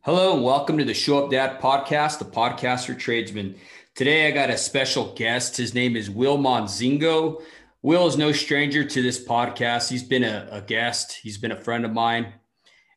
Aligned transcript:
Hello 0.00 0.34
and 0.34 0.42
welcome 0.42 0.76
to 0.78 0.84
the 0.84 0.92
Show 0.92 1.22
Up 1.22 1.30
Dad 1.30 1.60
podcast, 1.60 2.18
the 2.18 2.24
podcast 2.24 2.86
for 2.86 2.94
tradesmen. 2.94 3.54
Today 3.94 4.26
I 4.26 4.32
got 4.32 4.50
a 4.50 4.58
special 4.58 5.14
guest. 5.14 5.56
His 5.56 5.72
name 5.72 5.94
is 5.94 6.10
Will 6.10 6.36
Monzingo. 6.36 7.42
Will 7.82 8.08
is 8.08 8.16
no 8.16 8.32
stranger 8.32 8.82
to 8.82 9.02
this 9.02 9.24
podcast. 9.24 9.88
He's 9.88 10.02
been 10.02 10.24
a, 10.24 10.48
a 10.50 10.60
guest, 10.62 11.20
he's 11.22 11.38
been 11.38 11.52
a 11.52 11.60
friend 11.60 11.84
of 11.84 11.92
mine. 11.92 12.32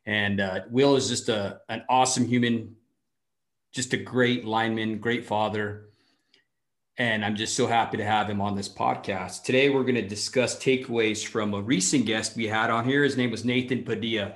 And 0.06 0.40
uh, 0.40 0.62
Will 0.70 0.96
is 0.96 1.08
just 1.08 1.28
a, 1.28 1.60
an 1.68 1.84
awesome 1.88 2.26
human, 2.26 2.74
just 3.70 3.92
a 3.92 3.96
great 3.96 4.44
lineman, 4.44 4.98
great 4.98 5.24
father. 5.24 5.89
And 7.00 7.24
I'm 7.24 7.34
just 7.34 7.56
so 7.56 7.66
happy 7.66 7.96
to 7.96 8.04
have 8.04 8.28
him 8.28 8.42
on 8.42 8.54
this 8.54 8.68
podcast. 8.68 9.44
Today, 9.44 9.70
we're 9.70 9.84
going 9.84 9.94
to 9.94 10.06
discuss 10.06 10.62
takeaways 10.62 11.26
from 11.26 11.54
a 11.54 11.62
recent 11.62 12.04
guest 12.04 12.36
we 12.36 12.46
had 12.46 12.68
on 12.68 12.84
here. 12.84 13.02
His 13.02 13.16
name 13.16 13.30
was 13.30 13.42
Nathan 13.42 13.84
Padilla. 13.84 14.34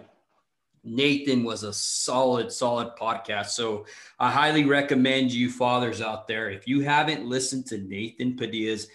Nathan 0.82 1.44
was 1.44 1.62
a 1.62 1.74
solid, 1.74 2.50
solid 2.50 2.92
podcast. 2.98 3.48
So 3.48 3.84
I 4.18 4.30
highly 4.30 4.64
recommend 4.64 5.30
you 5.30 5.50
fathers 5.50 6.00
out 6.00 6.26
there, 6.26 6.48
if 6.48 6.66
you 6.66 6.80
haven't 6.80 7.26
listened 7.26 7.66
to 7.66 7.76
Nathan 7.76 8.34
Padilla's 8.34 8.88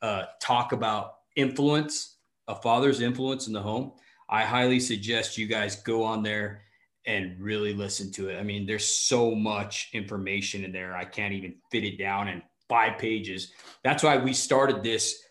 uh, 0.00 0.26
talk 0.40 0.70
about 0.70 1.16
influence, 1.34 2.18
a 2.46 2.54
father's 2.54 3.00
influence 3.00 3.48
in 3.48 3.52
the 3.52 3.60
home, 3.60 3.94
I 4.28 4.44
highly 4.44 4.78
suggest 4.78 5.36
you 5.36 5.48
guys 5.48 5.74
go 5.82 6.04
on 6.04 6.22
there 6.22 6.62
and 7.04 7.40
really 7.40 7.74
listen 7.74 8.12
to 8.12 8.28
it. 8.28 8.38
I 8.38 8.44
mean, 8.44 8.64
there's 8.64 8.86
so 8.86 9.34
much 9.34 9.88
information 9.92 10.62
in 10.62 10.70
there. 10.70 10.96
I 10.96 11.04
can't 11.04 11.34
even 11.34 11.56
fit 11.72 11.82
it 11.82 11.98
down 11.98 12.28
in 12.28 12.42
five 12.68 12.98
pages. 12.98 13.52
That's 13.82 14.02
why 14.02 14.16
we 14.18 14.32
started 14.32 14.82
this 14.82 15.22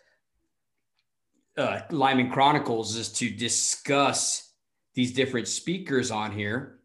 uh, 1.57 1.81
Lineman 1.89 2.31
Chronicles 2.31 2.95
is 2.95 3.09
to 3.13 3.29
discuss 3.29 4.51
these 4.93 5.13
different 5.13 5.47
speakers 5.47 6.11
on 6.11 6.31
here 6.31 6.79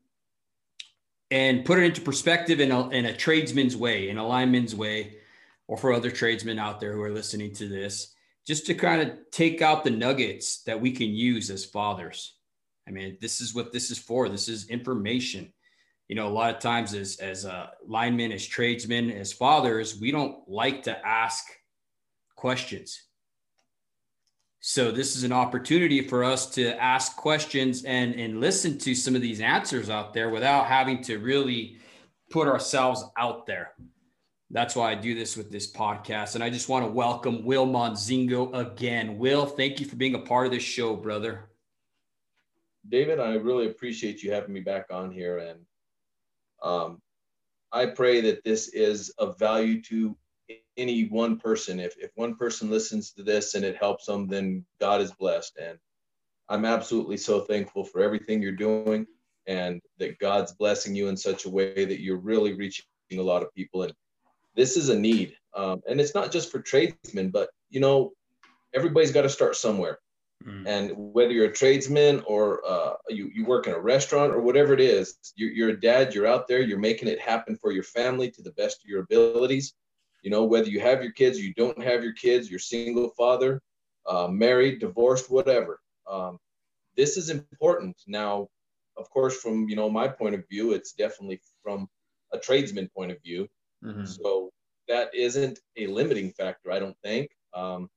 and 1.31 1.64
put 1.64 1.78
it 1.78 1.84
into 1.84 2.00
perspective 2.00 2.61
in 2.61 2.70
a, 2.70 2.89
in 2.91 3.06
a 3.06 3.17
tradesman's 3.17 3.77
way, 3.77 4.09
in 4.09 4.19
a 4.19 4.27
lineman's 4.27 4.75
way, 4.75 5.17
or 5.67 5.77
for 5.77 5.92
other 5.92 6.11
tradesmen 6.11 6.59
out 6.59 6.81
there 6.81 6.92
who 6.92 7.03
are 7.03 7.12
listening 7.12 7.53
to 7.55 7.69
this 7.69 8.14
just 8.47 8.66
to 8.66 8.75
kind 8.75 9.00
of 9.00 9.16
take 9.31 9.62
out 9.62 9.84
the 9.84 9.91
nuggets 9.91 10.62
that 10.64 10.81
we 10.81 10.91
can 10.91 11.09
use 11.09 11.48
as 11.48 11.64
fathers. 11.64 12.34
I 12.87 12.91
mean, 12.91 13.16
this 13.20 13.41
is 13.41 13.55
what 13.55 13.72
this 13.72 13.91
is 13.91 13.98
for. 13.98 14.28
This 14.28 14.48
is 14.48 14.69
information. 14.69 15.53
You 16.08 16.17
know, 16.17 16.28
a 16.28 16.31
lot 16.31 16.55
of 16.55 16.61
times 16.61 16.95
as 16.95 17.17
as 17.17 17.47
uh, 17.47 17.69
linemen, 17.86 18.33
as 18.33 18.47
tradesmen, 18.47 19.11
as 19.11 19.33
fathers, 19.33 20.00
we 20.00 20.11
don't 20.11 20.48
like 20.48 20.83
to 20.84 21.06
ask 21.06 21.44
questions. 22.36 23.03
So 24.61 24.91
this 24.92 25.17
is 25.17 25.25
an 25.25 25.33
opportunity 25.33 26.06
for 26.06 26.22
us 26.22 26.47
to 26.55 26.81
ask 26.81 27.17
questions 27.17 27.84
and 27.84 28.14
and 28.14 28.41
listen 28.41 28.78
to 28.78 28.94
some 28.94 29.17
of 29.17 29.22
these 29.22 29.41
answers 29.41 29.91
out 29.91 30.12
there 30.12 30.31
without 30.31 30.67
having 30.67 31.03
to 31.05 31.19
really 31.19 31.78
put 32.31 32.48
ourselves 32.48 33.05
out 33.16 33.47
there 33.47 33.75
that's 34.53 34.77
why 34.77 34.91
I 34.92 34.94
do 34.94 35.14
this 35.14 35.37
with 35.37 35.50
this 35.50 35.72
podcast. 35.72 36.34
And 36.34 36.44
I 36.44 36.50
just 36.50 36.69
want 36.69 36.84
to 36.84 36.91
welcome 36.91 37.42
Will 37.42 37.66
Monzingo 37.66 38.55
again. 38.55 39.16
Will, 39.19 39.47
thank 39.47 39.81
you 39.81 39.87
for 39.87 39.97
being 39.97 40.14
a 40.14 40.19
part 40.19 40.47
of 40.47 40.53
this 40.53 40.62
show, 40.62 40.94
brother. 40.94 41.48
David, 42.87 43.19
I 43.19 43.34
really 43.34 43.66
appreciate 43.66 44.22
you 44.22 44.31
having 44.31 44.53
me 44.53 44.61
back 44.61 44.87
on 44.91 45.11
here. 45.11 45.39
And 45.39 45.61
um, 46.62 47.00
I 47.72 47.86
pray 47.86 48.20
that 48.22 48.44
this 48.44 48.68
is 48.68 49.10
of 49.18 49.38
value 49.38 49.80
to 49.82 50.16
any 50.77 51.04
one 51.08 51.38
person. 51.38 51.80
If, 51.80 51.96
if 51.98 52.10
one 52.14 52.36
person 52.36 52.70
listens 52.70 53.12
to 53.12 53.22
this 53.22 53.54
and 53.54 53.64
it 53.64 53.77
helps 53.77 54.06
them, 54.06 54.28
then 54.28 54.64
God 54.80 55.00
is 55.00 55.12
blessed. 55.12 55.58
And 55.60 55.78
I'm 56.48 56.64
absolutely 56.64 57.16
so 57.16 57.41
thankful 57.41 57.84
for 57.84 58.03
everything 58.03 58.42
you're 58.42 58.53
doing 58.53 59.06
and 59.47 59.81
that 59.98 60.19
God's 60.19 60.53
blessing 60.53 60.94
you 60.94 61.09
in 61.09 61.16
such 61.16 61.47
a 61.47 61.50
way 61.50 61.84
that 61.84 62.00
you're 62.00 62.19
really 62.19 62.53
reaching 62.53 62.84
a 63.12 63.22
lot 63.22 63.42
of 63.42 63.54
people. 63.54 63.82
And 63.82 63.92
this 64.54 64.76
is 64.76 64.88
a 64.88 64.98
need. 64.98 65.34
Um, 65.54 65.81
and 65.88 66.00
it's 66.00 66.14
not 66.14 66.31
just 66.31 66.50
for 66.50 66.60
tradesmen, 66.60 67.31
but 67.31 67.50
you 67.70 67.81
know, 67.81 68.12
everybody's 68.75 69.12
got 69.12 69.22
to 69.22 69.28
start 69.28 69.56
somewhere. 69.56 69.98
Mm. 70.42 70.66
And 70.66 70.92
whether 70.97 71.32
you're 71.32 71.47
a 71.47 71.53
tradesman 71.53 72.22
or 72.26 72.60
uh, 72.66 72.94
you, 73.08 73.30
you 73.34 73.44
work 73.44 73.66
in 73.66 73.75
a 73.75 73.80
restaurant 73.80 74.32
or 74.32 74.41
whatever 74.41 74.72
it 74.72 74.80
is, 74.80 75.16
you're, 75.36 75.50
you're 75.50 75.69
a 75.70 75.80
dad, 75.80 76.14
you're 76.14 76.26
out 76.26 76.48
there, 76.48 76.60
you're 76.60 76.78
making 76.78 77.08
it 77.08 77.20
happen 77.20 77.56
for 77.56 77.72
your 77.72 77.82
family 77.82 78.30
to 78.30 78.42
the 78.42 78.52
best 78.52 78.82
of 78.82 78.88
your 78.88 79.02
abilities. 79.02 79.75
You 80.22 80.31
know, 80.31 80.44
whether 80.44 80.69
you 80.69 80.81
have 80.81 81.02
your 81.02 81.12
kids, 81.12 81.41
you 81.41 81.52
don't 81.54 81.82
have 81.82 82.02
your 82.04 82.12
kids, 82.12 82.50
you're 82.50 82.60
single 82.60 83.10
father, 83.16 83.60
uh, 84.06 84.28
married, 84.28 84.81
divorced, 84.81 85.31
whatever. 85.31 85.81
Um, 86.08 86.38
this 86.97 87.16
is 87.16 87.31
important. 87.31 87.97
Now, 88.06 88.48
of 88.97 89.08
course, 89.10 89.36
from 89.41 89.69
you 89.69 89.76
know 89.76 89.88
my 89.88 90.06
point 90.08 90.34
of 90.34 90.47
view, 90.48 90.72
it's 90.72 90.92
definitely 90.92 91.41
from 91.62 91.88
a 92.32 92.38
tradesman 92.38 92.88
point 92.94 93.10
of 93.10 93.22
view. 93.22 93.48
Mm-hmm. 93.84 94.04
So 94.04 94.50
that 94.88 95.14
isn't 95.14 95.58
a 95.76 95.86
limiting 95.86 96.31
factor, 96.32 96.70
I 96.70 96.78
don't 96.78 96.97
think. 97.02 97.31
Um, 97.54 97.88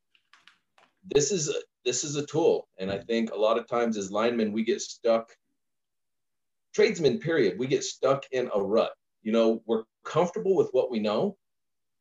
this 1.03 1.31
is 1.31 1.55
this 1.85 2.03
is 2.03 2.15
a 2.15 2.25
tool, 2.25 2.67
and 2.77 2.91
I 2.91 2.97
think 2.97 3.31
a 3.31 3.37
lot 3.37 3.57
of 3.57 3.67
times 3.67 3.95
as 3.95 4.11
linemen 4.11 4.51
we 4.51 4.63
get 4.63 4.81
stuck. 4.81 5.29
Tradesmen, 6.73 7.19
period, 7.19 7.57
we 7.57 7.67
get 7.67 7.83
stuck 7.83 8.25
in 8.31 8.49
a 8.53 8.61
rut. 8.61 8.91
You 9.21 9.31
know, 9.31 9.61
we're 9.65 9.83
comfortable 10.03 10.55
with 10.55 10.69
what 10.71 10.91
we 10.91 10.99
know, 10.99 11.37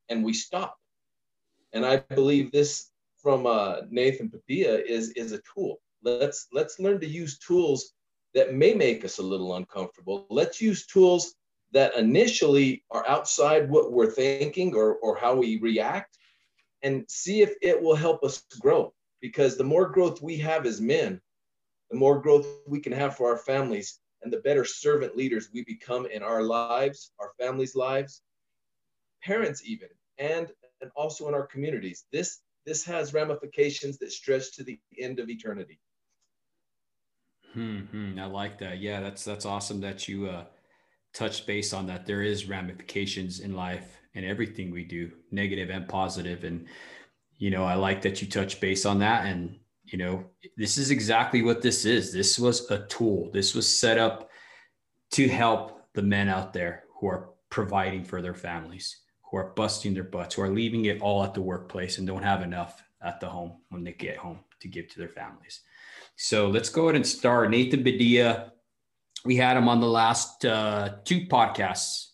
and 0.08 0.24
we 0.24 0.32
stop. 0.32 0.76
And 1.72 1.84
I 1.84 1.98
believe 1.98 2.50
this 2.50 2.90
from 3.18 3.46
uh, 3.46 3.82
Nathan 3.90 4.30
Padilla 4.30 4.78
is 4.78 5.10
is 5.10 5.32
a 5.32 5.40
tool. 5.54 5.80
Let's 6.02 6.48
let's 6.52 6.80
learn 6.80 7.00
to 7.00 7.06
use 7.06 7.38
tools 7.38 7.92
that 8.34 8.54
may 8.54 8.74
make 8.74 9.04
us 9.04 9.18
a 9.18 9.22
little 9.22 9.54
uncomfortable. 9.56 10.26
Let's 10.28 10.60
use 10.60 10.86
tools 10.86 11.34
that 11.72 11.96
initially 11.96 12.84
are 12.90 13.06
outside 13.08 13.68
what 13.68 13.92
we're 13.92 14.10
thinking 14.10 14.74
or, 14.74 14.94
or 14.96 15.16
how 15.16 15.34
we 15.34 15.58
react 15.60 16.18
and 16.82 17.04
see 17.08 17.42
if 17.42 17.54
it 17.62 17.80
will 17.80 17.96
help 17.96 18.22
us 18.22 18.42
grow. 18.60 18.92
Because 19.24 19.56
the 19.56 19.64
more 19.64 19.88
growth 19.88 20.20
we 20.20 20.36
have 20.36 20.66
as 20.66 20.82
men, 20.82 21.18
the 21.90 21.96
more 21.96 22.20
growth 22.20 22.46
we 22.66 22.78
can 22.78 22.92
have 22.92 23.16
for 23.16 23.30
our 23.30 23.38
families 23.38 24.00
and 24.20 24.30
the 24.30 24.42
better 24.42 24.66
servant 24.66 25.16
leaders 25.16 25.48
we 25.50 25.64
become 25.64 26.04
in 26.04 26.22
our 26.22 26.42
lives, 26.42 27.10
our 27.18 27.30
families' 27.40 27.74
lives, 27.74 28.20
parents 29.22 29.62
even, 29.64 29.88
and, 30.18 30.52
and 30.82 30.90
also 30.94 31.26
in 31.26 31.32
our 31.32 31.46
communities. 31.46 32.04
This 32.12 32.42
this 32.66 32.84
has 32.84 33.14
ramifications 33.14 33.96
that 33.98 34.12
stretch 34.12 34.54
to 34.56 34.62
the 34.62 34.78
end 34.98 35.18
of 35.18 35.30
eternity. 35.30 35.80
Hmm, 37.54 37.78
hmm 37.78 38.18
I 38.18 38.26
like 38.26 38.58
that. 38.58 38.78
Yeah, 38.78 39.00
that's 39.00 39.24
that's 39.24 39.46
awesome 39.46 39.80
that 39.80 40.06
you 40.06 40.28
uh, 40.28 40.44
touched 41.14 41.46
base 41.46 41.72
on 41.72 41.86
that 41.86 42.04
there 42.04 42.20
is 42.20 42.46
ramifications 42.46 43.40
in 43.40 43.54
life 43.54 44.02
and 44.14 44.26
everything 44.26 44.70
we 44.70 44.84
do 44.84 45.10
negative 45.30 45.70
and 45.70 45.88
positive 45.88 46.44
and 46.44 46.66
you 47.44 47.50
know 47.50 47.64
i 47.64 47.74
like 47.74 48.00
that 48.02 48.22
you 48.22 48.28
touch 48.28 48.60
base 48.60 48.86
on 48.86 48.98
that. 49.00 49.26
And 49.26 49.58
you 49.84 49.98
know 49.98 50.24
this 50.56 50.78
is 50.78 50.90
exactly 50.90 51.42
what 51.42 51.60
this 51.62 51.84
is. 51.84 52.12
This 52.12 52.38
was 52.38 52.70
a 52.70 52.86
tool. 52.86 53.30
This 53.32 53.54
was 53.54 53.66
set 53.68 53.98
up 53.98 54.30
to 55.12 55.28
help 55.28 55.86
the 55.92 56.02
men 56.02 56.28
out 56.28 56.52
there 56.52 56.84
who 56.96 57.06
are 57.06 57.30
providing 57.50 58.04
for 58.04 58.22
their 58.22 58.34
families 58.34 58.86
who 59.22 59.36
are 59.36 59.52
busting 59.56 59.94
their 59.94 60.10
butts 60.16 60.34
who 60.34 60.42
are 60.42 60.56
leaving 60.60 60.86
it 60.86 61.00
all 61.00 61.22
at 61.22 61.34
the 61.34 61.42
workplace 61.52 61.98
and 61.98 62.06
don't 62.06 62.22
have 62.22 62.42
enough 62.42 62.82
at 63.02 63.20
the 63.20 63.28
home 63.28 63.52
when 63.68 63.84
they 63.84 63.92
get 63.92 64.16
home 64.16 64.40
to 64.60 64.68
give 64.68 64.88
to 64.88 64.98
their 64.98 65.08
families. 65.08 65.60
So 66.16 66.48
let's 66.48 66.68
go 66.68 66.84
ahead 66.84 66.96
and 66.96 67.06
start. 67.06 67.50
Nathan 67.50 67.84
Padilla 67.84 68.52
we 69.24 69.36
had 69.36 69.56
him 69.56 69.68
on 69.68 69.80
the 69.80 69.86
last 70.02 70.44
uh, 70.44 70.96
two 71.04 71.26
podcasts, 71.26 72.10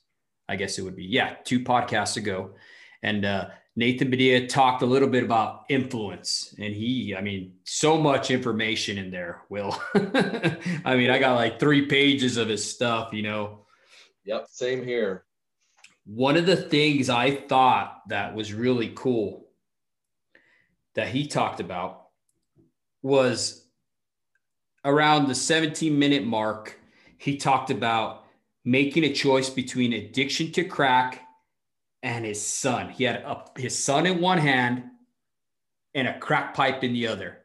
I 0.48 0.56
guess 0.56 0.78
it 0.78 0.82
would 0.82 0.96
be. 0.96 1.04
Yeah, 1.04 1.34
two 1.44 1.60
podcasts 1.60 2.16
ago. 2.16 2.54
And 3.02 3.24
uh, 3.24 3.48
Nathan 3.76 4.10
Padilla 4.10 4.46
talked 4.46 4.82
a 4.82 4.86
little 4.86 5.08
bit 5.08 5.22
about 5.22 5.64
influence. 5.68 6.54
And 6.58 6.74
he, 6.74 7.14
I 7.16 7.20
mean, 7.20 7.54
so 7.64 7.96
much 7.96 8.30
information 8.30 8.98
in 8.98 9.10
there, 9.10 9.42
Will. 9.48 9.80
I 9.94 10.96
mean, 10.96 11.10
I 11.10 11.18
got 11.18 11.36
like 11.36 11.60
three 11.60 11.86
pages 11.86 12.36
of 12.36 12.48
his 12.48 12.68
stuff, 12.68 13.12
you 13.12 13.22
know. 13.22 13.66
Yep, 14.24 14.46
same 14.50 14.84
here. 14.84 15.24
One 16.04 16.36
of 16.36 16.46
the 16.46 16.56
things 16.56 17.08
I 17.08 17.36
thought 17.36 18.02
that 18.08 18.34
was 18.34 18.52
really 18.52 18.92
cool 18.94 19.46
that 20.94 21.08
he 21.08 21.26
talked 21.26 21.60
about 21.60 22.08
was 23.02 23.64
around 24.84 25.28
the 25.28 25.34
17 25.34 25.98
minute 25.98 26.24
mark 26.24 26.78
he 27.20 27.36
talked 27.36 27.70
about 27.70 28.24
making 28.64 29.04
a 29.04 29.12
choice 29.12 29.50
between 29.50 29.92
addiction 29.92 30.50
to 30.52 30.64
crack 30.64 31.26
and 32.02 32.24
his 32.24 32.44
son. 32.44 32.90
He 32.90 33.04
had 33.04 33.16
a, 33.16 33.44
his 33.56 33.82
son 33.82 34.06
in 34.06 34.20
one 34.20 34.38
hand 34.38 34.84
and 35.94 36.08
a 36.08 36.18
crack 36.18 36.54
pipe 36.54 36.82
in 36.84 36.92
the 36.92 37.08
other. 37.08 37.38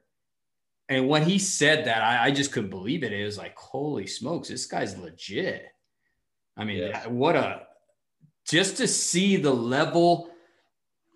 And 0.88 1.08
when 1.08 1.24
he 1.24 1.40
said 1.40 1.86
that, 1.86 2.04
I, 2.04 2.26
I 2.26 2.32
just 2.32 2.52
couldn't 2.52 2.70
believe 2.70 3.04
it. 3.04 3.12
It 3.12 3.26
was 3.26 3.38
like, 3.38 3.58
holy 3.58 4.06
smokes, 4.06 4.50
this 4.50 4.68
guy's 4.68 4.98
legit. 4.98 5.66
I 6.58 6.64
mean, 6.64 6.94
what 7.08 7.36
a 7.36 7.64
just 8.48 8.78
to 8.78 8.88
see 8.88 9.36
the 9.36 9.54
level 9.54 10.30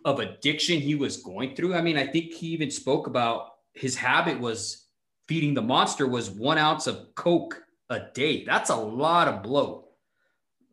of 0.03 0.19
addiction 0.19 0.80
he 0.80 0.95
was 0.95 1.18
going 1.18 1.56
through. 1.56 1.75
I 1.75 1.81
mean, 1.81 1.97
I 1.97 2.07
think 2.07 2.33
he 2.33 2.47
even 2.47 2.71
spoke 2.71 3.07
about 3.07 3.51
his 3.74 3.95
habit 3.95 4.39
was 4.39 4.88
feeding 5.27 5.53
the 5.53 5.62
monster 5.62 6.07
was 6.07 6.30
one 6.30 6.57
ounce 6.57 6.88
of 6.88 7.13
Coke 7.15 7.62
a 7.89 8.01
day. 8.13 8.44
That's 8.44 8.71
a 8.71 8.75
lot 8.75 9.27
of 9.27 9.44
blow. 9.44 9.89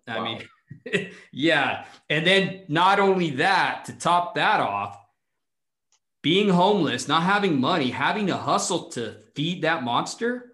I 0.08 0.18
wow. 0.18 0.24
mean, 0.24 0.42
yeah. 1.32 1.84
And 2.10 2.26
then 2.26 2.62
not 2.68 3.00
only 3.00 3.30
that, 3.30 3.84
to 3.86 3.92
top 3.92 4.34
that 4.34 4.60
off, 4.60 4.98
being 6.22 6.48
homeless, 6.48 7.08
not 7.08 7.22
having 7.22 7.60
money, 7.60 7.90
having 7.90 8.26
to 8.26 8.36
hustle 8.36 8.88
to 8.90 9.16
feed 9.34 9.62
that 9.62 9.84
monster. 9.84 10.52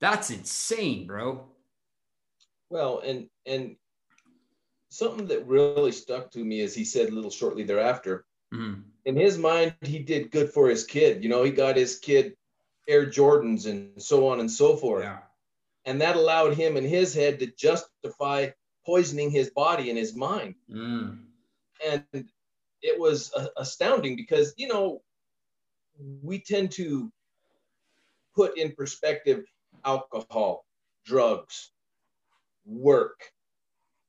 That's 0.00 0.30
insane, 0.30 1.06
bro. 1.06 1.46
Well, 2.70 3.02
and 3.04 3.28
and 3.44 3.76
something 4.88 5.26
that 5.26 5.46
really 5.46 5.92
stuck 5.92 6.30
to 6.30 6.38
me 6.38 6.60
is 6.60 6.74
he 6.74 6.84
said 6.84 7.08
a 7.08 7.14
little 7.14 7.30
shortly 7.30 7.64
thereafter. 7.64 8.24
Mm-hmm. 8.54 8.80
In 9.04 9.16
his 9.16 9.38
mind, 9.38 9.74
he 9.82 9.98
did 9.98 10.30
good 10.30 10.50
for 10.50 10.68
his 10.68 10.84
kid. 10.84 11.22
You 11.22 11.28
know, 11.28 11.42
he 11.42 11.50
got 11.50 11.76
his 11.76 11.98
kid 11.98 12.34
Air 12.88 13.06
Jordans 13.06 13.66
and 13.66 14.00
so 14.00 14.28
on 14.28 14.40
and 14.40 14.50
so 14.50 14.76
forth. 14.76 15.04
Yeah. 15.04 15.18
And 15.84 16.00
that 16.00 16.16
allowed 16.16 16.54
him 16.54 16.76
in 16.76 16.84
his 16.84 17.14
head 17.14 17.40
to 17.40 17.46
justify 17.46 18.50
poisoning 18.86 19.30
his 19.30 19.50
body 19.50 19.90
and 19.90 19.98
his 19.98 20.14
mind. 20.14 20.54
Mm. 20.70 21.24
And 21.86 22.04
it 22.82 22.98
was 22.98 23.32
uh, 23.34 23.48
astounding 23.56 24.16
because, 24.16 24.54
you 24.56 24.68
know, 24.68 25.02
we 26.22 26.40
tend 26.40 26.72
to 26.72 27.10
put 28.34 28.56
in 28.56 28.72
perspective 28.72 29.44
alcohol, 29.84 30.64
drugs, 31.04 31.72
work, 32.64 33.20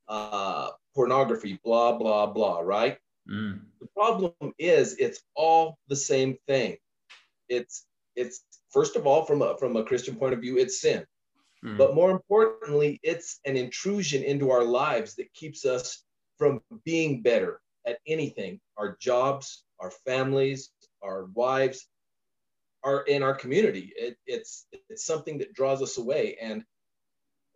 uh, 0.07 0.69
pornography, 0.95 1.59
blah, 1.63 1.97
blah, 1.97 2.27
blah, 2.27 2.59
right? 2.59 2.97
Mm. 3.29 3.61
The 3.79 3.87
problem 3.95 4.33
is 4.59 4.95
it's 4.97 5.21
all 5.35 5.77
the 5.87 5.95
same 5.95 6.37
thing. 6.47 6.77
It's 7.49 7.85
it's 8.15 8.43
first 8.69 8.95
of 8.95 9.07
all 9.07 9.25
from 9.25 9.41
a 9.41 9.57
from 9.57 9.75
a 9.75 9.83
Christian 9.83 10.15
point 10.15 10.33
of 10.33 10.41
view, 10.41 10.57
it's 10.57 10.81
sin. 10.81 11.05
Mm. 11.63 11.77
But 11.77 11.95
more 11.95 12.11
importantly, 12.11 12.99
it's 13.03 13.39
an 13.45 13.55
intrusion 13.55 14.23
into 14.23 14.51
our 14.51 14.63
lives 14.63 15.15
that 15.15 15.33
keeps 15.33 15.65
us 15.65 16.03
from 16.37 16.61
being 16.83 17.21
better 17.21 17.61
at 17.85 17.99
anything, 18.07 18.59
our 18.77 18.97
jobs, 18.99 19.63
our 19.79 19.91
families, 20.05 20.71
our 21.01 21.25
wives, 21.33 21.87
our 22.83 23.03
in 23.03 23.23
our 23.23 23.33
community. 23.33 23.93
It, 23.95 24.17
it's 24.25 24.65
it's 24.89 25.05
something 25.05 25.37
that 25.39 25.53
draws 25.53 25.81
us 25.81 25.97
away. 25.97 26.37
And 26.41 26.63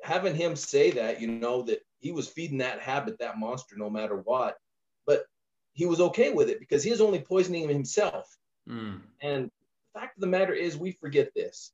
having 0.03 0.35
him 0.35 0.55
say 0.55 0.91
that, 0.91 1.21
you 1.21 1.27
know, 1.27 1.63
that 1.63 1.79
he 1.99 2.11
was 2.11 2.27
feeding 2.27 2.59
that 2.59 2.79
habit, 2.79 3.19
that 3.19 3.39
monster, 3.39 3.75
no 3.77 3.89
matter 3.89 4.15
what, 4.15 4.55
but 5.05 5.25
he 5.73 5.85
was 5.85 5.99
okay 5.99 6.31
with 6.31 6.49
it 6.49 6.59
because 6.59 6.83
he 6.83 6.91
was 6.91 7.01
only 7.01 7.19
poisoning 7.19 7.67
himself. 7.67 8.27
Mm. 8.69 9.01
And 9.21 9.45
the 9.45 9.99
fact 9.99 10.17
of 10.17 10.21
the 10.21 10.27
matter 10.27 10.53
is, 10.53 10.77
we 10.77 10.91
forget 10.91 11.33
this 11.35 11.71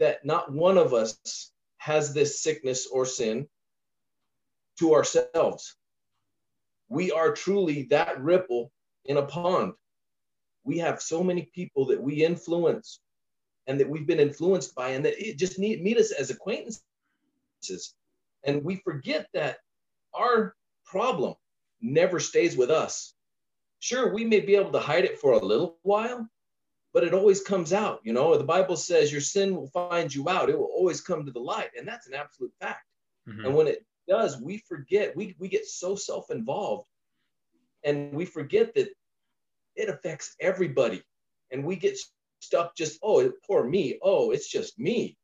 that 0.00 0.24
not 0.24 0.52
one 0.52 0.76
of 0.76 0.92
us 0.92 1.52
has 1.78 2.12
this 2.12 2.42
sickness 2.42 2.88
or 2.90 3.06
sin 3.06 3.46
to 4.78 4.94
ourselves. 4.94 5.76
We 6.88 7.12
are 7.12 7.32
truly 7.32 7.84
that 7.90 8.20
ripple 8.20 8.72
in 9.04 9.18
a 9.18 9.22
pond. 9.22 9.74
We 10.64 10.78
have 10.78 11.00
so 11.00 11.22
many 11.22 11.50
people 11.54 11.86
that 11.86 12.02
we 12.02 12.24
influence 12.24 13.00
and 13.66 13.78
that 13.78 13.88
we've 13.88 14.06
been 14.06 14.18
influenced 14.20 14.74
by, 14.74 14.88
and 14.90 15.04
that 15.04 15.14
it 15.18 15.38
just 15.38 15.58
need, 15.58 15.82
meet 15.82 15.96
us 15.96 16.10
as 16.10 16.30
acquaintances. 16.30 16.82
And 18.44 18.64
we 18.64 18.76
forget 18.76 19.28
that 19.34 19.58
our 20.12 20.56
problem 20.84 21.34
never 21.80 22.18
stays 22.18 22.56
with 22.56 22.70
us. 22.70 23.14
Sure, 23.78 24.12
we 24.12 24.24
may 24.24 24.40
be 24.40 24.56
able 24.56 24.72
to 24.72 24.80
hide 24.80 25.04
it 25.04 25.18
for 25.18 25.32
a 25.32 25.38
little 25.38 25.78
while, 25.82 26.26
but 26.92 27.04
it 27.04 27.14
always 27.14 27.40
comes 27.40 27.72
out. 27.72 28.00
You 28.04 28.12
know, 28.12 28.36
the 28.36 28.44
Bible 28.44 28.76
says 28.76 29.12
your 29.12 29.20
sin 29.20 29.54
will 29.54 29.68
find 29.68 30.12
you 30.14 30.28
out, 30.28 30.50
it 30.50 30.58
will 30.58 30.72
always 30.74 31.00
come 31.00 31.24
to 31.24 31.32
the 31.32 31.40
light. 31.40 31.70
And 31.76 31.86
that's 31.86 32.06
an 32.06 32.14
absolute 32.14 32.52
fact. 32.60 32.84
Mm-hmm. 33.28 33.46
And 33.46 33.54
when 33.54 33.66
it 33.68 33.84
does, 34.08 34.40
we 34.40 34.58
forget, 34.58 35.16
we, 35.16 35.36
we 35.38 35.48
get 35.48 35.66
so 35.66 35.94
self 35.94 36.30
involved 36.30 36.86
and 37.84 38.12
we 38.12 38.24
forget 38.24 38.74
that 38.74 38.88
it 39.76 39.88
affects 39.88 40.34
everybody. 40.40 41.02
And 41.52 41.64
we 41.64 41.76
get 41.76 41.98
stuck 42.40 42.76
just, 42.76 42.98
oh, 43.02 43.32
poor 43.46 43.64
me. 43.64 43.98
Oh, 44.02 44.30
it's 44.30 44.48
just 44.48 44.78
me. 44.78 45.16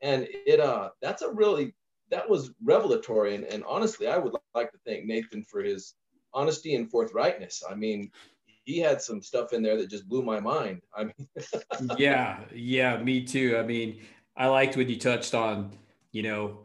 And 0.00 0.26
it, 0.30 0.60
uh, 0.60 0.90
that's 1.00 1.22
a 1.22 1.32
really, 1.32 1.74
that 2.10 2.28
was 2.28 2.50
revelatory. 2.62 3.34
And, 3.34 3.44
and 3.44 3.64
honestly, 3.66 4.06
I 4.08 4.18
would 4.18 4.34
like 4.54 4.70
to 4.72 4.78
thank 4.86 5.06
Nathan 5.06 5.44
for 5.44 5.62
his 5.62 5.94
honesty 6.34 6.74
and 6.74 6.90
forthrightness. 6.90 7.62
I 7.68 7.74
mean, 7.74 8.10
he 8.66 8.80
had 8.80 9.00
some 9.00 9.22
stuff 9.22 9.52
in 9.52 9.62
there 9.62 9.76
that 9.78 9.88
just 9.88 10.08
blew 10.08 10.22
my 10.22 10.40
mind. 10.40 10.82
I 10.94 11.04
mean, 11.04 11.28
yeah, 11.96 12.40
yeah, 12.52 12.98
me 12.98 13.24
too. 13.24 13.56
I 13.56 13.62
mean, 13.62 14.02
I 14.36 14.48
liked 14.48 14.76
when 14.76 14.88
you 14.88 14.98
touched 14.98 15.34
on, 15.34 15.70
you 16.10 16.24
know, 16.24 16.58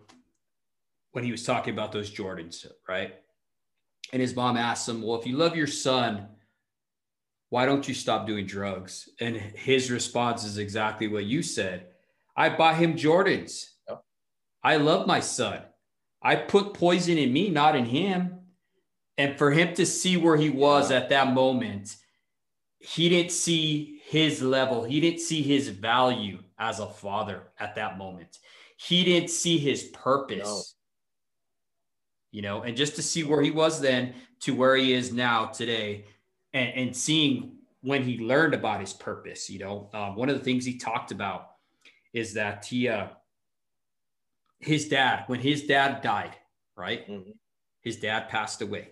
when 1.11 1.23
he 1.23 1.31
was 1.31 1.43
talking 1.43 1.73
about 1.73 1.91
those 1.91 2.11
Jordans, 2.11 2.65
right? 2.89 3.13
And 4.11 4.21
his 4.21 4.35
mom 4.35 4.57
asked 4.57 4.89
him, 4.89 5.03
Well, 5.03 5.19
if 5.19 5.27
you 5.27 5.37
love 5.37 5.55
your 5.55 5.67
son, 5.67 6.27
why 7.49 7.67
don't 7.67 7.87
you 7.87 7.93
stop 7.93 8.25
doing 8.25 8.47
drugs? 8.47 9.07
And 9.19 9.35
his 9.35 9.91
response 9.91 10.43
is 10.43 10.57
exactly 10.57 11.07
what 11.07 11.25
you 11.25 11.43
said. 11.43 11.87
I 12.35 12.49
buy 12.49 12.73
him 12.73 12.95
Jordans. 12.95 13.67
Yep. 13.87 14.03
I 14.63 14.77
love 14.77 15.05
my 15.05 15.19
son. 15.19 15.61
I 16.19 16.35
put 16.35 16.73
poison 16.73 17.19
in 17.19 17.31
me, 17.31 17.49
not 17.49 17.75
in 17.75 17.85
him. 17.85 18.40
And 19.17 19.37
for 19.37 19.51
him 19.51 19.73
to 19.75 19.85
see 19.85 20.17
where 20.17 20.37
he 20.37 20.49
was 20.49 20.91
at 20.91 21.09
that 21.09 21.33
moment, 21.33 21.95
he 22.79 23.09
didn't 23.09 23.31
see 23.31 24.01
his 24.05 24.41
level. 24.41 24.83
He 24.83 24.99
didn't 24.99 25.19
see 25.19 25.41
his 25.41 25.69
value 25.69 26.39
as 26.57 26.79
a 26.79 26.87
father 26.87 27.43
at 27.59 27.75
that 27.75 27.97
moment. 27.97 28.39
He 28.77 29.03
didn't 29.03 29.29
see 29.29 29.57
his 29.57 29.83
purpose. 29.83 30.47
No. 30.47 30.61
You 32.31 32.41
know, 32.41 32.61
and 32.63 32.77
just 32.77 32.95
to 32.95 33.03
see 33.03 33.23
where 33.23 33.41
he 33.41 33.51
was 33.51 33.81
then 33.81 34.13
to 34.41 34.55
where 34.55 34.75
he 34.75 34.93
is 34.93 35.11
now 35.11 35.47
today, 35.47 36.05
and, 36.53 36.69
and 36.73 36.95
seeing 36.95 37.57
when 37.81 38.03
he 38.03 38.19
learned 38.19 38.53
about 38.53 38.79
his 38.79 38.93
purpose, 38.93 39.49
you 39.49 39.59
know, 39.59 39.89
um, 39.93 40.15
one 40.15 40.29
of 40.29 40.37
the 40.37 40.43
things 40.43 40.65
he 40.65 40.77
talked 40.77 41.11
about 41.11 41.51
is 42.13 42.33
that 42.33 42.65
he, 42.65 42.87
uh, 42.87 43.07
his 44.59 44.87
dad, 44.87 45.25
when 45.27 45.39
his 45.39 45.63
dad 45.63 46.01
died, 46.01 46.35
right? 46.75 47.07
Mm-hmm. 47.07 47.31
His 47.81 47.97
dad 47.97 48.29
passed 48.29 48.61
away. 48.61 48.89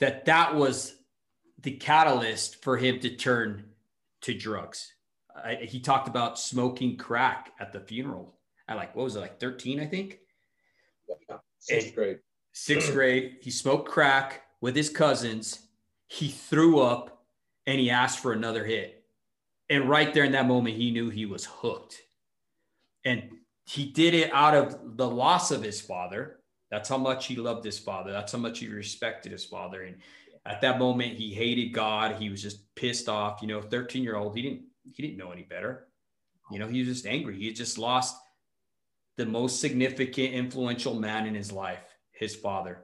That 0.00 0.26
that 0.26 0.54
was 0.54 0.94
the 1.60 1.72
catalyst 1.72 2.62
for 2.62 2.76
him 2.76 3.00
to 3.00 3.16
turn 3.16 3.64
to 4.22 4.34
drugs. 4.34 4.92
I, 5.34 5.54
he 5.56 5.80
talked 5.80 6.08
about 6.08 6.38
smoking 6.38 6.96
crack 6.96 7.52
at 7.60 7.72
the 7.72 7.80
funeral 7.80 8.36
at 8.68 8.76
like 8.76 8.94
what 8.96 9.04
was 9.04 9.16
it 9.16 9.20
like 9.20 9.38
13 9.38 9.80
i 9.80 9.86
think? 9.86 10.18
Yeah, 11.08 11.36
sixth 11.58 11.86
and 11.88 11.94
grade. 11.94 12.18
sixth 12.52 12.92
grade 12.94 13.36
he 13.40 13.50
smoked 13.50 13.88
crack 13.88 14.42
with 14.60 14.74
his 14.74 14.90
cousins. 14.90 15.60
He 16.08 16.28
threw 16.28 16.80
up 16.80 17.24
and 17.66 17.80
he 17.80 17.90
asked 17.90 18.20
for 18.20 18.32
another 18.32 18.64
hit. 18.64 19.04
And 19.68 19.88
right 19.88 20.12
there 20.14 20.24
in 20.24 20.32
that 20.32 20.46
moment 20.46 20.76
he 20.76 20.90
knew 20.90 21.10
he 21.10 21.26
was 21.26 21.44
hooked. 21.44 22.00
And 23.04 23.30
he 23.66 23.86
did 23.86 24.14
it 24.14 24.32
out 24.32 24.54
of 24.54 24.96
the 24.96 25.08
loss 25.08 25.50
of 25.50 25.62
his 25.62 25.80
father 25.80 26.35
that's 26.70 26.88
how 26.88 26.98
much 26.98 27.26
he 27.26 27.36
loved 27.36 27.64
his 27.64 27.78
father. 27.78 28.12
That's 28.12 28.32
how 28.32 28.38
much 28.38 28.58
he 28.58 28.68
respected 28.68 29.32
his 29.32 29.44
father. 29.44 29.82
And 29.82 29.96
at 30.44 30.60
that 30.60 30.78
moment 30.78 31.14
he 31.14 31.32
hated 31.32 31.72
god. 31.72 32.16
He 32.16 32.30
was 32.30 32.42
just 32.42 32.74
pissed 32.74 33.08
off. 33.08 33.40
You 33.42 33.48
know 33.48 33.62
13 33.62 34.02
year 34.02 34.16
old 34.16 34.36
he 34.36 34.42
didn't 34.42 34.62
he 34.84 35.02
didn't 35.02 35.18
know 35.18 35.32
any 35.32 35.42
better. 35.42 35.88
You 36.50 36.58
know 36.58 36.68
he 36.68 36.80
was 36.80 36.88
just 36.88 37.06
angry. 37.06 37.36
He 37.38 37.46
had 37.46 37.56
just 37.56 37.78
lost 37.78 38.16
the 39.16 39.26
most 39.26 39.60
significant 39.60 40.34
influential 40.34 40.94
man 40.94 41.26
in 41.26 41.34
his 41.34 41.52
life 41.52 41.96
his 42.12 42.34
father. 42.34 42.82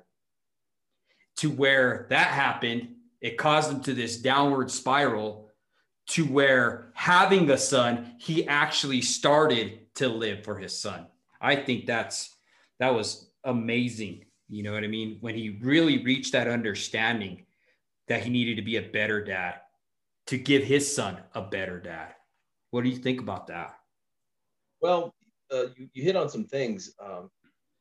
To 1.37 1.51
where 1.51 2.07
that 2.11 2.29
happened 2.29 2.97
it 3.21 3.39
caused 3.39 3.73
him 3.73 3.81
to 3.83 3.95
this 3.95 4.19
downward 4.19 4.71
spiral 4.71 5.49
to 6.09 6.25
where 6.25 6.91
having 6.95 7.49
a 7.51 7.57
son 7.57 8.17
he 8.19 8.47
actually 8.49 9.01
started 9.01 9.95
to 9.95 10.09
live 10.09 10.45
for 10.45 10.59
his 10.59 10.79
son. 10.79 11.07
I 11.41 11.57
think 11.57 11.87
that's 11.87 12.35
that 12.81 12.95
was 12.95 13.31
amazing 13.45 14.25
you 14.49 14.63
know 14.63 14.73
what 14.73 14.85
i 14.85 14.89
mean 14.89 15.19
when 15.21 15.35
he 15.35 15.59
really 15.61 16.03
reached 16.03 16.33
that 16.33 16.49
understanding 16.49 17.45
that 18.09 18.23
he 18.23 18.31
needed 18.31 18.57
to 18.57 18.63
be 18.63 18.77
a 18.77 18.83
better 18.83 19.25
dad 19.25 19.55
to 20.27 20.39
give 20.39 20.63
his 20.63 20.95
son 20.95 21.19
a 21.35 21.43
better 21.43 21.81
dad. 21.81 22.15
What 22.71 22.85
do 22.85 22.91
you 22.91 22.97
think 22.97 23.21
about 23.21 23.47
that? 23.49 23.75
Well, 24.81 25.15
uh, 25.53 25.67
you, 25.77 25.89
you, 25.93 26.03
hit 26.03 26.17
on 26.17 26.29
some 26.29 26.45
things. 26.45 26.95
Um, 27.05 27.31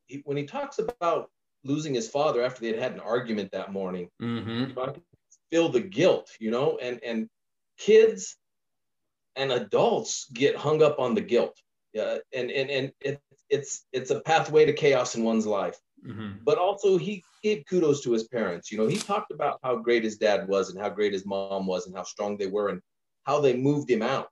he, 0.08 0.22
when 0.26 0.38
he 0.38 0.44
talks 0.44 0.80
about 0.80 1.30
losing 1.64 1.94
his 1.94 2.10
father 2.10 2.44
after 2.44 2.62
they 2.62 2.68
had 2.68 2.80
had 2.80 2.92
an 2.94 3.00
argument 3.00 3.52
that 3.52 3.72
morning, 3.72 4.10
mm-hmm. 4.22 4.74
feel 5.50 5.70
the 5.70 5.80
guilt, 5.80 6.30
you 6.40 6.52
know, 6.52 6.78
and 6.82 7.00
and 7.04 7.30
kids 7.78 8.36
and 9.36 9.52
adults 9.52 10.28
get 10.34 10.56
hung 10.56 10.84
up 10.84 11.00
on 11.00 11.16
the 11.16 11.22
guilt. 11.22 11.58
Yeah, 11.94 12.18
and 12.34 12.52
and 12.52 12.70
and 12.70 12.92
it, 13.00 13.22
it's 13.52 13.86
it's 13.92 14.10
a 14.10 14.22
pathway 14.22 14.66
to 14.66 14.74
chaos 14.74 15.16
in 15.16 15.24
one's 15.24 15.46
life. 15.46 15.78
Mm-hmm. 16.08 16.44
But 16.44 16.58
also, 16.58 16.98
he 16.98 17.24
gave 17.44 17.64
kudos 17.70 18.02
to 18.04 18.12
his 18.12 18.24
parents. 18.24 18.72
You 18.72 18.80
know, 18.80 18.88
he 18.88 18.98
talked 18.98 19.32
about 19.32 19.60
how 19.64 19.76
great 19.76 20.04
his 20.04 20.18
dad 20.18 20.48
was 20.48 20.72
and 20.72 20.82
how 20.82 20.90
great 20.90 21.14
his 21.14 21.26
mom 21.26 21.68
was 21.68 21.86
and 21.86 21.96
how 21.96 22.04
strong 22.04 22.38
they 22.38 22.48
were 22.48 22.70
and 22.70 22.82
how 23.24 23.40
they 23.40 23.56
moved 23.56 23.90
him 23.90 24.02
out, 24.02 24.32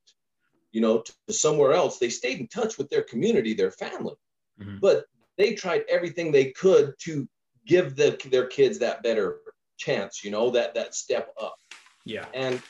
you 0.72 0.82
know, 0.82 1.02
to, 1.02 1.34
somewhere 1.34 1.74
else. 1.74 2.00
They 2.00 2.10
stayed 2.10 2.40
in 2.40 2.48
touch 2.48 2.80
with 2.80 2.90
their 2.90 3.04
community, 3.04 3.54
their 3.54 3.72
family, 3.72 4.16
mm-hmm. 4.60 4.78
but 4.82 5.06
they 5.38 5.54
tried 5.54 5.84
everything 5.88 6.32
they 6.32 6.52
could 6.52 6.94
to 7.02 7.28
give 7.68 7.96
the, 7.96 8.20
their 8.32 8.48
kids 8.48 8.80
that 8.80 9.04
better 9.04 9.42
chance, 9.78 10.24
you 10.24 10.32
know, 10.32 10.50
that 10.50 10.74
that 10.74 10.96
step 10.96 11.34
up. 11.40 11.56
Yeah. 12.04 12.26
And 12.34 12.62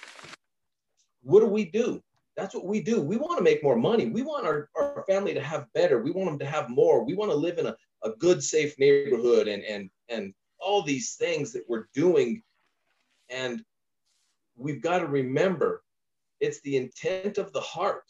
what 1.21 1.39
do 1.39 1.47
we 1.47 1.65
do? 1.65 2.01
That's 2.39 2.55
what 2.55 2.65
we 2.65 2.81
do. 2.81 3.01
We 3.01 3.17
want 3.17 3.37
to 3.37 3.43
make 3.43 3.61
more 3.61 3.75
money. 3.75 4.05
We 4.05 4.21
want 4.21 4.45
our, 4.45 4.69
our 4.77 5.03
family 5.07 5.33
to 5.33 5.41
have 5.41 5.71
better. 5.73 6.01
We 6.01 6.11
want 6.11 6.29
them 6.29 6.39
to 6.39 6.45
have 6.45 6.69
more. 6.69 7.03
We 7.03 7.13
want 7.13 7.31
to 7.31 7.37
live 7.37 7.57
in 7.57 7.65
a, 7.65 7.75
a 8.03 8.11
good, 8.11 8.41
safe 8.41 8.79
neighborhood 8.79 9.49
and 9.49 9.61
and 9.63 9.89
and 10.07 10.33
all 10.59 10.81
these 10.81 11.15
things 11.15 11.51
that 11.51 11.65
we're 11.67 11.87
doing. 11.93 12.41
And 13.29 13.63
we've 14.55 14.81
got 14.81 14.99
to 14.99 15.07
remember 15.07 15.83
it's 16.39 16.61
the 16.61 16.77
intent 16.77 17.37
of 17.37 17.51
the 17.51 17.61
heart. 17.61 18.03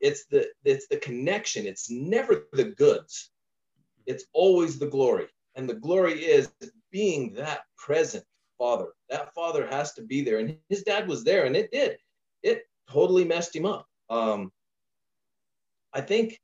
It's 0.00 0.26
the 0.26 0.48
it's 0.64 0.86
the 0.88 0.98
connection. 0.98 1.66
It's 1.66 1.90
never 1.90 2.46
the 2.52 2.64
goods. 2.64 3.30
It's 4.04 4.26
always 4.34 4.78
the 4.78 4.88
glory. 4.88 5.28
And 5.54 5.66
the 5.66 5.74
glory 5.74 6.24
is 6.24 6.50
being 6.90 7.32
that 7.34 7.62
present 7.78 8.24
father. 8.58 8.88
That 9.08 9.32
father 9.32 9.66
has 9.66 9.94
to 9.94 10.02
be 10.02 10.22
there. 10.22 10.40
And 10.40 10.58
his 10.68 10.82
dad 10.82 11.08
was 11.08 11.24
there, 11.24 11.46
and 11.46 11.56
it 11.56 11.70
did. 11.72 11.96
It 12.42 12.66
totally 12.90 13.24
messed 13.24 13.54
him 13.54 13.66
up. 13.66 13.86
Um, 14.10 14.50
I 15.92 16.00
think 16.00 16.38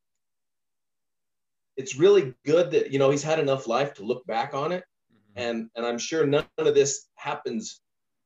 it's 1.76 1.96
really 1.96 2.34
good 2.44 2.70
that 2.72 2.92
you 2.92 2.98
know 2.98 3.10
he's 3.10 3.22
had 3.22 3.38
enough 3.38 3.66
life 3.66 3.94
to 3.94 4.04
look 4.04 4.26
back 4.26 4.54
on 4.54 4.72
it, 4.72 4.84
mm-hmm. 5.12 5.42
and 5.42 5.70
and 5.76 5.86
I'm 5.86 5.98
sure 5.98 6.26
none 6.26 6.46
of 6.58 6.74
this 6.74 7.08
happens. 7.14 7.80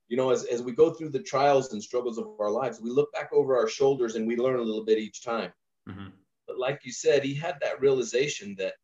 You 0.08 0.16
know, 0.16 0.30
as, 0.30 0.44
as 0.44 0.62
we 0.62 0.70
go 0.72 0.94
through 0.94 1.10
the 1.10 1.22
trials 1.22 1.72
and 1.72 1.82
struggles 1.82 2.16
of 2.16 2.28
our 2.38 2.50
lives, 2.50 2.80
we 2.80 2.90
look 2.90 3.12
back 3.12 3.30
over 3.32 3.56
our 3.56 3.68
shoulders 3.68 4.14
and 4.14 4.24
we 4.24 4.36
learn 4.36 4.60
a 4.60 4.62
little 4.62 4.84
bit 4.84 4.98
each 4.98 5.24
time. 5.24 5.52
Mm-hmm. 5.88 6.08
But 6.46 6.58
like 6.60 6.82
you 6.84 6.92
said, 6.92 7.24
he 7.24 7.34
had 7.34 7.56
that 7.60 7.80
realization 7.80 8.54
that 8.58 8.74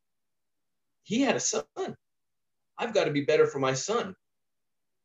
he 1.05 1.21
had 1.21 1.37
a 1.37 1.41
son. 1.41 1.65
I've 2.77 2.93
got 2.93 3.05
to 3.05 3.13
be 3.13 3.21
better 3.21 3.47
for 3.47 3.61
my 3.61 3.75
son. 3.75 4.17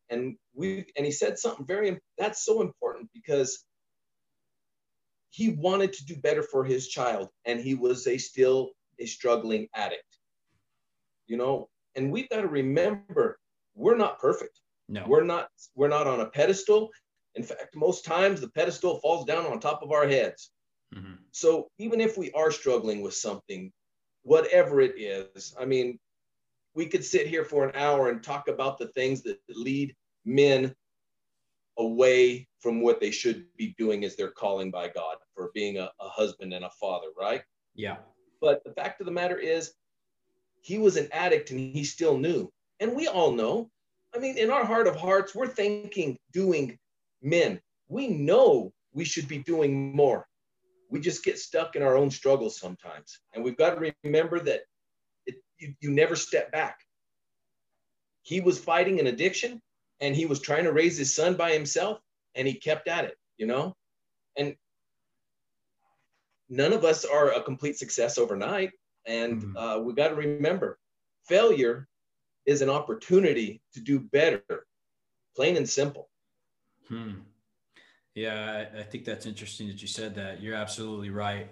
And 0.10 0.38
we 0.56 0.86
and 0.96 1.06
he 1.06 1.12
said 1.12 1.38
something 1.38 1.66
very 1.66 2.00
that's 2.18 2.44
so 2.46 2.62
important 2.62 3.10
because 3.14 3.66
he 5.38 5.50
wanted 5.50 5.94
to 5.94 6.04
do 6.04 6.16
better 6.16 6.42
for 6.42 6.66
his 6.66 6.88
child 6.88 7.30
and 7.46 7.60
he 7.60 7.76
was 7.76 8.08
a 8.08 8.18
still 8.18 8.72
a 8.98 9.06
struggling 9.06 9.68
addict. 9.76 10.18
You 11.28 11.38
know, 11.38 11.70
and 11.96 12.12
we've 12.12 12.28
got 12.30 12.42
to 12.42 12.48
remember 12.48 13.38
we're 13.76 13.98
not 13.98 14.18
perfect. 14.18 14.60
No. 14.90 15.04
We're 15.08 15.24
not 15.24 15.50
we're 15.76 15.90
not 15.90 16.08
on 16.08 16.22
a 16.22 16.26
pedestal. 16.26 16.90
In 17.36 17.44
fact, 17.44 17.76
most 17.76 18.04
times 18.04 18.42
the 18.42 18.50
pedestal 18.50 19.00
falls 19.00 19.26
down 19.26 19.46
on 19.46 19.60
top 19.60 19.84
of 19.84 19.92
our 19.92 20.08
heads. 20.08 20.50
Mm-hmm. 20.96 21.14
So 21.32 21.68
even 21.78 22.02
if 22.02 22.18
we 22.18 22.32
are 22.32 22.50
struggling 22.50 23.02
with 23.02 23.14
something, 23.14 23.72
whatever 24.24 24.82
it 24.82 25.00
is. 25.00 25.54
I 25.60 25.66
mean, 25.66 26.00
we 26.74 26.88
could 26.88 27.06
sit 27.06 27.28
here 27.28 27.46
for 27.46 27.64
an 27.64 27.76
hour 27.76 28.10
and 28.10 28.24
talk 28.24 28.48
about 28.48 28.80
the 28.80 28.88
things 28.88 29.22
that 29.22 29.38
lead 29.50 29.96
men 30.26 30.74
away 31.78 32.47
from 32.60 32.82
what 32.82 33.00
they 33.00 33.12
should 33.12 33.46
be 33.58 33.76
doing 33.78 34.04
as 34.04 34.16
their 34.16 34.32
calling 34.32 34.72
by 34.72 34.88
God 34.88 35.18
for 35.36 35.52
being 35.54 35.78
a, 35.78 35.92
a 36.00 36.10
husband 36.10 36.54
and 36.54 36.66
a 36.66 36.70
father, 36.80 37.08
right? 37.20 37.44
Yeah. 37.76 37.98
But 38.42 38.64
the 38.64 38.72
fact 38.74 39.00
of 39.00 39.06
the 39.06 39.12
matter 39.12 39.38
is, 39.38 39.74
he 40.62 40.78
was 40.78 40.98
an 40.98 41.08
addict 41.12 41.52
and 41.52 41.60
he 41.60 41.84
still 41.84 42.18
knew. 42.18 42.52
And 42.80 42.96
we 42.96 43.08
all 43.08 43.32
know. 43.32 43.70
I 44.14 44.20
mean, 44.20 44.38
in 44.38 44.50
our 44.50 44.66
heart 44.66 44.88
of 44.88 44.96
hearts, 44.96 45.34
we're 45.34 45.48
thinking, 45.48 46.18
doing 46.34 46.78
men. 47.22 47.62
We 47.88 48.08
know 48.08 48.74
we 48.94 49.06
should 49.06 49.28
be 49.28 49.38
doing 49.38 49.96
more 49.96 50.28
we 50.90 51.00
just 51.00 51.24
get 51.24 51.40
stuck 51.40 51.76
in 51.76 51.84
our 51.84 51.98
own 51.98 52.12
struggles 52.12 52.60
sometimes. 52.60 53.20
And 53.34 53.44
we've 53.44 53.58
got 53.58 53.76
to 53.76 53.94
remember 54.04 54.40
that 54.40 54.62
it, 55.26 55.36
you, 55.60 55.74
you 55.82 55.92
never 55.92 56.16
step 56.16 56.52
back. 56.52 56.80
He 58.22 58.42
was 58.42 58.60
fighting 58.60 59.00
an 59.00 59.08
addiction 59.08 59.62
and 60.00 60.16
he 60.16 60.26
was 60.26 60.42
trying 60.42 60.66
to 60.66 60.72
raise 60.72 60.98
his 60.98 61.14
son 61.14 61.36
by 61.36 61.52
himself 61.52 62.00
and 62.38 62.48
he 62.48 62.54
kept 62.54 62.88
at 62.88 63.04
it, 63.04 63.18
you 63.38 63.48
know? 63.48 63.76
And 64.38 64.56
none 66.48 66.72
of 66.72 66.86
us 66.86 67.04
are 67.04 67.32
a 67.32 67.42
complete 67.42 67.78
success 67.78 68.18
overnight. 68.18 68.72
And 69.06 69.42
mm-hmm. 69.42 69.58
uh, 69.58 69.80
we 69.80 69.94
got 69.94 70.10
to 70.10 70.16
remember 70.16 70.78
failure 71.28 71.88
is 72.46 72.62
an 72.62 72.70
opportunity 72.70 73.62
to 73.74 73.82
do 73.82 74.00
better, 74.00 74.42
plain 75.36 75.58
and 75.58 75.68
simple. 75.68 76.10
Hmm. 76.88 77.16
Yeah, 78.16 78.68
I, 78.74 78.80
I 78.80 78.84
think 78.84 79.04
that's 79.04 79.26
interesting 79.26 79.68
that 79.68 79.82
you 79.82 79.88
said 79.88 80.16
that. 80.16 80.42
You're 80.42 80.56
absolutely 80.56 81.10
right. 81.10 81.50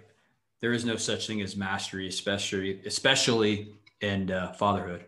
There 0.60 0.72
is 0.72 0.84
no 0.84 0.96
such 0.96 1.26
thing 1.26 1.42
as 1.42 1.54
mastery, 1.54 2.08
especially 2.08 2.80
especially 2.86 3.74
in 4.00 4.30
uh, 4.30 4.52
fatherhood. 4.54 5.04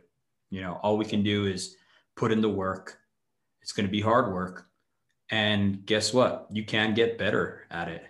You 0.50 0.60
know, 0.60 0.78
all 0.82 0.96
we 0.96 1.06
can 1.06 1.22
do 1.22 1.46
is 1.46 1.76
put 2.16 2.30
in 2.30 2.42
the 2.42 2.48
work. 2.48 2.98
It's 3.62 3.72
going 3.72 3.86
to 3.86 3.90
be 3.90 4.00
hard 4.00 4.32
work, 4.32 4.67
and 5.30 5.84
guess 5.84 6.12
what? 6.12 6.46
You 6.50 6.64
can 6.64 6.94
get 6.94 7.18
better 7.18 7.64
at 7.70 7.88
it. 7.88 8.04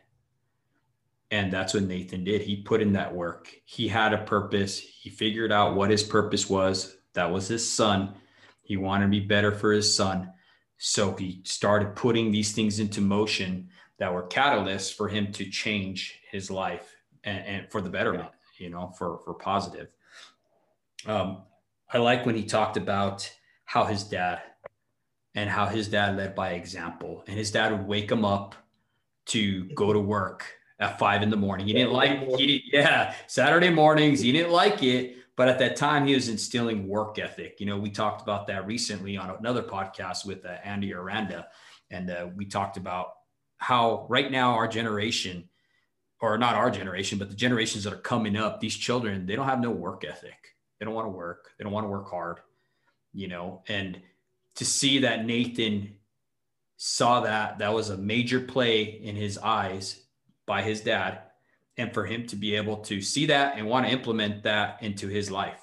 And 1.31 1.53
that's 1.53 1.75
what 1.75 1.83
Nathan 1.83 2.25
did. 2.25 2.41
He 2.41 2.63
put 2.63 2.81
in 2.81 2.93
that 2.95 3.15
work. 3.15 3.55
He 3.65 3.89
had 3.89 4.15
a 4.15 4.25
purpose. 4.25 4.79
He 4.79 5.11
figured 5.11 5.53
out 5.53 5.75
what 5.75 5.91
his 5.91 6.03
purpose 6.03 6.49
was. 6.49 6.97
That 7.15 7.31
was 7.31 7.49
his 7.49 7.71
son. 7.71 8.15
He 8.63 8.77
wanted 8.77 9.07
to 9.07 9.11
be 9.11 9.21
better 9.21 9.53
for 9.53 9.73
his 9.73 9.95
son. 9.95 10.33
So 10.79 11.15
he 11.15 11.41
started 11.45 11.97
putting 11.97 12.31
these 12.31 12.53
things 12.53 12.79
into 12.79 13.01
motion 13.01 13.69
that 13.99 14.15
were 14.15 14.29
catalysts 14.29 14.95
for 14.95 15.09
him 15.09 15.33
to 15.33 15.51
change 15.51 16.21
his 16.31 16.51
life 16.51 16.97
and, 17.25 17.45
and 17.45 17.71
for 17.71 17.81
the 17.81 17.91
betterment, 17.91 18.31
you 18.59 18.71
know, 18.71 18.95
for, 18.97 19.19
for 19.25 19.35
positive. 19.35 19.89
Um, 21.07 21.43
I 21.93 21.99
like 21.99 22.25
when 22.25 22.37
he 22.37 22.45
talked 22.45 22.77
about 22.77 23.31
how 23.65 23.85
his 23.85 24.05
dad 24.05 24.41
and 25.39 25.49
how 25.49 25.67
his 25.67 25.87
dad 25.87 26.17
led 26.17 26.35
by 26.35 26.51
example 26.51 27.23
and 27.29 27.39
his 27.39 27.53
dad 27.53 27.71
would 27.71 27.87
wake 27.87 28.11
him 28.11 28.25
up 28.25 28.57
to 29.25 29.67
go 29.75 29.93
to 29.93 30.01
work 30.01 30.45
at 30.81 30.99
five 30.99 31.23
in 31.23 31.31
the 31.31 31.37
morning. 31.37 31.65
He 31.65 31.75
didn't 31.75 31.93
like, 31.93 32.27
he, 32.37 32.65
yeah, 32.73 33.15
Saturday 33.29 33.71
mornings. 33.71 34.19
He 34.19 34.33
didn't 34.33 34.51
like 34.51 34.83
it, 34.83 35.15
but 35.37 35.49
at 35.49 35.61
that 35.61 35.77
time, 35.77 36.09
he 36.09 36.15
was 36.17 36.29
instilling 36.29 36.89
work 36.89 37.21
ethic. 37.21 37.61
You 37.61 37.67
know, 37.67 37.79
we 37.79 37.89
talked 37.89 38.21
about 38.21 38.49
that 38.49 38.67
recently 38.67 39.17
on 39.17 39.31
another 39.31 39.63
podcast 39.63 40.27
with 40.27 40.45
uh, 40.45 40.57
Andy 40.65 40.93
Aranda. 40.93 41.47
And 41.93 42.11
uh, 42.11 42.27
we 42.35 42.45
talked 42.45 42.77
about 42.77 43.13
how 43.59 44.07
right 44.09 44.33
now 44.33 44.55
our 44.55 44.67
generation, 44.67 45.49
or 46.21 46.37
not 46.37 46.57
our 46.57 46.71
generation, 46.71 47.17
but 47.17 47.31
the 47.31 47.37
generations 47.37 47.85
that 47.85 47.93
are 47.93 47.99
coming 47.99 48.37
up, 48.37 48.59
these 48.59 48.77
children, 48.77 49.25
they 49.25 49.37
don't 49.37 49.47
have 49.47 49.61
no 49.61 49.71
work 49.71 50.05
ethic. 50.05 50.57
They 50.81 50.85
don't 50.85 50.95
want 50.95 51.07
to 51.07 51.13
work. 51.13 51.51
They 51.57 51.63
don't 51.63 51.73
want 51.73 51.85
to 51.85 51.91
work 51.91 52.11
hard, 52.11 52.41
you 53.13 53.29
know, 53.29 53.63
and 53.69 54.01
to 54.59 54.65
see 54.65 54.99
that 54.99 55.25
Nathan 55.25 55.95
saw 56.77 57.21
that, 57.21 57.59
that 57.59 57.73
was 57.73 57.91
a 57.91 57.97
major 57.97 58.41
play 58.41 58.83
in 58.83 59.15
his 59.15 59.39
eyes 59.39 60.03
by 60.47 60.63
his 60.63 60.81
dad 60.81 61.21
and 61.77 61.95
for 61.95 62.05
him 62.05 62.27
to 62.27 62.35
be 62.35 62.57
able 62.57 62.79
to 62.79 63.01
see 63.01 63.27
that 63.27 63.57
and 63.57 63.69
want 63.69 63.87
to 63.87 63.93
implement 63.93 64.43
that 64.43 64.83
into 64.83 65.07
his 65.07 65.31
life. 65.31 65.61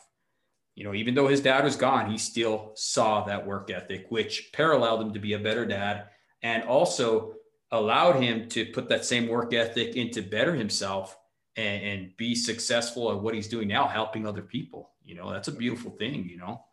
You 0.75 0.85
know, 0.85 0.93
even 0.93 1.13
though 1.13 1.27
his 1.27 1.41
dad 1.41 1.65
was 1.65 1.75
gone, 1.75 2.09
he 2.09 2.17
still 2.17 2.71
saw 2.75 3.25
that 3.25 3.45
work 3.45 3.69
ethic, 3.69 4.05
which 4.07 4.51
paralleled 4.53 5.01
him 5.01 5.13
to 5.13 5.19
be 5.19 5.33
a 5.33 5.39
better 5.39 5.65
dad 5.65 6.05
and 6.41 6.63
also 6.63 7.33
allowed 7.71 8.21
him 8.21 8.47
to 8.49 8.65
put 8.67 8.87
that 8.87 9.03
same 9.03 9.27
work 9.27 9.53
ethic 9.53 9.97
into 9.97 10.21
better 10.21 10.55
himself 10.55 11.17
and, 11.57 11.83
and 11.83 12.17
be 12.17 12.33
successful 12.33 13.11
at 13.11 13.19
what 13.19 13.35
he's 13.35 13.49
doing 13.49 13.67
now, 13.67 13.87
helping 13.87 14.25
other 14.25 14.41
people. 14.41 14.91
You 15.03 15.15
know, 15.15 15.31
that's 15.31 15.49
a 15.49 15.53
beautiful 15.53 15.91
thing, 15.91 16.29
you 16.29 16.37
know. 16.37 16.63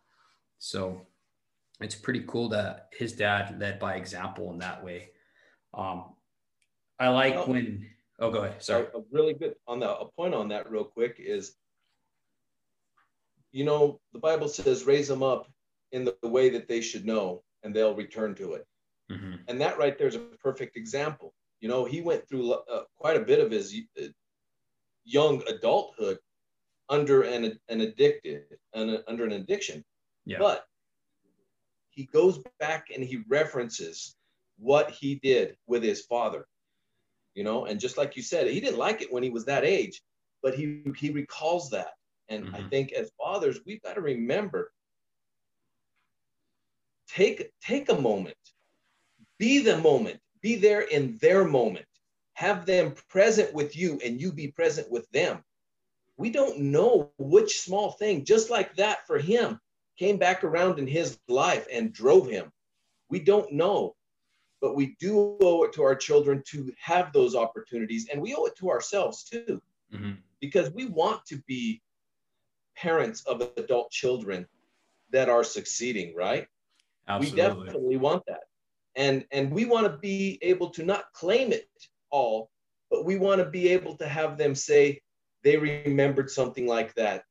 So 0.61 1.05
it's 1.85 1.95
pretty 1.95 2.25
cool 2.27 2.49
that 2.51 2.89
his 2.93 3.13
dad 3.13 3.59
led 3.59 3.79
by 3.79 3.95
example 3.95 4.53
in 4.53 4.59
that 4.59 4.85
way. 4.85 5.11
Um, 5.75 6.15
I 6.99 7.09
like 7.09 7.47
when 7.47 7.87
Oh, 8.23 8.31
go 8.31 8.45
ahead. 8.45 8.63
Sorry. 8.63 8.87
A, 8.95 9.01
really 9.11 9.35
good 9.35 9.57
on 9.67 9.81
the 9.81 9.91
a 9.91 10.07
point 10.07 10.33
on 10.33 10.49
that 10.49 10.71
real 10.71 10.85
quick 10.85 11.17
is, 11.19 11.57
you 13.51 13.65
know, 13.65 14.01
the 14.13 14.21
Bible 14.21 14.49
says 14.49 14.85
raise 14.85 15.09
them 15.09 15.25
up 15.25 15.51
in 15.91 16.05
the, 16.05 16.17
the 16.23 16.29
way 16.29 16.49
that 16.51 16.69
they 16.69 16.81
should 16.81 17.05
know, 17.05 17.43
and 17.65 17.75
they'll 17.75 17.97
return 17.97 18.35
to 18.37 18.53
it. 18.53 18.67
Mm-hmm. 19.11 19.35
And 19.49 19.61
that 19.61 19.77
right 19.77 19.99
there 19.99 20.07
is 20.07 20.15
a 20.15 20.21
perfect 20.21 20.77
example. 20.77 21.35
You 21.61 21.69
know, 21.69 21.85
he 21.85 22.01
went 22.01 22.29
through 22.29 22.53
uh, 22.53 22.85
quite 22.97 23.17
a 23.17 23.25
bit 23.25 23.41
of 23.41 23.51
his 23.51 23.75
uh, 24.01 24.07
young 25.05 25.43
adulthood 25.49 26.19
under 26.89 27.23
an 27.23 27.59
an 27.69 27.81
addicted 27.81 28.45
an, 28.73 29.03
under 29.09 29.25
an 29.25 29.33
addiction. 29.33 29.85
Yeah. 30.27 30.39
But 30.39 30.65
he 31.93 32.05
goes 32.05 32.41
back 32.59 32.89
and 32.95 33.05
he 33.05 33.23
references 33.29 34.17
what 34.59 34.91
he 34.91 35.17
did 35.17 35.57
with 35.67 35.83
his 35.83 36.03
father 36.03 36.47
you 37.35 37.45
know? 37.45 37.65
And 37.65 37.81
just 37.81 37.97
like 37.97 38.15
you 38.15 38.23
said 38.23 38.47
he 38.47 38.61
didn't 38.61 38.79
like 38.79 39.01
it 39.01 39.13
when 39.13 39.23
he 39.23 39.31
was 39.31 39.47
that 39.47 39.65
age 39.65 40.03
but 40.43 40.55
he 40.55 40.83
he 40.97 41.11
recalls 41.11 41.71
that. 41.71 41.93
And 42.29 42.47
mm-hmm. 42.47 42.55
I 42.55 42.63
think 42.69 42.93
as 42.93 43.11
fathers, 43.17 43.61
we've 43.65 43.83
got 43.83 43.95
to 43.95 44.01
remember 44.01 44.73
take 47.09 47.51
take 47.65 47.89
a 47.89 48.01
moment, 48.01 48.37
be 49.39 49.61
the 49.61 49.79
moment, 49.79 50.21
be 50.41 50.57
there 50.57 50.81
in 50.81 51.19
their 51.21 51.45
moment, 51.45 51.87
have 52.35 52.67
them 52.67 52.95
present 53.09 53.55
with 53.55 53.77
you, 53.77 54.01
and 54.05 54.21
you 54.21 54.33
be 54.33 54.49
present 54.49 54.91
with 54.91 55.09
them. 55.11 55.43
We 56.17 56.31
don't 56.31 56.59
know 56.59 57.11
which 57.19 57.61
small 57.61 57.93
thing, 57.93 58.25
just 58.25 58.51
like 58.51 58.77
that 58.77 59.07
for 59.07 59.19
him, 59.19 59.59
came 59.99 60.17
back 60.17 60.45
around 60.45 60.79
in 60.79 60.87
his 60.87 61.19
life 61.29 61.67
and 61.73 61.93
drove 61.93 62.29
him. 62.29 62.51
We 63.09 63.21
don't 63.21 63.53
know, 63.53 63.95
but 64.61 64.75
we 64.75 64.97
do 64.99 65.37
owe 65.41 65.65
it 65.65 65.73
to 65.75 65.83
our 65.83 65.95
children 65.95 66.43
to 66.49 66.73
have 66.81 67.13
those 67.13 67.35
opportunities, 67.35 68.09
and 68.11 68.21
we 68.21 68.35
owe 68.35 68.47
it 68.47 68.57
to 68.57 68.71
ourselves 68.71 69.25
too, 69.25 69.61
mm-hmm. 69.93 70.13
because 70.41 70.71
we 70.71 70.87
want 70.87 71.25
to 71.27 71.37
be 71.47 71.83
parents 72.77 73.25
of 73.27 73.43
adult 73.57 73.91
children 73.91 74.47
that 75.11 75.29
are 75.29 75.45
succeeding, 75.45 76.15
right? 76.17 76.47
Absolutely. 77.09 77.43
We 77.43 77.49
definitely 77.49 77.97
want 77.97 78.23
that. 78.27 78.45
And 78.97 79.25
and 79.31 79.51
we 79.51 79.65
want 79.65 79.87
to 79.87 79.99
be 79.99 80.39
able 80.43 80.71
to 80.71 80.83
not 80.83 81.13
claim 81.13 81.53
it 81.53 81.69
all, 82.11 82.51
but 82.91 83.05
we 83.05 83.17
want 83.17 83.41
to 83.41 83.49
be 83.49 83.69
able 83.69 83.97
to 83.97 84.09
have 84.09 84.39
them 84.39 84.55
say 84.55 85.01
they 85.43 85.57
remembered 85.57 86.31
something 86.31 86.67
like 86.67 86.95
that. 86.95 87.25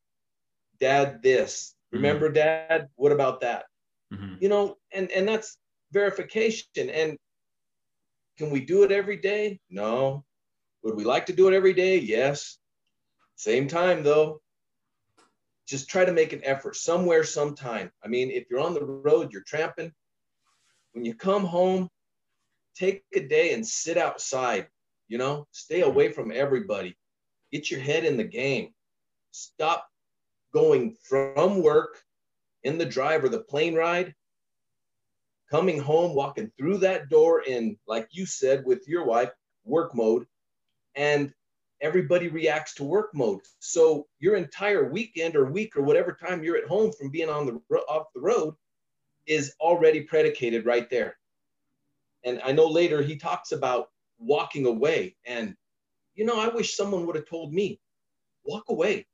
Dad, 0.80 1.22
this. 1.22 1.76
Mm-hmm. 1.94 2.04
Remember, 2.04 2.28
mm-hmm. 2.28 2.36
dad? 2.36 2.88
What 2.96 3.12
about 3.12 3.42
that? 3.42 3.66
Mm-hmm. 4.14 4.36
You 4.40 4.50
know, 4.50 4.78
and 4.94 5.12
and 5.12 5.28
that's 5.28 5.58
verification. 5.92 6.90
And 6.90 7.18
can 8.38 8.50
we 8.50 8.62
do 8.62 8.84
it 8.84 8.92
every 8.92 9.18
day? 9.18 9.60
No. 9.70 10.24
Would 10.84 10.96
we 10.96 11.04
like 11.04 11.28
to 11.28 11.34
do 11.34 11.48
it 11.48 11.54
every 11.54 11.74
day? 11.74 11.98
Yes. 12.00 12.58
Same 13.36 13.68
time 13.68 14.04
though, 14.04 14.42
just 15.68 15.90
try 15.90 16.06
to 16.06 16.12
make 16.12 16.34
an 16.34 16.42
effort 16.44 16.76
somewhere, 16.76 17.24
sometime. 17.24 17.92
I 18.04 18.08
mean, 18.08 18.30
if 18.30 18.46
you're 18.50 18.60
on 18.60 18.74
the 18.74 18.84
road, 18.84 19.32
you're 19.32 19.44
tramping, 19.44 19.92
when 20.94 21.06
you 21.06 21.16
come 21.16 21.46
home, 21.46 21.90
take 22.76 23.04
a 23.14 23.22
day 23.22 23.54
and 23.54 23.66
sit 23.66 23.98
outside, 23.98 24.68
you 25.08 25.18
know, 25.18 25.48
stay 25.52 25.82
away 25.82 26.12
from 26.12 26.32
everybody. 26.32 26.98
Get 27.52 27.72
your 27.72 27.80
head 27.80 28.06
in 28.06 28.18
the 28.18 28.24
game. 28.24 28.74
Stop 29.32 29.88
going 30.54 30.96
from 31.04 31.62
work 31.62 32.02
in 32.64 32.78
the 32.78 32.86
drive 32.86 33.24
or 33.24 33.30
the 33.30 33.40
plane 33.40 33.76
ride, 33.76 34.14
coming 35.50 35.80
home, 35.80 36.16
walking 36.16 36.52
through 36.58 36.78
that 36.78 37.10
door 37.10 37.42
in, 37.42 37.78
like 37.88 38.08
you 38.12 38.26
said, 38.26 38.64
with 38.66 38.88
your 38.88 39.06
wife, 39.06 39.32
work 39.66 39.96
mode, 39.96 40.26
and 40.96 41.34
everybody 41.82 42.28
reacts 42.30 42.76
to 42.76 42.84
work 42.84 43.10
mode. 43.14 43.42
So 43.60 44.08
your 44.20 44.36
entire 44.36 44.90
weekend 44.90 45.36
or 45.36 45.52
week 45.52 45.76
or 45.76 45.82
whatever 45.82 46.14
time 46.14 46.44
you're 46.44 46.58
at 46.58 46.68
home 46.68 46.92
from 46.92 47.10
being 47.10 47.30
on 47.30 47.46
the 47.46 47.78
off 47.90 48.08
the 48.14 48.22
road 48.22 48.56
is 49.26 49.54
already 49.60 50.02
predicated 50.02 50.66
right 50.66 50.90
there. 50.90 51.18
And 52.24 52.40
I 52.44 52.52
know 52.52 52.68
later 52.68 53.02
he 53.02 53.16
talks 53.16 53.52
about 53.52 53.90
walking 54.20 54.66
away. 54.66 55.16
And 55.26 55.56
you 56.16 56.26
know, 56.26 56.40
I 56.40 56.50
wish 56.50 56.76
someone 56.76 57.06
would 57.08 57.16
have 57.16 57.28
told 57.28 57.54
me, 57.54 57.80
walk 58.44 58.66
away. 58.70 59.08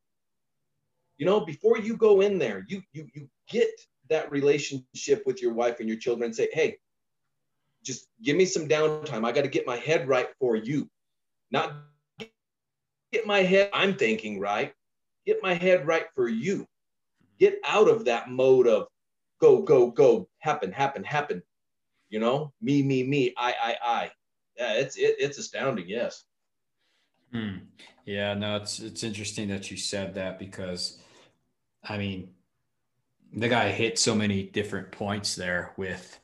You 1.18 1.26
know, 1.26 1.40
before 1.40 1.78
you 1.78 1.98
go 1.98 2.22
in 2.22 2.38
there, 2.38 2.66
you 2.68 2.82
you 2.94 3.08
you 3.14 3.30
get 3.50 3.70
that 4.10 4.32
relationship 4.32 5.24
with 5.26 5.42
your 5.42 5.54
wife 5.54 5.80
and 5.80 5.90
your 5.90 5.98
children 5.98 6.26
and 6.26 6.36
say, 6.36 6.48
hey, 6.54 6.78
just 7.84 8.08
give 8.24 8.36
me 8.36 8.46
some 8.46 8.68
downtime. 8.68 9.26
I 9.26 9.32
got 9.32 9.42
to 9.42 9.48
get 9.48 9.68
my 9.68 9.78
head 9.78 10.08
right 10.08 10.28
for 10.40 10.56
you. 10.56 10.90
Not 11.52 11.74
get 13.12 13.26
my 13.26 13.40
head, 13.40 13.70
I'm 13.74 13.96
thinking 13.96 14.40
right, 14.40 14.74
get 15.26 15.42
my 15.42 15.54
head 15.54 15.88
right 15.88 16.06
for 16.16 16.28
you. 16.28 16.68
Get 17.40 17.60
out 17.66 17.88
of 17.88 18.06
that 18.06 18.30
mode 18.30 18.68
of 18.68 18.88
go, 19.40 19.62
go, 19.62 19.92
go, 19.92 20.28
happen, 20.40 20.72
happen, 20.72 21.04
happen. 21.04 21.42
You 22.10 22.20
know, 22.20 22.54
me, 22.62 22.84
me, 22.84 23.04
me, 23.04 23.34
I, 23.38 23.54
I, 23.62 23.76
I. 23.84 24.12
Yeah, 24.58 24.74
it's 24.74 24.96
it, 24.98 25.16
it's 25.20 25.38
astounding. 25.38 25.88
Yes. 25.88 26.24
Hmm. 27.32 27.58
Yeah, 28.06 28.34
no, 28.34 28.56
it's 28.56 28.80
it's 28.80 29.04
interesting 29.04 29.50
that 29.50 29.70
you 29.70 29.78
said 29.78 30.16
that 30.16 30.40
because, 30.40 31.00
I 31.90 31.98
mean, 31.98 32.30
the 33.34 33.50
guy 33.50 33.70
hit 33.70 34.00
so 34.00 34.16
many 34.16 34.44
different 34.44 34.92
points 34.92 35.36
there 35.36 35.74
with, 35.78 36.20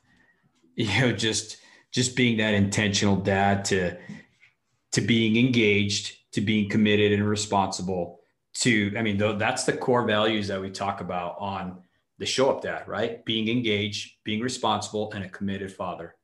you 0.76 1.00
know, 1.00 1.12
just 1.12 1.58
just 1.92 2.16
being 2.16 2.38
that 2.38 2.54
intentional 2.54 3.16
dad 3.16 3.64
to 3.66 3.96
to 4.92 5.00
being 5.00 5.36
engaged 5.36 6.16
to 6.32 6.40
being 6.40 6.68
committed 6.68 7.12
and 7.12 7.28
responsible 7.28 8.20
to 8.54 8.92
i 8.98 9.02
mean 9.02 9.16
though 9.16 9.36
that's 9.36 9.62
the 9.64 9.72
core 9.72 10.04
values 10.04 10.48
that 10.48 10.60
we 10.60 10.70
talk 10.70 11.00
about 11.00 11.36
on 11.38 11.78
the 12.18 12.26
show 12.26 12.50
up 12.50 12.62
dad 12.62 12.86
right? 12.86 13.24
Being 13.24 13.48
engaged 13.48 14.16
being 14.24 14.40
responsible 14.40 15.12
and 15.12 15.24
a 15.24 15.28
committed 15.28 15.72
father. 15.72 16.14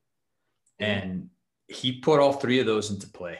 And 0.78 1.28
he 1.66 2.00
put 2.00 2.20
all 2.20 2.32
three 2.32 2.58
of 2.58 2.66
those 2.66 2.90
into 2.90 3.06
play. 3.06 3.38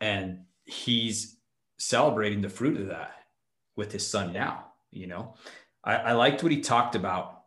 And 0.00 0.44
he's 0.64 1.36
celebrating 1.78 2.40
the 2.40 2.48
fruit 2.48 2.80
of 2.80 2.88
that 2.88 3.12
with 3.76 3.92
his 3.92 4.06
son 4.06 4.32
now 4.32 4.66
you 4.90 5.06
know 5.06 5.34
I, 5.84 5.96
I 5.96 6.12
liked 6.12 6.42
what 6.42 6.52
he 6.52 6.60
talked 6.60 6.94
about 6.94 7.42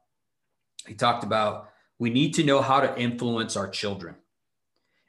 he 0.88 0.94
talked 0.94 1.24
about 1.24 1.70
we 1.98 2.10
need 2.10 2.34
to 2.36 2.44
know 2.44 2.62
how 2.62 2.82
to 2.82 3.00
influence 3.00 3.56
our 3.56 3.70
children 3.70 4.16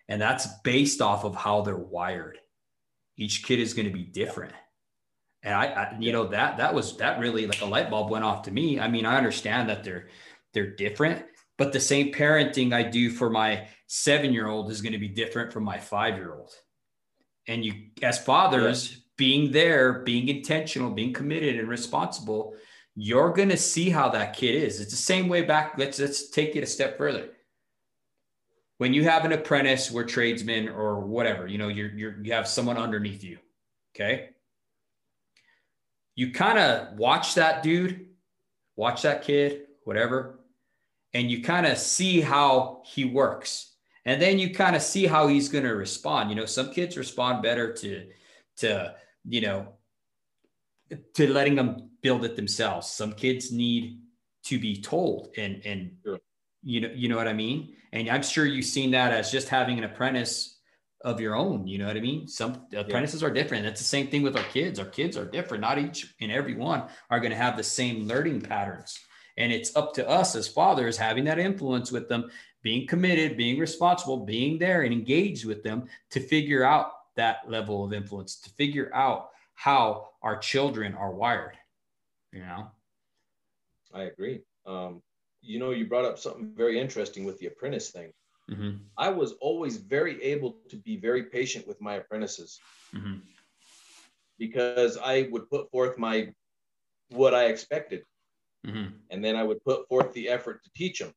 and 0.09 0.21
that's 0.21 0.47
based 0.63 1.01
off 1.01 1.25
of 1.25 1.35
how 1.35 1.63
they're 1.63 1.77
wired 1.77 2.39
each 3.17 3.45
kid 3.45 3.59
is 3.59 3.75
going 3.75 3.87
to 3.87 3.93
be 3.93 4.03
different. 4.03 4.53
And 5.43 5.55
I, 5.55 5.67
I, 5.67 5.97
you 5.99 6.13
know, 6.13 6.27
that 6.29 6.57
that 6.59 6.75
was 6.75 6.97
that 6.97 7.19
really 7.19 7.47
like 7.47 7.63
a 7.63 7.67
light 7.67 7.91
bulb 7.91 8.11
went 8.11 8.25
off 8.25 8.43
to 8.43 8.51
me. 8.51 8.81
I 8.81 8.89
mean, 8.89 9.07
I 9.07 9.17
understand 9.17 9.69
that 9.69 9.85
they're 9.85 10.09
they're 10.53 10.75
different, 10.75 11.25
but 11.57 11.73
the 11.73 11.81
same 11.81 12.13
parenting 12.13 12.73
I 12.73 12.83
do 12.83 13.11
for 13.11 13.31
my 13.31 13.69
seven 13.87 14.33
year 14.33 14.49
old 14.49 14.71
is 14.71 14.83
going 14.83 14.93
to 14.93 14.99
be 14.99 15.09
different 15.09 15.53
from 15.53 15.65
my 15.65 15.79
five 15.79 16.17
year 16.17 16.35
old. 16.35 16.53
And 17.47 17.65
you, 17.65 17.75
as 18.03 18.19
fathers. 18.19 19.03
Being 19.17 19.51
there, 19.53 20.01
being 20.01 20.29
intentional, 20.29 20.91
being 20.91 21.13
committed 21.13 21.59
and 21.59 21.69
responsible, 21.69 22.55
you're 22.95 23.33
going 23.33 23.49
to 23.49 23.57
see 23.57 23.91
how 23.91 24.09
that 24.11 24.37
kid 24.37 24.55
is. 24.55 24.81
It's 24.81 24.91
the 24.91 24.97
same 24.97 25.29
way 25.29 25.43
back. 25.43 25.75
Let's 25.77 25.99
let's 25.99 26.31
take 26.31 26.57
it 26.57 26.63
a 26.63 26.67
step 26.67 26.97
further 26.99 27.31
when 28.79 28.93
you 28.93 29.05
have 29.05 29.25
an 29.25 29.33
apprentice 29.33 29.93
or 29.93 30.05
tradesman 30.05 30.69
or 30.69 31.01
whatever, 31.01 31.47
you 31.47 31.59
know, 31.59 31.69
you're, 31.69 31.91
you're 31.91 32.19
you 32.23 32.33
have 32.33 32.47
someone 32.47 32.77
underneath 32.77 33.25
you. 33.25 33.39
Okay. 33.95 34.31
You 36.15 36.33
kind 36.33 36.59
of 36.59 36.99
watch 36.99 37.35
that 37.35 37.63
dude, 37.63 38.09
watch 38.75 39.03
that 39.03 39.23
kid, 39.23 39.63
whatever, 39.85 40.41
and 41.15 41.31
you 41.31 41.43
kind 41.43 41.67
of 41.67 41.79
see 41.79 42.21
how 42.21 42.83
he 42.85 43.05
works. 43.05 43.73
And 44.05 44.21
then 44.23 44.39
you 44.39 44.55
kind 44.55 44.77
of 44.77 44.83
see 44.83 45.07
how 45.07 45.27
he's 45.27 45.49
going 45.49 45.65
to 45.65 45.75
respond. 45.75 46.31
You 46.31 46.37
know, 46.37 46.47
some 46.47 46.73
kids 46.73 46.97
respond 46.97 47.43
better 47.43 47.73
to, 47.73 48.07
to, 48.59 48.95
you 49.29 49.41
know, 49.41 49.69
to 51.15 51.33
letting 51.33 51.57
them 51.57 51.91
build 52.03 52.25
it 52.25 52.37
themselves. 52.37 52.89
Some 52.89 53.13
kids 53.13 53.51
need 53.53 54.01
to 54.45 54.59
be 54.59 54.81
told 54.81 55.31
and, 55.37 55.61
and, 55.65 55.97
sure. 56.05 56.21
you 56.63 56.81
know, 56.81 56.91
you 56.95 57.09
know 57.09 57.17
what 57.17 57.29
I 57.29 57.33
mean? 57.33 57.75
And 57.93 58.09
I'm 58.09 58.23
sure 58.23 58.47
you've 58.47 58.67
seen 58.67 58.93
that 58.93 59.13
as 59.13 59.33
just 59.33 59.49
having 59.49 59.79
an 59.79 59.85
apprentice 59.85 60.61
of 61.05 61.21
your 61.21 61.35
own. 61.35 61.67
You 61.67 61.79
know 61.79 61.87
what 61.87 61.97
I 61.97 62.01
mean? 62.01 62.27
Some 62.27 62.67
apprentices 62.75 63.23
yeah. 63.23 63.29
are 63.29 63.31
different. 63.31 63.65
That's 63.65 63.81
the 63.81 63.87
same 63.87 64.09
thing 64.09 64.23
with 64.23 64.37
our 64.37 64.45
kids. 64.45 64.79
Our 64.79 64.87
kids 64.87 65.17
are 65.17 65.25
different. 65.25 65.63
Not 65.63 65.79
each 65.79 66.15
and 66.21 66.33
every 66.33 66.55
one 66.55 66.85
are 67.11 67.21
going 67.21 67.31
to 67.31 67.37
have 67.37 67.57
the 67.57 67.63
same 67.63 68.07
learning 68.07 68.43
patterns. 68.43 68.99
And 69.37 69.53
it's 69.53 69.77
up 69.77 69.93
to 69.95 70.09
us 70.09 70.35
as 70.35 70.49
fathers 70.49 70.97
having 70.97 71.25
that 71.25 71.39
influence 71.39 71.93
with 71.93 72.09
them, 72.09 72.31
being 72.63 72.87
committed, 72.87 73.37
being 73.37 73.59
responsible, 73.59 74.25
being 74.25 74.59
there 74.59 74.83
and 74.83 74.93
engaged 74.93 75.45
with 75.45 75.63
them 75.63 75.85
to 76.11 76.21
figure 76.21 76.65
out 76.65 76.91
that 77.17 77.49
level 77.49 77.85
of 77.85 77.93
influence, 77.93 78.41
to 78.41 78.51
figure 78.51 78.91
out 78.95 79.31
how 79.55 80.09
our 80.23 80.37
children 80.39 80.95
are 80.95 81.13
wired. 81.13 81.57
You 82.33 82.41
know? 82.41 82.71
I 83.95 84.03
agree. 84.03 84.43
Um, 84.67 85.03
you 85.43 85.59
know, 85.59 85.71
you 85.71 85.87
brought 85.87 86.05
up 86.05 86.19
something 86.19 86.53
very 86.55 86.79
interesting 86.79 87.25
with 87.25 87.39
the 87.39 87.47
apprentice 87.47 87.91
thing. 87.91 88.13
Mm-hmm. 88.51 88.77
I 88.97 89.09
was 89.09 89.33
always 89.41 89.77
very 89.77 90.23
able 90.23 90.57
to 90.69 90.77
be 90.77 90.97
very 90.97 91.25
patient 91.25 91.67
with 91.67 91.81
my 91.81 91.95
apprentices 91.95 92.61
mm-hmm. 92.95 93.17
because 94.39 94.97
I 94.99 95.29
would 95.31 95.51
put 95.51 95.71
forth 95.71 95.99
my 95.99 96.33
what 97.11 97.35
I 97.35 97.47
expected, 97.47 98.03
mm-hmm. 98.67 98.95
and 99.11 99.25
then 99.25 99.37
I 99.37 99.43
would 99.43 99.65
put 99.65 99.89
forth 99.89 100.13
the 100.13 100.29
effort 100.29 100.63
to 100.63 100.71
teach 100.77 100.99
them. 100.99 101.13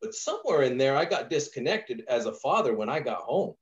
But 0.00 0.14
somewhere 0.14 0.62
in 0.62 0.78
there, 0.78 0.96
I 0.96 1.04
got 1.04 1.30
disconnected 1.30 2.04
as 2.08 2.26
a 2.26 2.32
father 2.32 2.74
when 2.74 2.88
I 2.88 3.00
got 3.00 3.20
home. 3.20 3.54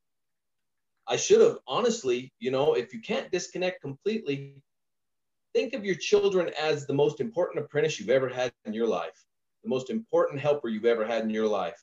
I 1.08 1.16
should 1.16 1.40
have 1.40 1.58
honestly, 1.66 2.32
you 2.38 2.50
know, 2.50 2.74
if 2.74 2.92
you 2.92 3.00
can't 3.00 3.30
disconnect 3.30 3.80
completely, 3.80 4.54
think 5.54 5.72
of 5.72 5.84
your 5.84 5.94
children 5.94 6.50
as 6.60 6.86
the 6.86 6.92
most 6.92 7.20
important 7.20 7.64
apprentice 7.64 7.98
you've 7.98 8.10
ever 8.10 8.28
had 8.28 8.52
in 8.66 8.74
your 8.74 8.86
life, 8.86 9.24
the 9.62 9.70
most 9.70 9.88
important 9.88 10.40
helper 10.40 10.68
you've 10.68 10.84
ever 10.84 11.06
had 11.06 11.22
in 11.22 11.30
your 11.30 11.48
life. 11.48 11.82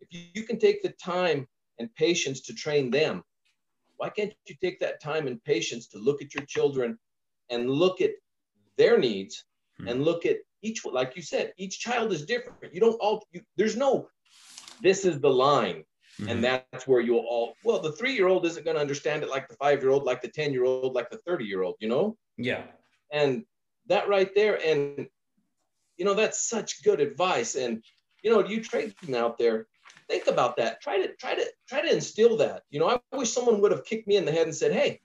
If 0.00 0.08
you, 0.12 0.24
you 0.34 0.42
can 0.44 0.58
take 0.58 0.82
the 0.82 0.90
time 1.02 1.46
and 1.78 1.92
patience 1.94 2.42
to 2.42 2.54
train 2.54 2.90
them, 2.90 3.24
why 3.96 4.10
can't 4.10 4.32
you 4.46 4.54
take 4.62 4.78
that 4.80 5.02
time 5.02 5.26
and 5.26 5.42
patience 5.44 5.88
to 5.88 5.98
look 5.98 6.22
at 6.22 6.34
your 6.34 6.44
children 6.44 6.98
and 7.50 7.70
look 7.70 8.00
at 8.00 8.10
their 8.76 8.98
needs 8.98 9.44
mm-hmm. 9.80 9.88
and 9.88 10.04
look 10.04 10.24
at 10.24 10.36
each 10.62 10.84
like 10.84 11.14
you 11.14 11.22
said 11.22 11.52
each 11.56 11.78
child 11.78 12.12
is 12.12 12.26
different 12.26 12.56
you 12.72 12.80
don't 12.80 12.98
all 13.00 13.24
you, 13.32 13.40
there's 13.56 13.76
no 13.76 14.08
this 14.82 15.04
is 15.04 15.20
the 15.20 15.30
line 15.30 15.84
mm-hmm. 16.18 16.28
and 16.28 16.44
that's 16.44 16.86
where 16.86 17.00
you'll 17.00 17.24
all 17.28 17.54
well 17.64 17.80
the 17.80 17.92
three 17.92 18.14
year 18.14 18.28
old 18.28 18.44
isn't 18.46 18.64
going 18.64 18.76
to 18.76 18.80
understand 18.80 19.22
it 19.22 19.28
like 19.28 19.48
the 19.48 19.56
five 19.56 19.82
year 19.82 19.90
old 19.90 20.04
like 20.04 20.22
the 20.22 20.28
10 20.28 20.52
year 20.52 20.64
old 20.64 20.94
like 20.94 21.10
the 21.10 21.18
30 21.18 21.44
year 21.44 21.62
old 21.62 21.76
you 21.80 21.88
know? 21.88 22.16
Yeah. 22.36 22.62
And 23.12 23.44
that 23.86 24.08
right 24.08 24.34
there 24.34 24.60
and 24.64 25.08
you 25.96 26.04
know 26.04 26.14
that's 26.14 26.48
such 26.48 26.82
good 26.82 27.00
advice. 27.00 27.54
And 27.54 27.82
you 28.22 28.30
know 28.30 28.46
you 28.46 28.62
tradesmen 28.62 29.14
out 29.14 29.38
there 29.38 29.66
think 30.08 30.26
about 30.26 30.56
that. 30.56 30.80
Try 30.80 30.98
to 30.98 31.14
try 31.16 31.34
to 31.34 31.44
try 31.68 31.82
to 31.82 31.92
instill 31.92 32.36
that. 32.38 32.62
You 32.70 32.80
know 32.80 32.88
i 32.88 33.16
wish 33.16 33.30
someone 33.30 33.60
would 33.60 33.72
have 33.72 33.84
kicked 33.84 34.06
me 34.06 34.16
in 34.16 34.24
the 34.24 34.32
head 34.32 34.46
and 34.46 34.54
said 34.54 34.72
hey 34.72 35.00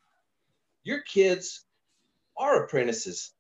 your 0.84 1.02
kids 1.02 1.66
are 2.38 2.64
apprentices. 2.64 3.34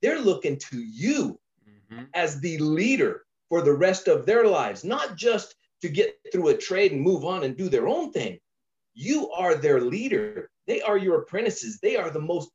They're 0.00 0.20
looking 0.20 0.58
to 0.70 0.78
you 0.78 1.38
mm-hmm. 1.68 2.04
as 2.14 2.40
the 2.40 2.58
leader 2.58 3.24
for 3.48 3.60
the 3.60 3.74
rest 3.74 4.08
of 4.08 4.24
their 4.24 4.46
lives 4.46 4.84
not 4.84 5.16
just 5.16 5.54
to 5.82 5.88
get 5.88 6.16
through 6.32 6.48
a 6.48 6.56
trade 6.56 6.92
and 6.92 7.00
move 7.00 7.24
on 7.24 7.44
and 7.44 7.56
do 7.56 7.68
their 7.68 7.88
own 7.88 8.10
thing 8.12 8.38
you 8.94 9.30
are 9.30 9.54
their 9.54 9.80
leader 9.80 10.50
they 10.66 10.80
are 10.82 10.96
your 10.96 11.22
apprentices 11.22 11.78
they 11.80 11.96
are 11.96 12.10
the 12.10 12.20
most 12.20 12.50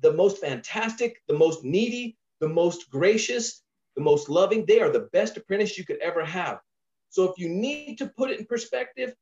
the 0.00 0.12
most 0.12 0.38
fantastic, 0.38 1.22
the 1.28 1.34
most 1.34 1.64
needy, 1.64 2.16
the 2.40 2.48
most 2.48 2.90
gracious, 2.90 3.62
the 3.96 4.02
most 4.02 4.28
loving. 4.28 4.64
They 4.66 4.80
are 4.80 4.90
the 4.90 5.08
best 5.12 5.36
apprentice 5.36 5.78
you 5.78 5.84
could 5.84 5.98
ever 5.98 6.24
have. 6.24 6.60
So 7.08 7.24
if 7.24 7.38
you 7.38 7.48
need 7.48 7.96
to 7.98 8.06
put 8.06 8.30
it 8.30 8.38
in 8.38 8.46
perspective, 8.46 9.14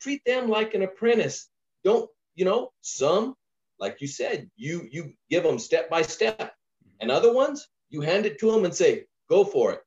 treat 0.00 0.22
them 0.24 0.48
like 0.48 0.74
an 0.74 0.82
apprentice. 0.82 1.48
Don't, 1.84 2.08
you 2.36 2.44
know, 2.44 2.72
some, 2.80 3.34
like 3.78 4.00
you 4.00 4.06
said, 4.06 4.48
you 4.56 4.86
you 4.90 5.14
give 5.30 5.42
them 5.42 5.58
step 5.58 5.90
by 5.90 6.02
step. 6.02 6.54
And 7.00 7.10
other 7.10 7.32
ones, 7.32 7.66
you 7.88 8.02
hand 8.02 8.26
it 8.26 8.38
to 8.40 8.52
them 8.52 8.64
and 8.64 8.74
say, 8.74 9.06
go 9.28 9.44
for 9.44 9.72
it. 9.72 9.80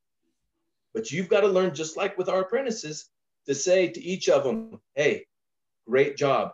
But 0.93 1.11
you've 1.11 1.29
got 1.29 1.41
to 1.41 1.47
learn, 1.47 1.73
just 1.73 1.97
like 1.97 2.17
with 2.17 2.29
our 2.29 2.41
apprentices, 2.41 3.09
to 3.47 3.55
say 3.55 3.87
to 3.87 4.01
each 4.01 4.29
of 4.29 4.43
them, 4.43 4.79
hey, 4.95 5.25
great 5.87 6.17
job 6.17 6.53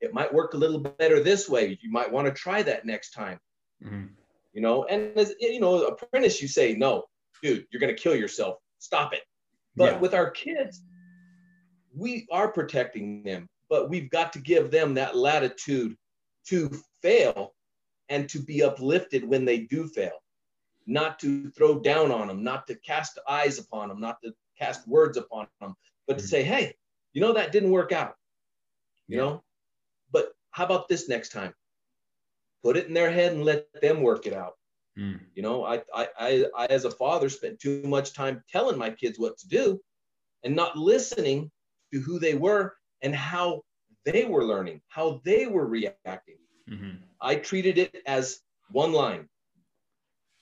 it 0.00 0.14
might 0.14 0.32
work 0.32 0.54
a 0.54 0.56
little 0.58 0.78
better 0.78 1.22
this 1.22 1.48
way. 1.48 1.78
You 1.80 1.90
might 1.90 2.10
want 2.10 2.26
to 2.26 2.32
try 2.32 2.62
that 2.62 2.86
next 2.86 3.10
time. 3.10 3.38
Mm-hmm. 3.84 4.06
You 4.52 4.60
know, 4.60 4.84
and 4.84 5.16
as 5.16 5.34
you 5.40 5.60
know, 5.60 5.84
apprentice, 5.84 6.40
you 6.40 6.48
say, 6.48 6.74
no, 6.74 7.04
dude, 7.42 7.66
you're 7.70 7.80
gonna 7.80 7.94
kill 7.94 8.14
yourself. 8.14 8.56
Stop 8.78 9.12
it. 9.12 9.22
But 9.76 9.94
yeah. 9.94 9.98
with 9.98 10.14
our 10.14 10.30
kids, 10.30 10.82
we 11.94 12.26
are 12.30 12.50
protecting 12.50 13.22
them, 13.22 13.48
but 13.68 13.88
we've 13.88 14.10
got 14.10 14.32
to 14.32 14.40
give 14.40 14.70
them 14.70 14.94
that 14.94 15.16
latitude 15.16 15.96
to 16.46 16.70
fail 17.02 17.54
and 18.08 18.28
to 18.30 18.40
be 18.40 18.62
uplifted 18.62 19.24
when 19.28 19.44
they 19.44 19.60
do 19.60 19.86
fail, 19.88 20.18
not 20.88 21.18
to 21.20 21.50
throw 21.50 21.78
down 21.78 22.10
on 22.10 22.26
them, 22.26 22.42
not 22.42 22.66
to 22.66 22.74
cast 22.74 23.18
eyes 23.28 23.58
upon 23.58 23.88
them, 23.88 24.00
not 24.00 24.20
to 24.24 24.32
cast 24.58 24.88
words 24.88 25.18
upon 25.18 25.46
them, 25.60 25.76
but 26.06 26.16
mm-hmm. 26.16 26.22
to 26.22 26.28
say, 26.28 26.42
hey, 26.42 26.72
you 27.12 27.20
know, 27.20 27.34
that 27.34 27.52
didn't 27.52 27.70
work 27.70 27.92
out. 27.92 28.14
You 29.06 29.18
yeah. 29.18 29.22
know, 29.22 29.44
but 30.10 30.32
how 30.50 30.64
about 30.64 30.88
this 30.88 31.08
next 31.08 31.30
time? 31.30 31.52
Put 32.64 32.76
it 32.76 32.86
in 32.86 32.94
their 32.94 33.10
head 33.10 33.32
and 33.32 33.44
let 33.44 33.66
them 33.80 34.02
work 34.02 34.26
it 34.26 34.32
out. 34.32 34.54
Mm. 34.98 35.20
You 35.34 35.42
know, 35.42 35.64
I, 35.64 35.82
I, 35.94 36.08
I, 36.18 36.44
I, 36.56 36.66
as 36.66 36.84
a 36.84 36.90
father, 36.90 37.28
spent 37.28 37.60
too 37.60 37.82
much 37.84 38.14
time 38.14 38.42
telling 38.50 38.78
my 38.78 38.90
kids 38.90 39.18
what 39.18 39.38
to 39.38 39.48
do 39.48 39.80
and 40.42 40.56
not 40.56 40.76
listening 40.76 41.50
to 41.92 42.00
who 42.00 42.18
they 42.18 42.34
were 42.34 42.74
and 43.02 43.14
how 43.14 43.62
they 44.04 44.24
were 44.24 44.44
learning, 44.44 44.80
how 44.88 45.20
they 45.24 45.46
were 45.46 45.66
reacting. 45.66 46.38
Mm-hmm. 46.68 46.96
I 47.20 47.36
treated 47.36 47.78
it 47.78 48.02
as 48.06 48.40
one 48.70 48.92
line. 48.92 49.28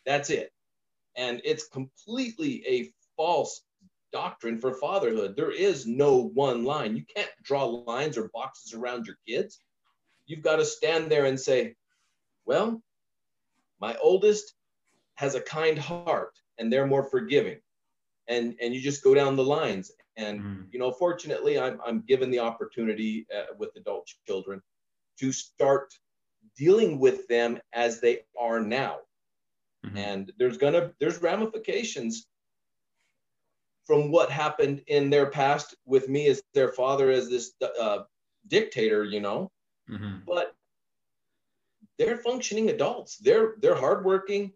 That's 0.07 0.31
it. 0.31 0.51
And 1.16 1.42
it's 1.45 1.69
completely 1.69 2.64
a 2.66 2.92
false 3.16 3.62
doctrine 4.12 4.59
for 4.59 4.73
fatherhood. 4.75 5.35
There 5.37 5.51
is 5.51 5.87
no 5.87 6.31
one 6.35 6.64
line. 6.64 6.97
You 6.97 7.05
can't 7.14 7.31
draw 7.42 7.64
lines 7.64 8.16
or 8.16 8.31
boxes 8.33 8.73
around 8.73 9.07
your 9.07 9.16
kids. 9.27 9.61
You've 10.27 10.42
got 10.42 10.57
to 10.57 10.64
stand 10.64 11.11
there 11.11 11.27
and 11.27 11.38
say, 11.38 11.75
well, 12.47 12.81
my 13.81 13.97
oldest 13.97 14.55
has 15.16 15.35
a 15.35 15.40
kind 15.40 15.79
heart 15.79 16.33
and 16.59 16.73
they're 16.73 16.87
more 16.87 17.05
forgiving. 17.05 17.59
And, 18.29 18.55
and 18.61 18.75
you 18.75 18.81
just 18.81 19.05
go 19.05 19.14
down 19.14 19.37
the 19.37 19.45
lines. 19.45 19.90
And, 20.16 20.40
mm. 20.40 20.66
you 20.71 20.79
know, 20.79 20.92
fortunately, 20.92 21.59
I'm, 21.59 21.79
I'm 21.87 22.03
given 22.07 22.31
the 22.31 22.40
opportunity 22.40 23.27
uh, 23.37 23.55
with 23.59 23.71
adult 23.77 24.09
children 24.27 24.62
to 25.21 25.33
start 25.33 25.92
dealing 26.57 26.99
with 26.99 27.29
them 27.29 27.59
as 27.73 28.01
they 28.01 28.21
are 28.38 28.61
now. 28.61 28.99
Mm-hmm. 29.87 29.99
And 29.99 30.33
there's 30.38 30.59
gonna, 30.59 30.92
there's 31.01 31.22
ramifications 31.22 32.27
from 33.87 34.11
what 34.11 34.31
happened 34.31 34.83
in 34.88 35.11
their 35.11 35.27
past 35.27 35.77
with 35.85 36.09
me 36.09 36.27
as 36.27 36.42
their 36.55 36.72
father 36.72 37.11
as 37.11 37.29
this 37.31 37.53
uh, 37.81 38.01
dictator, 38.49 39.05
you 39.05 39.20
know. 39.20 39.51
Mm-hmm. 39.88 40.18
But 40.27 40.55
they're 41.99 42.18
functioning 42.18 42.70
adults. 42.70 43.16
They're 43.18 43.55
they're 43.61 43.77
hardworking, 43.77 44.53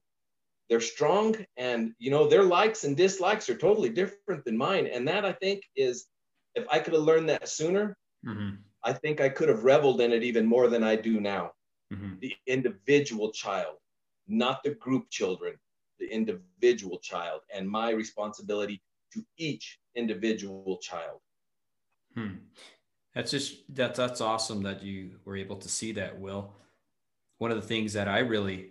they're 0.68 0.80
strong, 0.80 1.36
and 1.56 1.92
you 1.98 2.10
know 2.10 2.28
their 2.28 2.42
likes 2.42 2.84
and 2.84 2.96
dislikes 2.96 3.48
are 3.48 3.56
totally 3.56 3.88
different 3.88 4.44
than 4.44 4.56
mine. 4.56 4.86
And 4.86 5.06
that 5.08 5.24
I 5.24 5.32
think 5.32 5.62
is, 5.76 6.06
if 6.54 6.66
I 6.70 6.80
could 6.80 6.94
have 6.94 7.02
learned 7.02 7.28
that 7.28 7.48
sooner, 7.48 7.96
mm-hmm. 8.26 8.56
I 8.84 8.92
think 8.92 9.20
I 9.20 9.28
could 9.28 9.48
have 9.48 9.64
reveled 9.64 10.00
in 10.00 10.12
it 10.12 10.22
even 10.22 10.46
more 10.46 10.68
than 10.68 10.82
I 10.82 10.96
do 10.96 11.20
now. 11.20 11.52
Mm-hmm. 11.92 12.14
The 12.20 12.34
individual 12.46 13.32
child, 13.32 13.76
not 14.30 14.62
the 14.62 14.74
group 14.76 15.10
children, 15.10 15.54
the 15.98 16.06
individual 16.06 16.98
child, 16.98 17.42
and 17.54 17.68
my 17.68 17.90
responsibility 17.90 18.82
to 19.12 19.24
each 19.36 19.78
individual 19.94 20.78
child. 20.82 21.20
Hmm. 22.14 22.36
That's 23.14 23.30
just 23.30 23.74
that's 23.74 23.98
that's 23.98 24.20
awesome 24.20 24.62
that 24.62 24.82
you 24.82 25.16
were 25.24 25.36
able 25.36 25.56
to 25.56 25.68
see 25.68 25.92
that, 25.92 26.18
Will. 26.18 26.52
One 27.38 27.50
of 27.50 27.60
the 27.60 27.66
things 27.66 27.92
that 27.94 28.08
I 28.08 28.20
really 28.20 28.70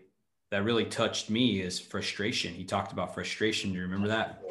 that 0.51 0.63
really 0.63 0.85
touched 0.85 1.29
me 1.29 1.61
is 1.61 1.79
frustration. 1.79 2.53
He 2.53 2.63
talked 2.63 2.91
about 2.91 3.13
frustration. 3.13 3.71
Do 3.71 3.77
you 3.77 3.83
remember 3.83 4.07
that? 4.07 4.41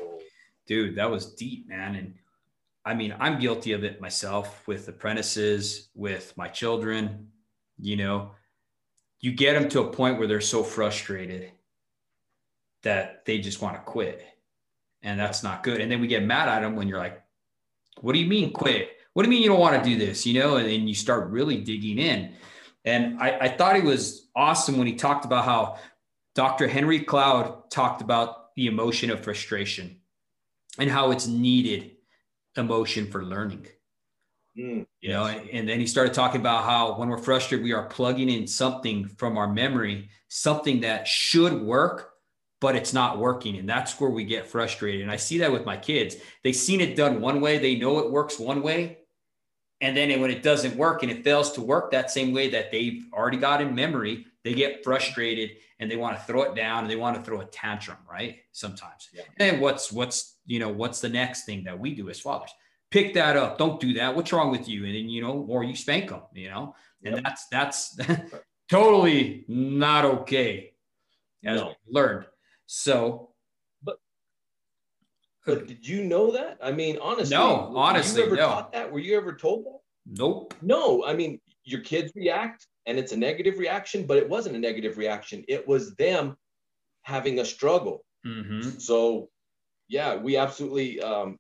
Dude, 0.67 0.97
that 0.97 1.11
was 1.11 1.35
deep, 1.35 1.69
man. 1.69 1.95
And 1.95 2.15
I 2.85 2.95
mean, 2.95 3.15
I'm 3.19 3.41
guilty 3.41 3.73
of 3.73 3.83
it 3.83 4.01
myself 4.01 4.67
with 4.69 4.87
apprentices, 4.89 5.89
with 5.95 6.37
my 6.37 6.49
children. 6.49 7.29
You 7.81 7.97
know, 7.97 8.33
you 9.21 9.33
get 9.33 9.55
them 9.55 9.69
to 9.71 9.81
a 9.81 9.93
point 9.93 10.19
where 10.19 10.29
they're 10.29 10.41
so 10.41 10.63
frustrated 10.63 11.51
that 12.83 13.25
they 13.25 13.39
just 13.39 13.61
want 13.61 13.77
to 13.77 13.83
quit 13.83 14.25
and 15.03 15.19
that's 15.19 15.43
not 15.43 15.63
good. 15.63 15.81
And 15.81 15.91
then 15.91 16.01
we 16.01 16.07
get 16.07 16.25
mad 16.25 16.49
at 16.49 16.61
them 16.61 16.77
when 16.77 16.89
you're 16.89 16.99
like, 16.99 17.23
what 18.01 18.13
do 18.13 18.19
you 18.19 18.27
mean 18.27 18.53
quit? 18.53 18.91
What 19.13 19.23
do 19.23 19.29
you 19.29 19.35
mean 19.35 19.43
you 19.43 19.49
don't 19.49 19.61
want 19.61 19.83
to 19.83 19.89
do 19.89 19.97
this? 19.97 20.27
You 20.27 20.41
know, 20.41 20.57
and 20.57 20.69
then 20.69 20.87
you 20.89 20.95
start 20.95 21.31
really 21.31 21.61
digging 21.61 21.99
in. 21.99 22.35
And 22.85 23.19
I, 23.21 23.39
I 23.39 23.49
thought 23.49 23.77
he 23.77 23.83
was 23.83 24.29
awesome 24.35 24.79
when 24.79 24.87
he 24.87 24.95
talked 24.95 25.25
about 25.25 25.45
how 25.45 25.79
Dr. 26.35 26.69
Henry 26.69 27.01
Cloud 27.01 27.71
talked 27.71 28.01
about 28.01 28.55
the 28.55 28.67
emotion 28.67 29.11
of 29.11 29.23
frustration 29.23 30.01
and 30.79 30.91
how 30.91 31.11
it's 31.11 31.27
needed 31.27 31.93
emotion 32.57 33.11
for 33.11 33.25
learning. 33.25 33.67
Mm, 34.59 34.79
you 35.01 35.11
yes. 35.11 35.13
know, 35.13 35.27
and 35.27 35.69
then 35.69 35.79
he 35.79 35.87
started 35.87 36.13
talking 36.13 36.41
about 36.41 36.65
how 36.65 36.99
when 36.99 37.09
we're 37.09 37.19
frustrated, 37.19 37.63
we 37.63 37.73
are 37.73 37.87
plugging 37.87 38.29
in 38.29 38.47
something 38.47 39.07
from 39.07 39.39
our 39.39 39.47
memory, 39.53 40.09
something 40.29 40.81
that 40.81 41.07
should 41.07 41.63
work, 41.63 42.11
but 42.61 42.75
it's 42.75 42.93
not 42.93 43.19
working. 43.19 43.57
And 43.57 43.69
that's 43.69 44.01
where 44.01 44.11
we 44.11 44.25
get 44.25 44.47
frustrated. 44.47 45.03
And 45.03 45.11
I 45.11 45.17
see 45.17 45.39
that 45.39 45.53
with 45.53 45.65
my 45.65 45.77
kids. 45.77 46.17
They've 46.43 46.57
seen 46.57 46.81
it 46.81 46.97
done 46.97 47.21
one 47.21 47.41
way, 47.41 47.59
they 47.59 47.77
know 47.77 48.01
it 48.01 48.11
works 48.11 48.39
one 48.39 48.63
way. 48.63 48.99
And 49.81 49.97
then 49.97 50.21
when 50.21 50.33
it 50.33 50.43
doesn't 50.43 50.77
work 50.77 51.05
and 51.05 51.13
it 51.13 51.23
fails 51.23 51.53
to 51.53 51.61
work 51.61 51.93
that 51.93 52.11
same 52.11 52.33
way 52.33 52.51
that 52.51 52.73
they've 52.73 53.05
already 53.13 53.37
got 53.37 53.61
in 53.61 53.77
memory, 53.77 54.27
they 54.43 54.53
get 54.53 54.83
frustrated 54.83 55.51
and 55.79 55.89
they 55.89 55.97
want 55.97 56.17
to 56.17 56.25
throw 56.25 56.43
it 56.43 56.57
down 56.57 56.83
and 56.83 56.91
they 56.91 56.97
want 56.97 57.17
to 57.17 57.23
throw 57.23 57.41
a 57.41 57.45
tantrum, 57.45 57.99
right? 58.11 58.39
Sometimes. 58.51 59.09
Yeah. 59.13 59.23
And 59.39 59.61
what's 59.61 59.93
what's 59.93 60.37
you 60.47 60.59
know 60.59 60.69
what's 60.69 61.01
the 61.01 61.09
next 61.09 61.45
thing 61.45 61.63
that 61.65 61.79
we 61.79 61.95
do 61.95 62.11
as 62.11 62.19
fathers? 62.19 62.51
Pick 62.91 63.15
that 63.15 63.37
up. 63.37 63.59
Don't 63.59 63.81
do 63.81 63.95
that. 63.95 64.15
What's 64.17 64.33
wrong 64.33 64.51
with 64.51 64.69
you? 64.69 64.85
And 64.85 64.95
then 64.95 65.09
you 65.09 65.23
know, 65.23 65.47
or 65.49 65.63
you 65.63 65.77
spank 65.77 66.09
them, 66.09 66.23
you 66.33 66.49
know, 66.49 66.75
and 67.05 67.17
yep. 67.17 67.25
that's 67.25 67.47
that's 67.49 67.99
totally 68.71 69.45
not 69.49 70.05
okay. 70.05 70.73
As 71.45 71.61
no. 71.61 71.75
learned. 71.89 72.27
So, 72.67 73.31
but 73.83 73.97
but 75.47 75.67
did 75.67 75.87
you 75.87 76.05
know 76.05 76.33
that? 76.33 76.59
I 76.63 76.73
mean, 76.73 76.99
honestly, 77.01 77.37
no. 77.37 77.73
Honestly, 77.77 78.21
you 78.21 78.27
ever 78.27 78.37
no. 78.37 78.49
taught 78.49 78.73
that? 78.73 78.91
Were 78.91 78.99
you 78.99 79.17
ever 79.17 79.35
told 79.35 79.65
that? 79.67 79.79
Nope. 80.07 80.55
No. 80.63 81.05
I 81.05 81.15
mean, 81.15 81.41
your 81.65 81.81
kids 81.81 82.13
react, 82.17 82.67
and 82.87 82.99
it's 82.99 83.13
a 83.13 83.17
negative 83.17 83.59
reaction, 83.59 84.07
but 84.07 84.17
it 84.17 84.29
wasn't 84.29 84.57
a 84.57 84.59
negative 84.59 84.99
reaction. 84.99 85.45
It 85.49 85.67
was 85.69 85.95
them 85.97 86.37
having 87.03 87.39
a 87.41 87.45
struggle. 87.45 88.05
Mm-hmm. 88.27 88.79
So, 88.79 89.29
yeah, 89.89 90.17
we 90.17 90.37
absolutely. 90.37 91.01
Um, 91.01 91.39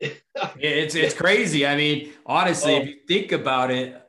it's 0.00 0.94
it's 0.94 1.14
crazy. 1.24 1.66
I 1.66 1.76
mean, 1.76 2.12
honestly, 2.26 2.74
oh. 2.74 2.80
if 2.80 2.88
you 2.88 2.96
think 3.06 3.32
about 3.32 3.70
it, 3.70 4.00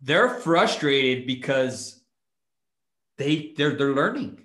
they're 0.00 0.28
frustrated 0.28 1.26
because 1.26 2.02
they 3.18 3.52
they're 3.56 3.76
they're 3.76 3.94
learning. 3.94 4.42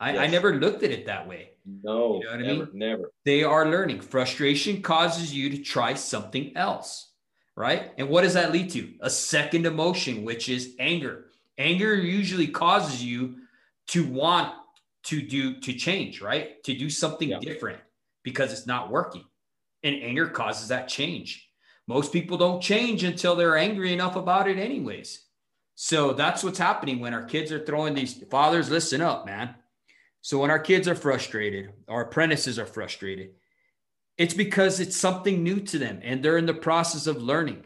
I, 0.00 0.12
yes. 0.12 0.20
I 0.22 0.26
never 0.26 0.54
looked 0.54 0.82
at 0.82 0.90
it 0.90 1.06
that 1.06 1.28
way. 1.28 1.50
No, 1.66 2.20
you 2.20 2.24
know 2.24 2.36
never, 2.36 2.62
I 2.62 2.66
mean? 2.66 2.70
never. 2.74 3.12
They 3.24 3.42
are 3.42 3.70
learning. 3.70 4.00
Frustration 4.00 4.82
causes 4.82 5.32
you 5.32 5.50
to 5.50 5.58
try 5.58 5.94
something 5.94 6.56
else, 6.56 7.12
right? 7.56 7.92
And 7.96 8.08
what 8.08 8.22
does 8.22 8.34
that 8.34 8.52
lead 8.52 8.70
to? 8.70 8.92
A 9.00 9.08
second 9.08 9.64
emotion, 9.64 10.24
which 10.24 10.48
is 10.48 10.74
anger. 10.78 11.26
Anger 11.56 11.94
usually 11.94 12.48
causes 12.48 13.02
you 13.02 13.36
to 13.88 14.04
want 14.06 14.52
to 15.04 15.22
do 15.22 15.60
to 15.60 15.72
change, 15.72 16.20
right? 16.20 16.62
To 16.64 16.74
do 16.74 16.90
something 16.90 17.30
yeah. 17.30 17.38
different 17.38 17.78
because 18.22 18.52
it's 18.52 18.66
not 18.66 18.90
working. 18.90 19.24
And 19.84 20.02
anger 20.02 20.26
causes 20.26 20.68
that 20.68 20.88
change. 20.88 21.48
Most 21.86 22.12
people 22.12 22.36
don't 22.36 22.60
change 22.60 23.04
until 23.04 23.36
they're 23.36 23.56
angry 23.56 23.92
enough 23.92 24.16
about 24.16 24.48
it, 24.48 24.58
anyways. 24.58 25.20
So 25.76 26.12
that's 26.12 26.42
what's 26.42 26.58
happening 26.58 26.98
when 26.98 27.14
our 27.14 27.24
kids 27.24 27.52
are 27.52 27.64
throwing 27.64 27.94
these 27.94 28.14
fathers, 28.30 28.70
listen 28.70 29.00
up, 29.00 29.26
man. 29.26 29.54
So 30.22 30.38
when 30.38 30.50
our 30.50 30.58
kids 30.58 30.88
are 30.88 30.94
frustrated, 30.94 31.72
our 31.86 32.04
apprentices 32.04 32.58
are 32.58 32.66
frustrated, 32.66 33.32
it's 34.16 34.34
because 34.34 34.80
it's 34.80 34.96
something 34.96 35.42
new 35.42 35.60
to 35.60 35.78
them 35.78 36.00
and 36.02 36.22
they're 36.22 36.38
in 36.38 36.46
the 36.46 36.54
process 36.54 37.06
of 37.06 37.22
learning. 37.22 37.64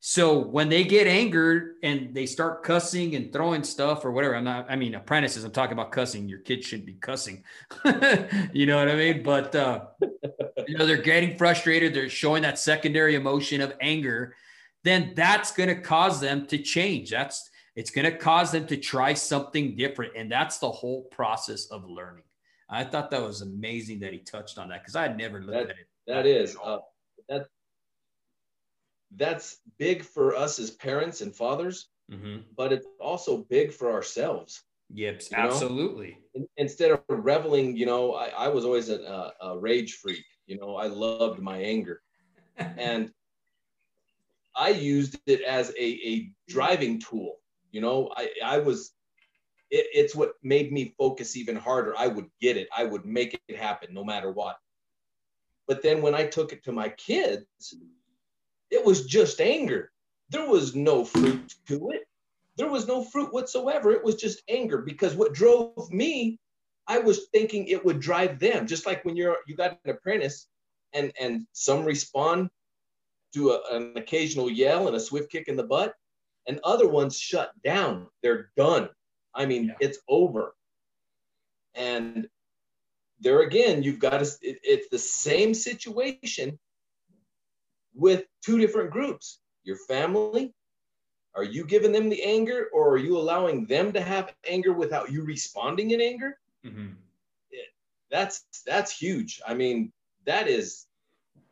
So 0.00 0.38
when 0.38 0.68
they 0.68 0.84
get 0.84 1.08
angered 1.08 1.74
and 1.82 2.14
they 2.14 2.24
start 2.26 2.62
cussing 2.62 3.16
and 3.16 3.32
throwing 3.32 3.64
stuff 3.64 4.04
or 4.04 4.12
whatever, 4.12 4.36
I'm 4.36 4.44
not, 4.44 4.70
I 4.70 4.76
mean, 4.76 4.94
apprentices, 4.94 5.42
I'm 5.42 5.50
talking 5.50 5.72
about 5.72 5.90
cussing. 5.90 6.28
Your 6.28 6.38
kids 6.38 6.66
shouldn't 6.66 6.86
be 6.86 6.94
cussing. 6.94 7.42
you 8.52 8.66
know 8.66 8.78
what 8.78 8.88
I 8.88 8.94
mean? 8.94 9.24
But, 9.24 9.56
uh, 9.56 9.86
you 10.68 10.78
know, 10.78 10.86
they're 10.86 11.02
getting 11.02 11.36
frustrated. 11.36 11.94
They're 11.94 12.08
showing 12.08 12.42
that 12.42 12.60
secondary 12.60 13.16
emotion 13.16 13.60
of 13.60 13.74
anger. 13.80 14.36
Then 14.84 15.14
that's 15.16 15.50
going 15.50 15.68
to 15.68 15.80
cause 15.80 16.20
them 16.20 16.46
to 16.46 16.58
change. 16.58 17.10
That's, 17.10 17.50
it's 17.74 17.90
going 17.90 18.04
to 18.04 18.16
cause 18.16 18.52
them 18.52 18.66
to 18.68 18.76
try 18.76 19.14
something 19.14 19.74
different. 19.74 20.12
And 20.16 20.30
that's 20.30 20.58
the 20.58 20.70
whole 20.70 21.04
process 21.10 21.66
of 21.66 21.84
learning. 21.88 22.24
I 22.70 22.84
thought 22.84 23.10
that 23.10 23.22
was 23.22 23.40
amazing 23.40 24.00
that 24.00 24.12
he 24.12 24.20
touched 24.20 24.58
on 24.58 24.68
that 24.68 24.82
because 24.82 24.94
I 24.94 25.02
had 25.02 25.18
never 25.18 25.40
looked 25.40 25.52
that, 25.52 25.62
at 25.62 25.70
it. 25.70 25.88
That 26.06 26.26
is, 26.26 26.56
uh, 26.62 26.78
that 27.28 27.48
that's 29.16 29.58
big 29.78 30.02
for 30.02 30.36
us 30.36 30.58
as 30.58 30.70
parents 30.70 31.20
and 31.20 31.34
fathers, 31.34 31.88
mm-hmm. 32.10 32.38
but 32.56 32.72
it's 32.72 32.86
also 33.00 33.38
big 33.48 33.72
for 33.72 33.92
ourselves. 33.92 34.62
Yep, 34.94 35.22
absolutely. 35.34 36.18
Instead 36.56 36.90
of 36.90 37.02
reveling, 37.08 37.76
you 37.76 37.86
know, 37.86 38.14
I, 38.14 38.28
I 38.28 38.48
was 38.48 38.64
always 38.64 38.88
a, 38.88 39.32
a, 39.40 39.58
rage 39.58 39.94
freak. 39.94 40.24
You 40.46 40.58
know, 40.58 40.76
I 40.76 40.86
loved 40.86 41.40
my 41.40 41.58
anger, 41.58 42.00
and 42.56 43.12
I 44.56 44.70
used 44.70 45.18
it 45.26 45.42
as 45.42 45.70
a, 45.70 45.84
a 45.84 46.30
driving 46.48 47.00
tool. 47.00 47.36
You 47.70 47.82
know, 47.82 48.10
I, 48.16 48.30
I 48.42 48.58
was, 48.58 48.92
it, 49.70 49.86
it's 49.92 50.14
what 50.14 50.32
made 50.42 50.72
me 50.72 50.94
focus 50.96 51.36
even 51.36 51.56
harder. 51.56 51.94
I 51.98 52.06
would 52.06 52.30
get 52.40 52.56
it. 52.56 52.68
I 52.74 52.84
would 52.84 53.04
make 53.04 53.38
it 53.46 53.56
happen 53.56 53.92
no 53.92 54.04
matter 54.04 54.32
what. 54.32 54.56
But 55.66 55.82
then 55.82 56.00
when 56.00 56.14
I 56.14 56.24
took 56.24 56.54
it 56.54 56.64
to 56.64 56.72
my 56.72 56.88
kids, 56.88 57.44
it 58.70 58.84
was 58.84 59.06
just 59.06 59.40
anger. 59.40 59.90
There 60.30 60.48
was 60.48 60.74
no 60.74 61.04
fruit 61.04 61.54
to 61.68 61.90
it. 61.90 62.02
There 62.56 62.70
was 62.70 62.86
no 62.86 63.04
fruit 63.04 63.32
whatsoever. 63.32 63.92
It 63.92 64.04
was 64.04 64.16
just 64.16 64.42
anger 64.48 64.78
because 64.78 65.14
what 65.14 65.32
drove 65.32 65.90
me, 65.90 66.38
I 66.86 66.98
was 66.98 67.28
thinking 67.32 67.66
it 67.66 67.84
would 67.84 68.00
drive 68.00 68.38
them. 68.38 68.66
Just 68.66 68.86
like 68.86 69.04
when 69.04 69.16
you're 69.16 69.36
you 69.46 69.56
got 69.56 69.78
an 69.84 69.90
apprentice 69.90 70.48
and 70.92 71.12
and 71.20 71.46
some 71.52 71.84
respond 71.84 72.50
to 73.34 73.50
a, 73.50 73.76
an 73.76 73.92
occasional 73.96 74.50
yell 74.50 74.86
and 74.86 74.96
a 74.96 75.00
swift 75.00 75.30
kick 75.30 75.48
in 75.48 75.56
the 75.56 75.62
butt, 75.62 75.94
and 76.46 76.60
other 76.64 76.88
ones 76.88 77.18
shut 77.18 77.52
down. 77.62 78.06
They're 78.22 78.50
done. 78.56 78.88
I 79.34 79.46
mean, 79.46 79.66
yeah. 79.66 79.74
it's 79.80 79.98
over. 80.08 80.54
And 81.74 82.26
there 83.20 83.42
again, 83.42 83.82
you've 83.82 83.98
got 83.98 84.18
to, 84.18 84.24
it, 84.42 84.58
it's 84.62 84.88
the 84.88 84.98
same 84.98 85.54
situation 85.54 86.58
with 87.98 88.24
two 88.42 88.58
different 88.58 88.90
groups. 88.90 89.40
Your 89.64 89.76
family 89.88 90.54
are 91.34 91.44
you 91.44 91.64
giving 91.64 91.92
them 91.92 92.08
the 92.08 92.22
anger 92.22 92.68
or 92.72 92.90
are 92.90 92.98
you 92.98 93.16
allowing 93.16 93.64
them 93.66 93.92
to 93.92 94.00
have 94.00 94.34
anger 94.48 94.72
without 94.72 95.12
you 95.12 95.22
responding 95.22 95.92
in 95.92 96.00
anger? 96.00 96.36
Mm-hmm. 96.66 96.88
that's 98.10 98.44
that's 98.66 98.90
huge. 98.90 99.40
I 99.46 99.54
mean 99.54 99.92
that 100.26 100.48
is 100.48 100.86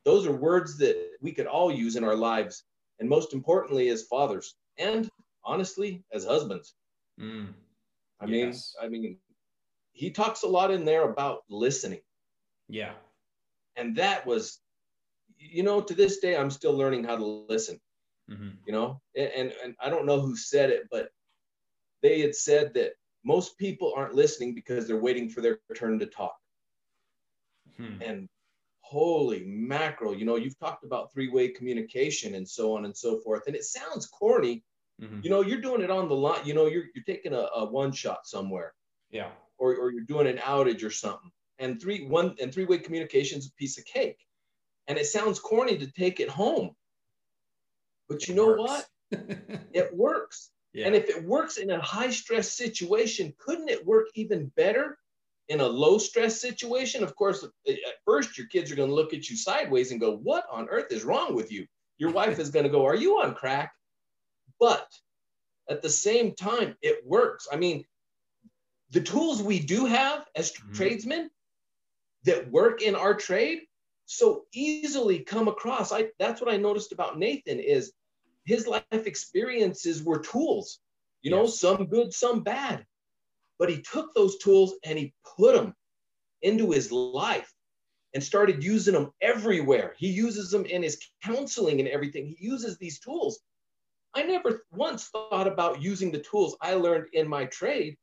those 0.04 0.26
are 0.26 0.32
words 0.32 0.76
that 0.78 0.96
we 1.20 1.30
could 1.30 1.46
all 1.46 1.70
use 1.70 1.94
in 1.94 2.02
our 2.02 2.16
lives. 2.16 2.64
And 2.98 3.08
most 3.08 3.32
importantly 3.32 3.90
as 3.90 4.04
fathers 4.04 4.56
and 4.78 5.08
honestly 5.44 6.02
as 6.12 6.24
husbands. 6.24 6.74
Mm. 7.20 7.54
i 8.20 8.26
yes. 8.26 8.74
mean 8.80 8.86
i 8.86 8.88
mean 8.90 9.16
he 9.92 10.10
talks 10.10 10.42
a 10.42 10.48
lot 10.48 10.70
in 10.70 10.84
there 10.84 11.08
about 11.08 11.44
listening. 11.48 12.00
Yeah. 12.68 12.92
And 13.76 13.96
that 13.96 14.26
was 14.26 14.58
you 15.38 15.62
know, 15.62 15.80
to 15.80 15.94
this 15.94 16.18
day, 16.18 16.36
I'm 16.36 16.50
still 16.50 16.72
learning 16.72 17.04
how 17.04 17.16
to 17.16 17.24
listen. 17.48 17.80
Mm-hmm. 18.30 18.48
You 18.66 18.72
know, 18.72 19.00
and, 19.16 19.52
and 19.62 19.76
I 19.80 19.88
don't 19.88 20.04
know 20.04 20.20
who 20.20 20.36
said 20.36 20.70
it, 20.70 20.88
but 20.90 21.10
they 22.02 22.20
had 22.20 22.34
said 22.34 22.74
that 22.74 22.94
most 23.24 23.56
people 23.56 23.92
aren't 23.96 24.14
listening 24.14 24.52
because 24.52 24.86
they're 24.86 25.00
waiting 25.00 25.28
for 25.28 25.40
their 25.40 25.58
turn 25.76 25.98
to 26.00 26.06
talk. 26.06 26.36
Hmm. 27.76 28.00
And 28.00 28.28
holy 28.80 29.44
mackerel, 29.44 30.16
you 30.16 30.24
know, 30.24 30.36
you've 30.36 30.58
talked 30.58 30.82
about 30.82 31.12
three-way 31.12 31.48
communication 31.48 32.34
and 32.34 32.48
so 32.48 32.76
on 32.76 32.84
and 32.84 32.96
so 32.96 33.20
forth. 33.20 33.42
And 33.46 33.54
it 33.54 33.64
sounds 33.64 34.06
corny. 34.06 34.64
Mm-hmm. 35.00 35.20
You 35.22 35.30
know, 35.30 35.42
you're 35.42 35.60
doing 35.60 35.82
it 35.82 35.90
on 35.90 36.08
the 36.08 36.14
line, 36.16 36.44
you 36.44 36.54
know, 36.54 36.66
you're 36.66 36.86
you're 36.94 37.04
taking 37.04 37.32
a, 37.32 37.46
a 37.54 37.64
one 37.64 37.92
shot 37.92 38.26
somewhere. 38.26 38.74
Yeah. 39.10 39.30
Or, 39.58 39.76
or 39.76 39.92
you're 39.92 40.02
doing 40.02 40.26
an 40.26 40.38
outage 40.38 40.84
or 40.84 40.90
something. 40.90 41.30
And 41.60 41.80
three 41.80 42.06
one 42.06 42.34
and 42.40 42.52
three-way 42.52 42.78
communication 42.78 43.38
is 43.38 43.46
a 43.46 43.52
piece 43.52 43.78
of 43.78 43.84
cake. 43.84 44.18
And 44.88 44.98
it 44.98 45.06
sounds 45.06 45.40
corny 45.40 45.78
to 45.78 45.90
take 45.92 46.20
it 46.20 46.28
home. 46.28 46.70
But 48.08 48.22
it 48.22 48.28
you 48.28 48.34
know 48.34 48.48
works. 48.48 48.62
what? 48.62 48.88
it 49.72 49.94
works. 49.94 50.50
Yeah. 50.72 50.86
And 50.86 50.94
if 50.94 51.08
it 51.08 51.24
works 51.24 51.56
in 51.56 51.70
a 51.70 51.80
high 51.80 52.10
stress 52.10 52.52
situation, 52.52 53.34
couldn't 53.38 53.70
it 53.70 53.86
work 53.86 54.08
even 54.14 54.52
better 54.56 54.98
in 55.48 55.60
a 55.60 55.66
low 55.66 55.98
stress 55.98 56.40
situation? 56.40 57.02
Of 57.02 57.16
course, 57.16 57.44
at 57.66 57.76
first, 58.04 58.36
your 58.36 58.46
kids 58.48 58.70
are 58.70 58.76
going 58.76 58.90
to 58.90 58.94
look 58.94 59.14
at 59.14 59.28
you 59.28 59.36
sideways 59.36 59.90
and 59.90 60.00
go, 60.00 60.16
What 60.16 60.44
on 60.50 60.68
earth 60.68 60.92
is 60.92 61.04
wrong 61.04 61.34
with 61.34 61.50
you? 61.50 61.66
Your 61.98 62.12
wife 62.12 62.38
is 62.38 62.50
going 62.50 62.64
to 62.64 62.70
go, 62.70 62.84
Are 62.84 62.94
you 62.94 63.20
on 63.20 63.34
crack? 63.34 63.72
But 64.60 64.86
at 65.68 65.82
the 65.82 65.90
same 65.90 66.34
time, 66.34 66.76
it 66.82 67.06
works. 67.06 67.48
I 67.50 67.56
mean, 67.56 67.84
the 68.90 69.00
tools 69.00 69.42
we 69.42 69.58
do 69.58 69.86
have 69.86 70.26
as 70.34 70.52
mm-hmm. 70.52 70.74
tradesmen 70.74 71.30
that 72.24 72.50
work 72.50 72.82
in 72.82 72.94
our 72.94 73.14
trade 73.14 73.60
so 74.06 74.44
easily 74.52 75.18
come 75.18 75.48
across. 75.48 75.92
I 75.92 76.08
that's 76.18 76.40
what 76.40 76.52
I 76.52 76.56
noticed 76.56 76.92
about 76.92 77.18
Nathan 77.18 77.58
is 77.60 77.92
his 78.44 78.66
life 78.66 78.84
experiences 78.92 80.02
were 80.02 80.20
tools. 80.20 80.78
You 81.22 81.32
know, 81.32 81.42
yes. 81.42 81.58
some 81.58 81.86
good, 81.86 82.14
some 82.14 82.42
bad. 82.42 82.86
But 83.58 83.68
he 83.68 83.82
took 83.82 84.14
those 84.14 84.38
tools 84.38 84.74
and 84.84 84.96
he 84.98 85.12
put 85.36 85.56
them 85.56 85.74
into 86.42 86.70
his 86.70 86.92
life 86.92 87.52
and 88.14 88.22
started 88.22 88.62
using 88.62 88.94
them 88.94 89.10
everywhere. 89.20 89.94
He 89.98 90.08
uses 90.08 90.50
them 90.50 90.64
in 90.66 90.82
his 90.82 91.00
counseling 91.22 91.80
and 91.80 91.88
everything. 91.88 92.28
He 92.28 92.46
uses 92.46 92.78
these 92.78 93.00
tools. 93.00 93.40
I 94.14 94.22
never 94.22 94.64
once 94.70 95.08
thought 95.08 95.48
about 95.48 95.82
using 95.82 96.12
the 96.12 96.20
tools 96.20 96.56
I 96.60 96.74
learned 96.74 97.08
in 97.12 97.26
my 97.26 97.46
trade 97.46 97.96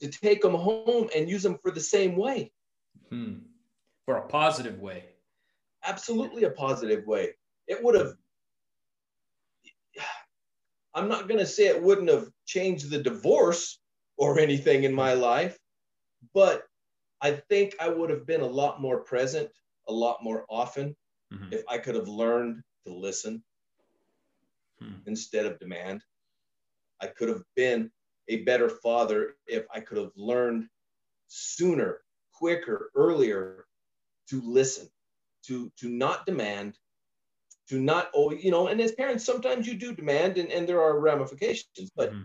to 0.00 0.08
take 0.08 0.42
them 0.42 0.54
home 0.54 1.08
and 1.14 1.30
use 1.30 1.42
them 1.42 1.58
for 1.62 1.70
the 1.70 1.80
same 1.80 2.16
way. 2.16 2.52
Hmm. 3.10 3.36
For 4.06 4.16
a 4.16 4.26
positive 4.28 4.80
way 4.80 5.15
absolutely 5.86 6.44
a 6.44 6.50
positive 6.50 7.06
way. 7.06 7.30
It 7.66 7.82
would 7.82 7.94
have, 7.94 8.12
I'm 10.94 11.08
not 11.08 11.28
going 11.28 11.40
to 11.40 11.46
say 11.46 11.66
it 11.66 11.82
wouldn't 11.82 12.10
have 12.10 12.28
changed 12.46 12.90
the 12.90 13.02
divorce 13.02 13.80
or 14.16 14.38
anything 14.38 14.84
in 14.84 14.94
my 14.94 15.12
life, 15.12 15.58
but 16.34 16.62
I 17.20 17.32
think 17.48 17.74
I 17.80 17.88
would 17.88 18.10
have 18.10 18.26
been 18.26 18.40
a 18.40 18.46
lot 18.46 18.80
more 18.80 19.00
present, 19.00 19.50
a 19.88 19.92
lot 19.92 20.22
more 20.22 20.44
often 20.48 20.96
mm-hmm. 21.32 21.52
if 21.52 21.62
I 21.68 21.78
could 21.78 21.94
have 21.94 22.08
learned 22.08 22.62
to 22.86 22.94
listen 22.94 23.42
hmm. 24.80 24.94
instead 25.06 25.46
of 25.46 25.58
demand. 25.58 26.02
I 27.00 27.08
could 27.08 27.28
have 27.28 27.42
been 27.54 27.90
a 28.28 28.42
better 28.44 28.68
father 28.68 29.34
if 29.46 29.66
I 29.74 29.80
could 29.80 29.98
have 29.98 30.12
learned 30.16 30.66
sooner, 31.28 32.00
quicker, 32.32 32.90
earlier 32.94 33.66
to 34.30 34.40
listen 34.42 34.88
to 35.46 35.70
to 35.78 35.88
not 35.88 36.26
demand 36.26 36.78
to 37.68 37.80
not 37.80 38.10
oh 38.14 38.30
you 38.30 38.50
know 38.50 38.68
and 38.68 38.80
as 38.80 38.92
parents 38.92 39.24
sometimes 39.24 39.66
you 39.66 39.74
do 39.74 39.94
demand 39.94 40.38
and, 40.38 40.50
and 40.50 40.68
there 40.68 40.80
are 40.80 41.00
ramifications 41.00 41.90
but 41.96 42.12
mm-hmm. 42.12 42.24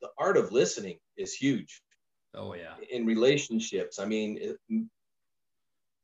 the 0.00 0.08
art 0.18 0.36
of 0.36 0.52
listening 0.52 0.98
is 1.16 1.32
huge 1.32 1.82
oh 2.34 2.54
yeah 2.54 2.74
in 2.90 3.06
relationships 3.06 3.98
i 3.98 4.04
mean 4.04 4.56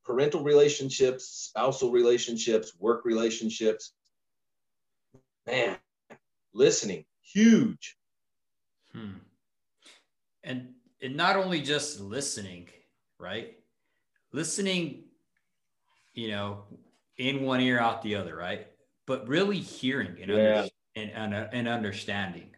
parental 0.08 0.42
relationships, 0.42 1.26
spousal 1.26 1.92
relationships, 1.92 2.72
work 2.78 3.04
relationships. 3.04 3.92
Man, 5.46 5.76
listening, 6.54 7.04
huge. 7.20 7.94
Hmm. 8.94 9.18
And 10.42 10.70
and 11.02 11.14
not 11.14 11.36
only 11.36 11.60
just 11.60 12.00
listening, 12.00 12.68
right? 13.20 13.58
Listening, 14.32 15.04
you 16.18 16.28
know, 16.32 16.64
in 17.16 17.44
one 17.44 17.60
ear 17.60 17.78
out 17.78 18.02
the 18.02 18.16
other, 18.16 18.34
right? 18.34 18.66
But 19.06 19.28
really 19.28 19.60
hearing 19.60 20.20
and, 20.20 20.32
yeah. 20.32 20.66
under, 20.96 21.12
and, 21.14 21.34
and, 21.34 21.48
and 21.52 21.68
understanding. 21.68 22.50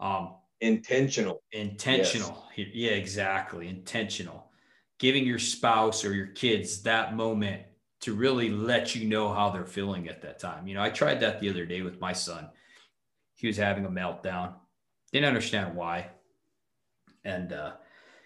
Um, 0.00 0.36
intentional. 0.62 1.42
Intentional. 1.52 2.46
Yes. 2.56 2.68
Yeah, 2.72 2.90
exactly. 2.92 3.68
Intentional. 3.68 4.50
Giving 4.98 5.26
your 5.26 5.38
spouse 5.38 6.02
or 6.02 6.14
your 6.14 6.28
kids 6.28 6.82
that 6.84 7.14
moment 7.14 7.62
to 8.00 8.14
really 8.14 8.48
let 8.48 8.94
you 8.94 9.06
know 9.06 9.34
how 9.34 9.50
they're 9.50 9.66
feeling 9.66 10.08
at 10.08 10.22
that 10.22 10.38
time. 10.38 10.66
You 10.66 10.74
know, 10.74 10.82
I 10.82 10.88
tried 10.88 11.20
that 11.20 11.40
the 11.40 11.50
other 11.50 11.66
day 11.66 11.82
with 11.82 12.00
my 12.00 12.14
son. 12.14 12.48
He 13.34 13.48
was 13.48 13.58
having 13.58 13.84
a 13.84 13.90
meltdown. 13.90 14.54
Didn't 15.12 15.28
understand 15.28 15.76
why. 15.76 16.08
And 17.22 17.52
uh, 17.52 17.72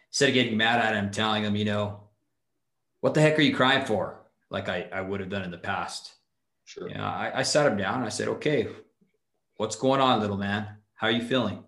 instead 0.09 0.29
of 0.29 0.35
getting 0.35 0.57
mad 0.57 0.81
at 0.81 0.95
him, 0.95 1.11
telling 1.11 1.43
him, 1.43 1.57
you 1.57 1.65
know, 1.65 2.05
what 3.01 3.15
the 3.15 3.21
heck 3.21 3.37
are 3.41 3.43
you 3.43 3.55
crying 3.55 3.85
for? 3.85 4.21
Like 4.51 4.69
I, 4.69 4.89
I 4.93 5.01
would 5.01 5.21
have 5.21 5.31
done 5.31 5.43
in 5.43 5.51
the 5.51 5.59
past. 5.59 6.13
Sure. 6.65 6.89
Yeah, 6.89 7.09
I, 7.09 7.41
I 7.41 7.43
sat 7.43 7.71
him 7.71 7.79
down. 7.79 8.03
I 8.03 8.09
said, 8.09 8.29
okay, 8.29 8.69
what's 9.57 9.77
going 9.77 10.01
on, 10.01 10.21
little 10.21 10.37
man? 10.37 10.69
How 10.95 11.09
are 11.09 11.13
you 11.13 11.23
feeling? 11.23 11.63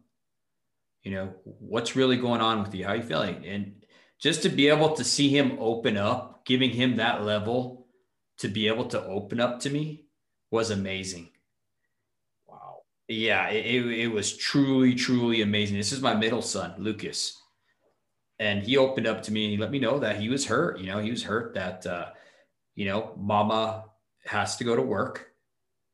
You 1.03 1.13
know, 1.13 1.35
what's 1.45 1.97
really 1.97 2.17
going 2.17 2.41
on 2.41 2.63
with 2.63 2.75
you? 2.75 2.85
How 2.85 2.93
are 2.93 2.97
you 2.97 3.03
feeling? 3.03 3.47
And 3.47 3.85
just 4.19 4.43
to 4.43 4.49
be 4.49 4.69
able 4.69 4.95
to 4.95 5.05
see 5.05 5.29
him 5.29 5.57
open 5.61 5.97
up, 5.97 6.45
giving 6.45 6.71
him 6.71 6.97
that 6.97 7.25
level 7.25 7.87
to 8.39 8.49
be 8.49 8.67
able 8.69 8.87
to 8.87 9.05
open 9.05 9.41
up 9.41 9.61
to 9.61 9.71
me 9.71 10.07
was 10.51 10.71
amazing. 10.71 11.29
Wow. 12.47 12.83
Yeah, 13.07 13.49
it, 13.51 13.67
it, 13.67 13.99
it 14.01 14.09
was 14.09 14.37
truly, 14.37 14.95
truly 14.95 15.43
amazing. 15.43 15.77
This 15.77 15.93
is 15.93 16.01
my 16.01 16.15
middle 16.15 16.43
son, 16.43 16.75
Lucas. 16.79 17.41
And 18.41 18.63
he 18.63 18.77
opened 18.77 19.07
up 19.07 19.23
to 19.25 19.33
me 19.33 19.45
and 19.45 19.53
he 19.53 19.59
let 19.59 19.71
me 19.71 19.79
know 19.79 19.99
that 20.01 20.21
he 20.21 20.29
was 20.29 20.47
hurt. 20.47 20.79
You 20.79 20.87
know, 20.87 20.99
he 20.99 21.11
was 21.11 21.23
hurt 21.23 21.55
that, 21.55 21.87
uh, 21.87 22.11
you 22.79 22.85
know, 22.85 23.11
mama 23.17 23.87
has 24.25 24.57
to 24.57 24.63
go 24.63 24.77
to 24.77 24.83
work. 24.83 25.33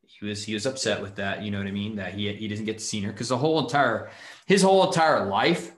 He 0.02 0.26
was, 0.26 0.44
he 0.44 0.52
was 0.52 0.66
upset 0.66 1.00
with 1.00 1.14
that. 1.14 1.42
You 1.42 1.50
know 1.50 1.56
what 1.56 1.66
I 1.66 1.70
mean? 1.70 1.96
That 1.96 2.12
he, 2.12 2.30
he 2.34 2.46
doesn't 2.46 2.66
get 2.66 2.76
to 2.76 2.84
see 2.84 3.00
her 3.00 3.10
because 3.10 3.30
the 3.30 3.38
whole 3.38 3.58
entire, 3.58 4.10
his 4.44 4.60
whole 4.60 4.86
entire 4.86 5.24
life, 5.24 5.72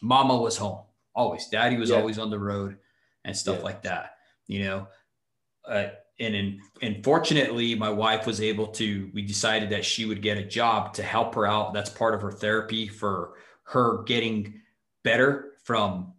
mama 0.00 0.34
was 0.38 0.56
home 0.56 0.78
always. 1.14 1.46
Daddy 1.48 1.76
was 1.76 1.90
yeah. 1.90 1.96
always 1.96 2.18
on 2.18 2.30
the 2.30 2.38
road 2.38 2.78
and 3.26 3.36
stuff 3.36 3.58
yeah. 3.58 3.64
like 3.64 3.82
that, 3.82 4.16
you 4.46 4.64
know. 4.64 4.88
Uh, 5.68 5.88
and 6.18 6.34
in, 6.34 6.60
and 6.80 7.04
fortunately, 7.04 7.74
my 7.74 7.90
wife 7.90 8.26
was 8.26 8.40
able 8.40 8.68
to. 8.68 9.10
We 9.12 9.20
decided 9.20 9.68
that 9.70 9.84
she 9.84 10.06
would 10.06 10.22
get 10.22 10.38
a 10.38 10.42
job 10.42 10.94
to 10.94 11.02
help 11.02 11.34
her 11.34 11.46
out. 11.46 11.74
That's 11.74 11.90
part 11.90 12.14
of 12.14 12.22
her 12.22 12.32
therapy 12.32 12.88
for 12.88 13.34
her 13.64 14.04
getting 14.04 14.54
better 15.04 15.52
from 15.64 16.14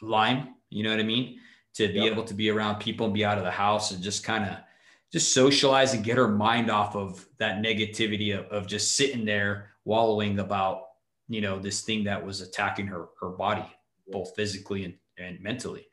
Lyme. 0.00 0.54
You 0.70 0.82
know 0.84 0.90
what 0.90 1.00
I 1.00 1.02
mean? 1.02 1.38
To 1.78 1.88
be 1.88 2.00
yep. 2.00 2.12
able 2.12 2.24
to 2.24 2.34
be 2.34 2.50
around 2.50 2.78
people 2.78 3.06
and 3.06 3.14
be 3.14 3.24
out 3.24 3.38
of 3.38 3.44
the 3.44 3.50
house 3.50 3.90
and 3.90 4.02
just 4.02 4.22
kind 4.22 4.44
of 4.44 4.56
just 5.12 5.32
socialize 5.32 5.94
and 5.94 6.04
get 6.04 6.16
her 6.16 6.28
mind 6.28 6.70
off 6.70 6.94
of 6.94 7.26
that 7.38 7.62
negativity 7.62 8.38
of, 8.38 8.46
of 8.46 8.66
just 8.66 8.96
sitting 8.96 9.24
there 9.24 9.70
wallowing 9.84 10.38
about 10.38 10.82
you 11.28 11.40
know 11.40 11.58
this 11.58 11.82
thing 11.82 12.04
that 12.04 12.24
was 12.24 12.40
attacking 12.40 12.86
her 12.86 13.08
her 13.20 13.30
body 13.30 13.64
both 14.10 14.34
physically 14.34 14.84
and, 14.84 14.94
and 15.18 15.40
mentally. 15.40 15.86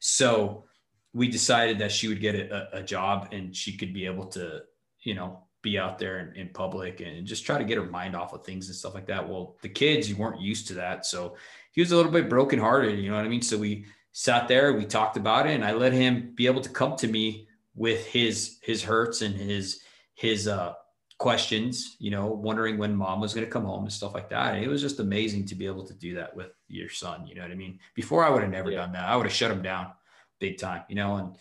So 0.00 0.64
we 1.12 1.28
decided 1.28 1.78
that 1.78 1.92
she 1.92 2.08
would 2.08 2.20
get 2.20 2.34
a, 2.34 2.78
a 2.78 2.82
job 2.82 3.28
and 3.32 3.54
she 3.54 3.76
could 3.76 3.92
be 3.92 4.06
able 4.06 4.26
to, 4.26 4.62
you 5.02 5.14
know, 5.14 5.44
be 5.62 5.78
out 5.78 5.98
there 5.98 6.18
in, 6.18 6.34
in, 6.34 6.48
public 6.48 7.00
and 7.00 7.24
just 7.24 7.46
try 7.46 7.56
to 7.56 7.64
get 7.64 7.78
her 7.78 7.84
mind 7.84 8.16
off 8.16 8.32
of 8.32 8.44
things 8.44 8.66
and 8.66 8.74
stuff 8.74 8.94
like 8.94 9.06
that. 9.06 9.28
Well, 9.28 9.56
the 9.62 9.68
kids 9.68 10.12
weren't 10.12 10.40
used 10.40 10.66
to 10.68 10.74
that. 10.74 11.06
So 11.06 11.36
he 11.70 11.80
was 11.80 11.92
a 11.92 11.96
little 11.96 12.10
bit 12.10 12.28
brokenhearted, 12.28 12.98
you 12.98 13.10
know 13.10 13.16
what 13.16 13.24
I 13.24 13.28
mean? 13.28 13.42
So 13.42 13.58
we 13.58 13.86
sat 14.12 14.48
there, 14.48 14.72
we 14.74 14.84
talked 14.84 15.16
about 15.16 15.46
it, 15.46 15.54
and 15.54 15.64
I 15.64 15.72
let 15.72 15.92
him 15.92 16.32
be 16.34 16.46
able 16.46 16.60
to 16.60 16.68
come 16.68 16.96
to 16.96 17.08
me 17.08 17.48
with 17.74 18.06
his 18.06 18.58
his 18.62 18.82
hurts 18.82 19.22
and 19.22 19.34
his 19.34 19.80
his 20.14 20.46
uh 20.46 20.74
questions, 21.22 21.96
you 22.00 22.10
know, 22.10 22.26
wondering 22.26 22.78
when 22.78 22.96
mom 22.96 23.20
was 23.20 23.32
going 23.32 23.46
to 23.46 23.50
come 23.50 23.64
home 23.64 23.84
and 23.84 23.92
stuff 23.92 24.12
like 24.12 24.28
that. 24.28 24.54
And 24.54 24.64
it 24.64 24.66
was 24.66 24.80
just 24.80 24.98
amazing 24.98 25.46
to 25.46 25.54
be 25.54 25.66
able 25.66 25.86
to 25.86 25.94
do 25.94 26.16
that 26.16 26.34
with 26.34 26.48
your 26.66 26.88
son. 26.88 27.28
You 27.28 27.36
know 27.36 27.42
what 27.42 27.52
I 27.52 27.54
mean? 27.54 27.78
Before 27.94 28.24
I 28.24 28.30
would 28.30 28.42
have 28.42 28.50
never 28.50 28.72
yeah. 28.72 28.78
done 28.78 28.92
that. 28.94 29.08
I 29.08 29.14
would 29.14 29.26
have 29.26 29.32
shut 29.32 29.52
him 29.52 29.62
down 29.62 29.92
big 30.40 30.58
time, 30.58 30.82
you 30.88 30.96
know, 30.96 31.16
and 31.16 31.36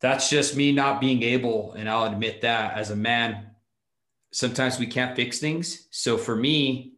that's 0.00 0.28
just 0.28 0.56
me 0.56 0.72
not 0.72 1.00
being 1.00 1.22
able. 1.22 1.74
And 1.74 1.88
I'll 1.88 2.12
admit 2.12 2.40
that 2.40 2.76
as 2.76 2.90
a 2.90 2.96
man, 2.96 3.50
sometimes 4.32 4.80
we 4.80 4.88
can't 4.88 5.14
fix 5.14 5.38
things. 5.38 5.86
So 5.92 6.18
for 6.18 6.34
me, 6.34 6.94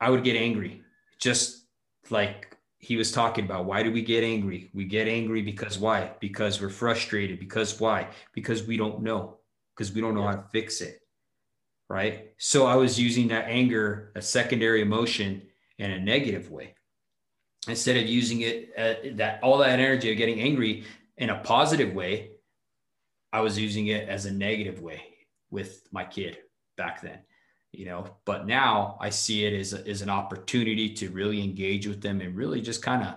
I 0.00 0.10
would 0.10 0.24
get 0.24 0.34
angry, 0.34 0.82
just 1.20 1.64
like 2.10 2.51
he 2.82 2.96
was 2.96 3.10
talking 3.10 3.46
about. 3.46 3.64
Why 3.64 3.82
do 3.82 3.90
we 3.90 4.02
get 4.02 4.22
angry? 4.22 4.70
We 4.74 4.84
get 4.84 5.08
angry 5.08 5.40
because 5.40 5.78
why? 5.78 6.10
Because 6.20 6.60
we're 6.60 6.68
frustrated. 6.68 7.38
Because 7.38 7.80
why? 7.80 8.08
Because 8.34 8.66
we 8.66 8.76
don't 8.76 9.02
know 9.02 9.38
because 9.74 9.92
we 9.92 10.02
don't 10.02 10.14
know 10.14 10.26
how 10.26 10.34
to 10.34 10.44
fix 10.52 10.82
it. 10.82 11.00
Right. 11.88 12.32
So 12.38 12.66
I 12.66 12.76
was 12.76 13.00
using 13.00 13.28
that 13.28 13.46
anger, 13.48 14.12
a 14.14 14.22
secondary 14.22 14.82
emotion, 14.82 15.42
in 15.78 15.90
a 15.90 15.98
negative 15.98 16.50
way 16.50 16.74
instead 17.68 17.96
of 17.96 18.06
using 18.06 18.42
it 18.42 18.70
uh, 18.76 18.94
that 19.16 19.40
all 19.42 19.58
that 19.58 19.78
energy 19.78 20.10
of 20.10 20.16
getting 20.16 20.40
angry 20.40 20.84
in 21.16 21.30
a 21.30 21.38
positive 21.38 21.94
way. 21.94 22.30
I 23.32 23.40
was 23.40 23.58
using 23.58 23.86
it 23.86 24.08
as 24.08 24.26
a 24.26 24.30
negative 24.30 24.82
way 24.82 25.02
with 25.50 25.88
my 25.90 26.04
kid 26.04 26.38
back 26.76 27.00
then, 27.00 27.20
you 27.72 27.86
know. 27.86 28.06
But 28.24 28.46
now 28.46 28.96
I 29.00 29.10
see 29.10 29.44
it 29.44 29.58
as, 29.58 29.72
a, 29.72 29.86
as 29.88 30.02
an 30.02 30.10
opportunity 30.10 30.94
to 30.94 31.10
really 31.10 31.42
engage 31.42 31.86
with 31.86 32.00
them 32.00 32.20
and 32.20 32.36
really 32.36 32.60
just 32.60 32.82
kind 32.82 33.02
of 33.02 33.14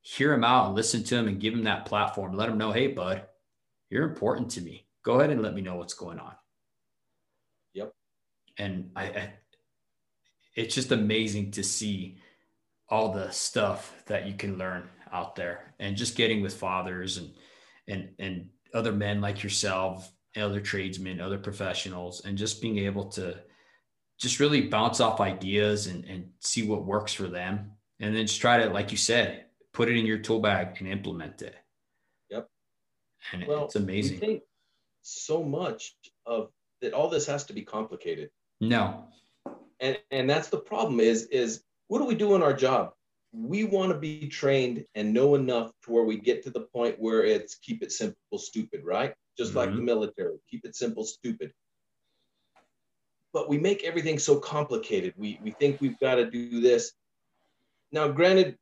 hear 0.00 0.30
them 0.30 0.44
out 0.44 0.66
and 0.66 0.74
listen 0.74 1.04
to 1.04 1.14
them 1.14 1.28
and 1.28 1.40
give 1.40 1.54
them 1.54 1.64
that 1.64 1.86
platform. 1.86 2.34
Let 2.34 2.48
them 2.48 2.58
know, 2.58 2.72
hey, 2.72 2.88
bud, 2.88 3.22
you're 3.90 4.08
important 4.08 4.50
to 4.52 4.60
me 4.60 4.88
go 5.08 5.20
ahead 5.20 5.30
and 5.30 5.40
let 5.40 5.54
me 5.54 5.62
know 5.62 5.76
what's 5.76 5.94
going 5.94 6.18
on. 6.18 6.34
Yep. 7.72 7.94
And 8.58 8.90
I, 8.94 9.02
I 9.04 9.32
it's 10.54 10.74
just 10.74 10.92
amazing 10.92 11.52
to 11.52 11.62
see 11.62 12.18
all 12.90 13.12
the 13.12 13.30
stuff 13.30 13.94
that 14.06 14.26
you 14.26 14.34
can 14.34 14.58
learn 14.58 14.86
out 15.10 15.34
there 15.34 15.74
and 15.78 15.96
just 15.96 16.14
getting 16.14 16.42
with 16.42 16.54
fathers 16.54 17.16
and 17.16 17.30
and 17.86 18.10
and 18.18 18.50
other 18.74 18.92
men 18.92 19.22
like 19.22 19.42
yourself 19.42 20.12
other 20.36 20.60
tradesmen 20.60 21.20
other 21.20 21.38
professionals 21.38 22.22
and 22.26 22.36
just 22.36 22.60
being 22.60 22.78
able 22.78 23.06
to 23.06 23.34
just 24.18 24.40
really 24.40 24.62
bounce 24.62 25.00
off 25.00 25.20
ideas 25.20 25.86
and, 25.86 26.04
and 26.04 26.28
see 26.40 26.66
what 26.66 26.84
works 26.84 27.12
for 27.12 27.28
them. 27.28 27.72
And 28.00 28.14
then 28.14 28.26
just 28.26 28.40
try 28.40 28.58
to 28.58 28.70
like 28.70 28.90
you 28.90 28.96
said 28.96 29.44
put 29.72 29.88
it 29.88 29.96
in 29.96 30.06
your 30.06 30.18
tool 30.18 30.40
bag 30.40 30.76
and 30.80 30.88
implement 30.88 31.42
it. 31.42 31.54
Yep. 32.30 32.48
And 33.32 33.46
well, 33.46 33.64
it's 33.66 33.76
amazing. 33.76 34.40
so 35.02 35.42
much 35.42 35.94
of 36.26 36.50
that 36.80 36.92
all 36.92 37.08
this 37.08 37.26
has 37.26 37.44
to 37.44 37.52
be 37.52 37.62
complicated. 37.62 38.30
No. 38.60 39.04
And 39.80 39.96
and 40.10 40.28
that's 40.28 40.48
the 40.48 40.58
problem 40.58 41.00
is 41.00 41.26
is 41.26 41.62
what 41.86 41.98
do 41.98 42.04
we 42.04 42.14
do 42.14 42.34
in 42.34 42.42
our 42.42 42.52
job? 42.52 42.92
We 43.32 43.64
want 43.64 43.92
to 43.92 43.98
be 43.98 44.26
trained 44.28 44.84
and 44.94 45.12
know 45.12 45.34
enough 45.34 45.70
to 45.84 45.92
where 45.92 46.04
we 46.04 46.18
get 46.18 46.42
to 46.44 46.50
the 46.50 46.66
point 46.74 46.96
where 46.98 47.24
it's 47.24 47.56
keep 47.56 47.82
it 47.82 47.92
simple 47.92 48.38
stupid 48.38 48.82
right? 48.84 49.14
Just 49.36 49.50
mm-hmm. 49.50 49.58
like 49.58 49.70
the 49.70 49.82
military 49.82 50.38
keep 50.50 50.64
it 50.64 50.74
simple 50.74 51.04
stupid 51.04 51.52
but 53.38 53.48
we 53.48 53.58
make 53.58 53.84
everything 53.84 54.18
so 54.18 54.38
complicated 54.38 55.14
we 55.16 55.38
we 55.42 55.50
think 55.52 55.80
we've 55.80 55.98
got 56.00 56.16
to 56.16 56.30
do 56.30 56.60
this 56.60 56.92
now 57.92 58.08
granted 58.08 58.56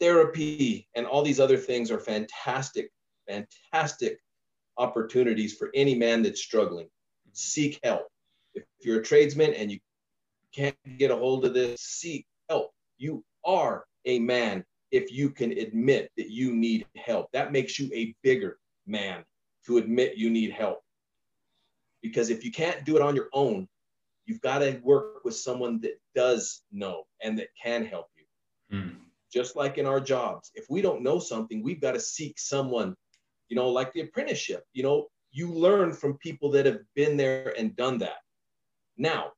therapy 0.00 0.88
and 0.94 1.06
all 1.06 1.22
these 1.22 1.40
other 1.40 1.56
things 1.56 1.90
are 1.90 2.00
fantastic 2.00 2.90
fantastic 3.28 4.18
opportunities 4.78 5.54
for 5.54 5.70
any 5.74 5.94
man 5.94 6.22
that's 6.22 6.40
struggling. 6.40 6.88
Seek 7.32 7.78
help. 7.82 8.06
If 8.54 8.64
you're 8.80 9.00
a 9.00 9.04
tradesman 9.04 9.54
and 9.54 9.70
you 9.70 9.78
can't 10.54 10.76
get 10.98 11.10
a 11.10 11.16
hold 11.16 11.44
of 11.44 11.54
this, 11.54 11.80
seek 11.80 12.26
help. 12.48 12.70
You 12.98 13.24
are 13.44 13.84
a 14.04 14.18
man 14.18 14.64
if 14.90 15.12
you 15.12 15.30
can 15.30 15.52
admit 15.52 16.10
that 16.16 16.30
you 16.30 16.54
need 16.54 16.86
help. 16.96 17.30
That 17.32 17.52
makes 17.52 17.78
you 17.78 17.90
a 17.92 18.14
bigger 18.22 18.58
man 18.86 19.24
to 19.66 19.78
admit 19.78 20.16
you 20.16 20.30
need 20.30 20.52
help. 20.52 20.80
Because 22.06 22.30
if 22.30 22.44
you 22.44 22.50
can't 22.50 22.84
do 22.84 22.96
it 22.96 23.02
on 23.02 23.14
your 23.14 23.28
own, 23.32 23.68
you've 24.26 24.40
got 24.40 24.58
to 24.58 24.80
work 24.82 25.24
with 25.24 25.36
someone 25.36 25.80
that 25.80 26.00
does 26.14 26.62
know 26.72 27.04
and 27.22 27.38
that 27.38 27.48
can 27.62 27.84
help 27.84 28.06
you. 28.16 28.78
Mm. 28.78 28.96
Just 29.32 29.56
like 29.56 29.78
in 29.78 29.86
our 29.86 30.00
jobs, 30.00 30.50
if 30.54 30.66
we 30.70 30.80
don't 30.82 31.02
know 31.02 31.18
something, 31.18 31.62
we've 31.62 31.80
got 31.80 31.92
to 31.92 32.00
seek 32.00 32.38
someone 32.38 32.96
you 33.48 33.56
know, 33.56 33.68
like 33.68 33.92
the 33.92 34.00
apprenticeship, 34.00 34.64
you 34.72 34.82
know, 34.82 35.06
you 35.30 35.52
learn 35.52 35.92
from 35.92 36.18
people 36.18 36.50
that 36.52 36.66
have 36.66 36.80
been 36.94 37.16
there 37.16 37.54
and 37.58 37.76
done 37.76 37.98
that. 37.98 38.18
Now, 38.96 39.32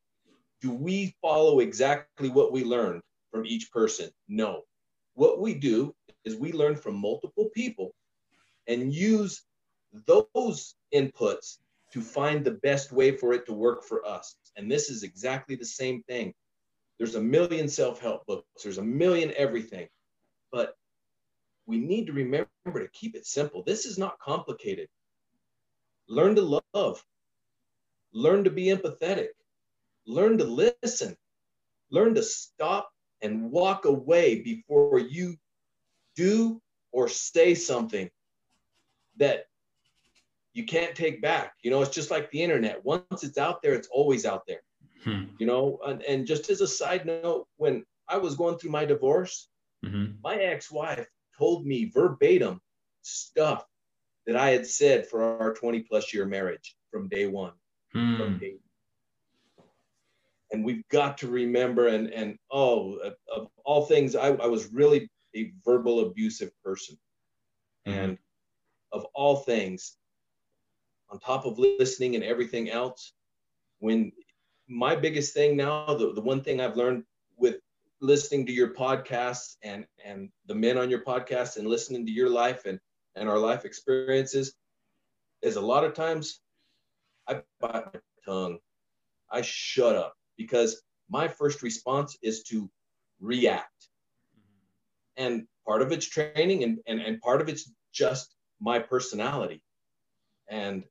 do 0.61 0.71
we 0.71 1.15
follow 1.21 1.61
exactly 1.61 2.29
what 2.29 2.53
we 2.53 2.65
learned 2.65 3.03
from 3.31 3.45
each 3.47 3.71
person? 3.71 4.11
No. 4.29 4.63
what 5.15 5.41
we 5.41 5.53
do 5.53 5.93
is 6.25 6.37
we 6.37 6.53
learn 6.53 6.77
from 6.77 6.95
multiple 6.95 7.51
people 7.53 7.93
and 8.69 8.95
use 8.95 9.43
those 10.07 10.77
inputs 10.95 11.59
to 11.93 12.01
find 12.01 12.45
the 12.45 12.59
best 12.63 12.93
way 12.93 13.17
for 13.17 13.33
it 13.33 13.47
to 13.47 13.53
work 13.53 13.85
for 13.85 14.07
us. 14.07 14.37
And 14.57 14.71
this 14.71 14.91
is 14.91 15.03
exactly 15.03 15.57
the 15.57 15.65
same 15.65 16.03
thing. 16.03 16.35
There's 16.99 17.15
a 17.15 17.21
million 17.21 17.69
self 17.69 18.01
help 18.01 18.27
books, 18.27 18.63
there's 18.63 18.79
a 18.79 18.83
million 18.83 19.33
everything. 19.37 19.89
But 20.51 20.75
we 21.67 21.79
need 21.79 22.07
to 22.07 22.13
remember 22.13 22.49
to 22.67 22.89
keep 22.93 23.15
it 23.15 23.27
simple. 23.27 23.63
This 23.63 23.85
is 23.85 23.99
not 23.99 24.19
complicated. 24.19 24.89
Learn 26.09 26.35
to 26.37 26.61
love, 26.75 27.05
learn 28.13 28.45
to 28.45 28.51
be 28.51 28.67
empathetic, 28.67 29.29
learn 30.07 30.39
to 30.39 30.45
listen, 30.45 31.17
learn 31.91 32.15
to 32.15 32.23
stop 32.23 32.91
and 33.21 33.51
walk 33.51 33.85
away 33.85 34.41
before 34.41 34.99
you 34.99 35.37
do 36.17 36.61
or 36.93 37.09
say 37.09 37.55
something 37.55 38.09
that 39.19 39.45
you 40.55 40.65
can't 40.65 40.95
take 40.95 41.21
back. 41.23 41.53
You 41.63 41.71
know, 41.71 41.83
it's 41.83 41.95
just 41.95 42.11
like 42.11 42.31
the 42.31 42.43
internet. 42.43 42.85
Once 42.85 43.23
it's 43.23 43.39
out 43.39 43.63
there, 43.63 43.75
it's 43.75 43.89
always 43.91 44.27
out 44.27 44.43
there. 44.47 44.63
Hmm. 45.05 45.25
You 45.39 45.47
know, 45.47 45.79
and, 45.87 46.03
and, 46.03 46.27
just 46.27 46.51
as 46.51 46.61
a 46.61 46.67
side 46.67 47.07
note, 47.07 47.47
when 47.57 47.85
I 48.09 48.17
was 48.17 48.35
going 48.35 48.59
through 48.59 48.73
my 48.73 48.85
divorce, 48.85 49.49
mm-hmm. 49.85 50.15
my 50.25 50.35
ex-wife 50.35 51.07
told 51.39 51.65
me 51.65 51.91
verbatim 51.95 52.61
stuff 53.03 53.65
that 54.27 54.37
I 54.37 54.51
had 54.51 54.67
said 54.67 55.07
for 55.07 55.23
our 55.23 55.55
20 55.55 55.81
plus 55.83 56.13
year 56.13 56.27
marriage 56.27 56.75
from 56.91 57.09
day 57.09 57.27
one. 57.27 57.53
Hmm. 57.93 58.17
From 58.17 58.39
day 58.39 58.57
and 60.53 60.65
we've 60.65 60.87
got 60.89 61.19
to 61.19 61.29
remember 61.29 61.89
and 61.89 62.09
and 62.13 62.39
oh 62.51 62.99
of 63.33 63.49
all 63.65 63.85
things 63.87 64.17
I, 64.17 64.29
I 64.29 64.47
was 64.47 64.73
really 64.73 65.09
a 65.37 65.53
verbal 65.65 66.01
abusive 66.01 66.51
person 66.65 66.97
mm-hmm. 67.87 67.99
and 67.99 68.19
of 68.93 69.07
all 69.15 69.37
things 69.37 69.97
on 71.11 71.19
top 71.21 71.45
of 71.45 71.59
listening 71.59 72.15
and 72.15 72.25
everything 72.25 72.71
else 72.71 73.13
when 73.79 74.13
my 74.69 74.95
biggest 74.95 75.33
thing 75.35 75.57
now 75.57 75.87
the, 75.95 76.13
the 76.13 76.21
one 76.21 76.43
thing 76.43 76.61
i've 76.61 76.77
learned 76.77 77.05
with 77.37 77.57
listening 78.01 78.47
to 78.47 78.53
your 78.53 78.75
podcasts 78.75 79.57
and 79.63 79.85
and 80.05 80.29
the 80.47 80.55
men 80.55 80.79
on 80.79 80.91
your 80.91 81.03
podcast 81.03 81.57
and 81.57 81.67
listening 81.67 82.05
to 82.07 82.13
your 82.13 82.29
life 82.29 82.65
and 82.67 82.79
and 83.17 83.29
our 83.29 83.39
life 83.39 83.65
experiences 83.65 84.55
is 85.43 85.57
a 85.57 85.61
lot 85.61 85.85
of 85.85 85.95
times 85.95 86.41
i 87.29 87.41
bite 87.61 87.87
my 87.95 88.01
tongue 88.25 88.59
i 89.31 89.41
shut 89.41 89.97
up 89.97 90.15
because 90.37 90.83
my 91.11 91.29
first 91.29 91.63
response 91.63 92.17
is 92.23 92.43
to 92.45 92.71
react. 93.21 93.89
Mm-hmm. 94.37 95.25
And 95.25 95.47
part 95.67 95.83
of 95.83 95.93
it's 95.93 96.07
training 96.07 96.65
and, 96.65 96.79
and, 96.87 97.01
and 97.01 97.21
part 97.21 97.41
of 97.41 97.49
it's 97.49 97.71
just 97.93 98.35
my 98.61 98.79
personality. 98.79 99.63
And 100.49 100.85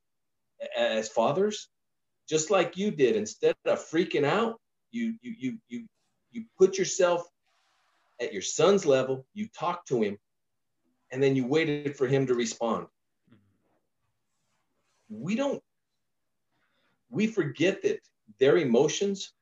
as 0.76 1.08
fathers, 1.08 1.68
just 2.28 2.50
like 2.50 2.76
you 2.76 2.90
did, 2.90 3.16
instead 3.16 3.54
of 3.64 3.78
freaking 3.78 4.24
out, 4.24 4.60
you 4.90 5.14
you 5.22 5.34
you 5.38 5.58
you 5.68 5.86
you 6.30 6.44
put 6.58 6.78
yourself 6.78 7.26
at 8.20 8.32
your 8.32 8.42
son's 8.42 8.84
level, 8.84 9.26
you 9.34 9.48
talk 9.48 9.86
to 9.86 10.02
him, 10.02 10.18
and 11.10 11.22
then 11.22 11.36
you 11.36 11.46
waited 11.46 11.96
for 11.96 12.06
him 12.06 12.26
to 12.26 12.34
respond. 12.34 12.86
Mm-hmm. 13.32 15.22
We 15.22 15.34
don't 15.34 15.62
we 17.10 17.26
forget 17.26 17.82
that 17.82 18.00
their 18.38 18.58
emotions 18.58 19.32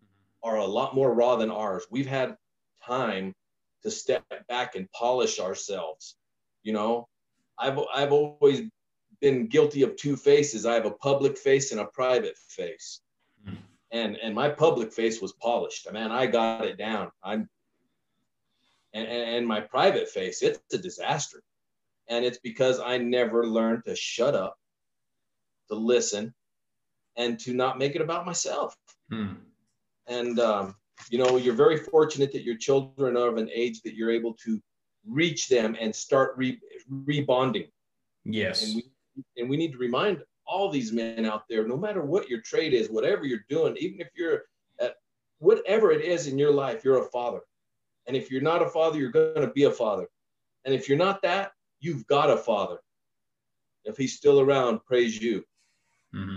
mm-hmm. 0.00 0.48
are 0.48 0.58
a 0.58 0.66
lot 0.66 0.94
more 0.94 1.12
raw 1.14 1.36
than 1.36 1.50
ours. 1.50 1.84
We've 1.90 2.06
had 2.06 2.36
time 2.84 3.34
to 3.82 3.90
step 3.90 4.24
back 4.48 4.74
and 4.74 4.90
polish 4.92 5.40
ourselves. 5.40 6.16
You 6.62 6.72
know, 6.72 7.08
I've 7.58 7.78
I've 7.94 8.12
always 8.12 8.62
been 9.20 9.46
guilty 9.46 9.82
of 9.82 9.96
two 9.96 10.16
faces. 10.16 10.66
I 10.66 10.74
have 10.74 10.86
a 10.86 10.90
public 10.90 11.36
face 11.38 11.72
and 11.72 11.80
a 11.80 11.86
private 11.86 12.36
face. 12.48 13.00
Mm. 13.46 13.56
And 13.90 14.16
and 14.16 14.34
my 14.34 14.48
public 14.48 14.92
face 14.92 15.20
was 15.20 15.32
polished. 15.32 15.90
Man, 15.92 16.12
I 16.12 16.26
got 16.26 16.64
it 16.64 16.78
down. 16.78 17.10
I'm 17.22 17.48
and, 18.92 19.06
and 19.06 19.46
my 19.46 19.60
private 19.60 20.08
face, 20.08 20.42
it's 20.42 20.60
a 20.72 20.78
disaster. 20.78 21.42
And 22.08 22.24
it's 22.24 22.38
because 22.38 22.80
I 22.80 22.98
never 22.98 23.46
learned 23.46 23.84
to 23.86 23.96
shut 23.96 24.34
up, 24.34 24.56
to 25.68 25.74
listen, 25.74 26.32
and 27.16 27.38
to 27.40 27.52
not 27.52 27.78
make 27.78 27.96
it 27.96 28.00
about 28.00 28.24
myself. 28.24 28.76
Hmm 29.10 29.34
and 30.06 30.38
um, 30.38 30.74
you 31.10 31.18
know 31.18 31.36
you're 31.36 31.54
very 31.54 31.76
fortunate 31.76 32.32
that 32.32 32.42
your 32.42 32.56
children 32.56 33.16
are 33.16 33.28
of 33.28 33.36
an 33.36 33.50
age 33.52 33.82
that 33.82 33.94
you're 33.94 34.10
able 34.10 34.34
to 34.34 34.60
reach 35.06 35.48
them 35.48 35.76
and 35.80 35.94
start 35.94 36.32
re- 36.36 36.60
rebonding 36.90 37.68
yes 38.24 38.64
and 38.64 38.76
we, 38.76 38.84
and 39.36 39.48
we 39.48 39.56
need 39.56 39.72
to 39.72 39.78
remind 39.78 40.22
all 40.46 40.70
these 40.70 40.92
men 40.92 41.24
out 41.24 41.44
there 41.48 41.66
no 41.66 41.76
matter 41.76 42.02
what 42.02 42.28
your 42.28 42.40
trade 42.40 42.72
is 42.72 42.88
whatever 42.88 43.24
you're 43.24 43.44
doing 43.48 43.76
even 43.78 44.00
if 44.00 44.08
you're 44.16 44.42
at 44.80 44.94
whatever 45.38 45.90
it 45.90 46.02
is 46.02 46.26
in 46.26 46.38
your 46.38 46.52
life 46.52 46.84
you're 46.84 47.02
a 47.02 47.10
father 47.10 47.40
and 48.06 48.16
if 48.16 48.30
you're 48.30 48.40
not 48.40 48.62
a 48.62 48.68
father 48.68 48.98
you're 48.98 49.10
going 49.10 49.40
to 49.40 49.48
be 49.48 49.64
a 49.64 49.70
father 49.70 50.06
and 50.64 50.74
if 50.74 50.88
you're 50.88 50.98
not 50.98 51.20
that 51.22 51.52
you've 51.80 52.06
got 52.06 52.30
a 52.30 52.36
father 52.36 52.78
if 53.84 53.96
he's 53.96 54.16
still 54.16 54.40
around 54.40 54.84
praise 54.84 55.20
you 55.20 55.42
mm-hmm. 56.14 56.36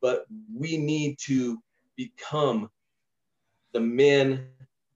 but 0.00 0.26
we 0.54 0.76
need 0.76 1.16
to 1.18 1.58
become 1.96 2.70
the 3.72 3.80
men 3.80 4.46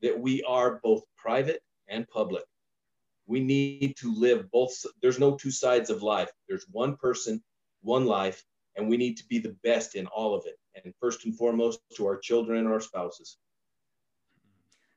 that 0.01 0.19
we 0.19 0.43
are 0.43 0.81
both 0.83 1.03
private 1.17 1.63
and 1.89 2.09
public. 2.09 2.45
We 3.33 3.41
need 3.41 3.97
to 3.99 4.15
live 4.15 4.51
both. 4.51 4.73
There's 5.01 5.19
no 5.19 5.35
two 5.35 5.51
sides 5.51 5.91
of 5.91 6.03
life. 6.03 6.31
There's 6.49 6.67
one 6.71 6.97
person, 6.97 7.43
one 7.81 8.07
life, 8.07 8.45
and 8.77 8.89
we 8.89 8.97
need 8.97 9.17
to 9.17 9.25
be 9.29 9.39
the 9.39 9.57
best 9.65 9.95
in 9.95 10.07
all 10.07 10.35
of 10.35 10.45
it. 10.47 10.57
And 10.85 10.95
first 11.01 11.25
and 11.25 11.37
foremost, 11.37 11.81
to 11.97 12.07
our 12.07 12.19
children 12.19 12.59
and 12.59 12.69
our 12.69 12.81
spouses. 12.81 13.39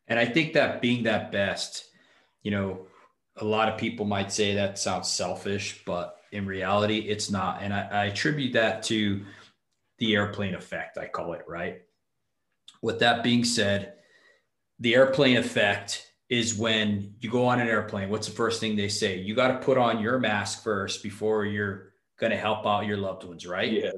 And 0.08 0.20
I 0.20 0.26
think 0.26 0.54
that 0.54 0.82
being 0.82 1.04
that 1.04 1.32
best, 1.32 1.86
you 2.44 2.52
know, 2.52 2.86
a 3.38 3.46
lot 3.46 3.70
of 3.70 3.80
people 3.80 4.06
might 4.06 4.32
say 4.32 4.56
that 4.56 4.78
sounds 4.78 5.10
selfish, 5.10 5.82
but 5.86 6.18
in 6.32 6.46
reality, 6.46 7.00
it's 7.00 7.32
not. 7.32 7.62
And 7.62 7.74
I, 7.74 7.88
I 7.92 8.06
attribute 8.06 8.54
that 8.54 8.84
to 8.84 9.26
the 9.98 10.16
airplane 10.16 10.56
effect, 10.56 10.98
I 10.98 11.08
call 11.08 11.34
it, 11.34 11.44
right? 11.48 11.82
with 12.86 13.00
that 13.00 13.24
being 13.24 13.44
said, 13.44 13.94
the 14.80 14.94
airplane 14.94 15.38
effect 15.38 16.06
is 16.30 16.58
when 16.58 17.14
you 17.20 17.30
go 17.30 17.46
on 17.46 17.60
an 17.60 17.68
airplane. 17.68 18.10
What's 18.10 18.28
the 18.28 18.34
first 18.34 18.60
thing 18.60 18.76
they 18.76 18.88
say? 18.88 19.20
You 19.20 19.36
got 19.36 19.48
to 19.50 19.66
put 19.66 19.78
on 19.78 20.02
your 20.02 20.20
mask 20.20 20.64
first 20.64 21.04
before 21.04 21.46
you're 21.46 21.94
going 22.20 22.32
to 22.32 22.38
help 22.38 22.66
out 22.66 22.86
your 22.86 22.98
loved 22.98 23.24
ones, 23.24 23.46
right? 23.46 23.72
Yeah. 23.72 23.92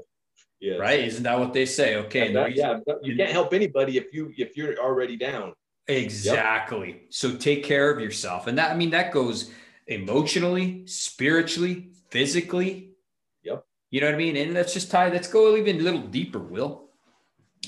Yeah. 0.59 0.77
Right. 0.77 1.01
Isn't 1.01 1.23
that 1.23 1.39
what 1.39 1.53
they 1.53 1.65
say? 1.65 1.97
Okay. 1.97 2.33
That, 2.33 2.55
yeah. 2.55 2.79
You 3.03 3.15
can't 3.15 3.31
help 3.31 3.53
anybody 3.53 3.97
if 3.97 4.11
you 4.11 4.33
if 4.37 4.57
you're 4.57 4.75
already 4.77 5.15
down. 5.15 5.53
Exactly. 5.87 6.87
Yep. 6.87 7.01
So 7.09 7.35
take 7.35 7.63
care 7.63 7.91
of 7.91 8.01
yourself. 8.01 8.47
And 8.47 8.57
that 8.57 8.71
I 8.71 8.75
mean 8.75 8.89
that 8.89 9.11
goes 9.11 9.51
emotionally, 9.85 10.87
spiritually, 10.87 11.91
physically. 12.09 12.89
Yep. 13.43 13.63
You 13.91 14.01
know 14.01 14.07
what 14.07 14.15
I 14.15 14.17
mean? 14.17 14.35
And 14.35 14.55
let's 14.55 14.73
just 14.73 14.89
tie, 14.89 15.09
let's 15.09 15.27
go 15.27 15.55
even 15.55 15.79
a 15.79 15.83
little 15.83 16.01
deeper, 16.01 16.39
Will 16.39 16.87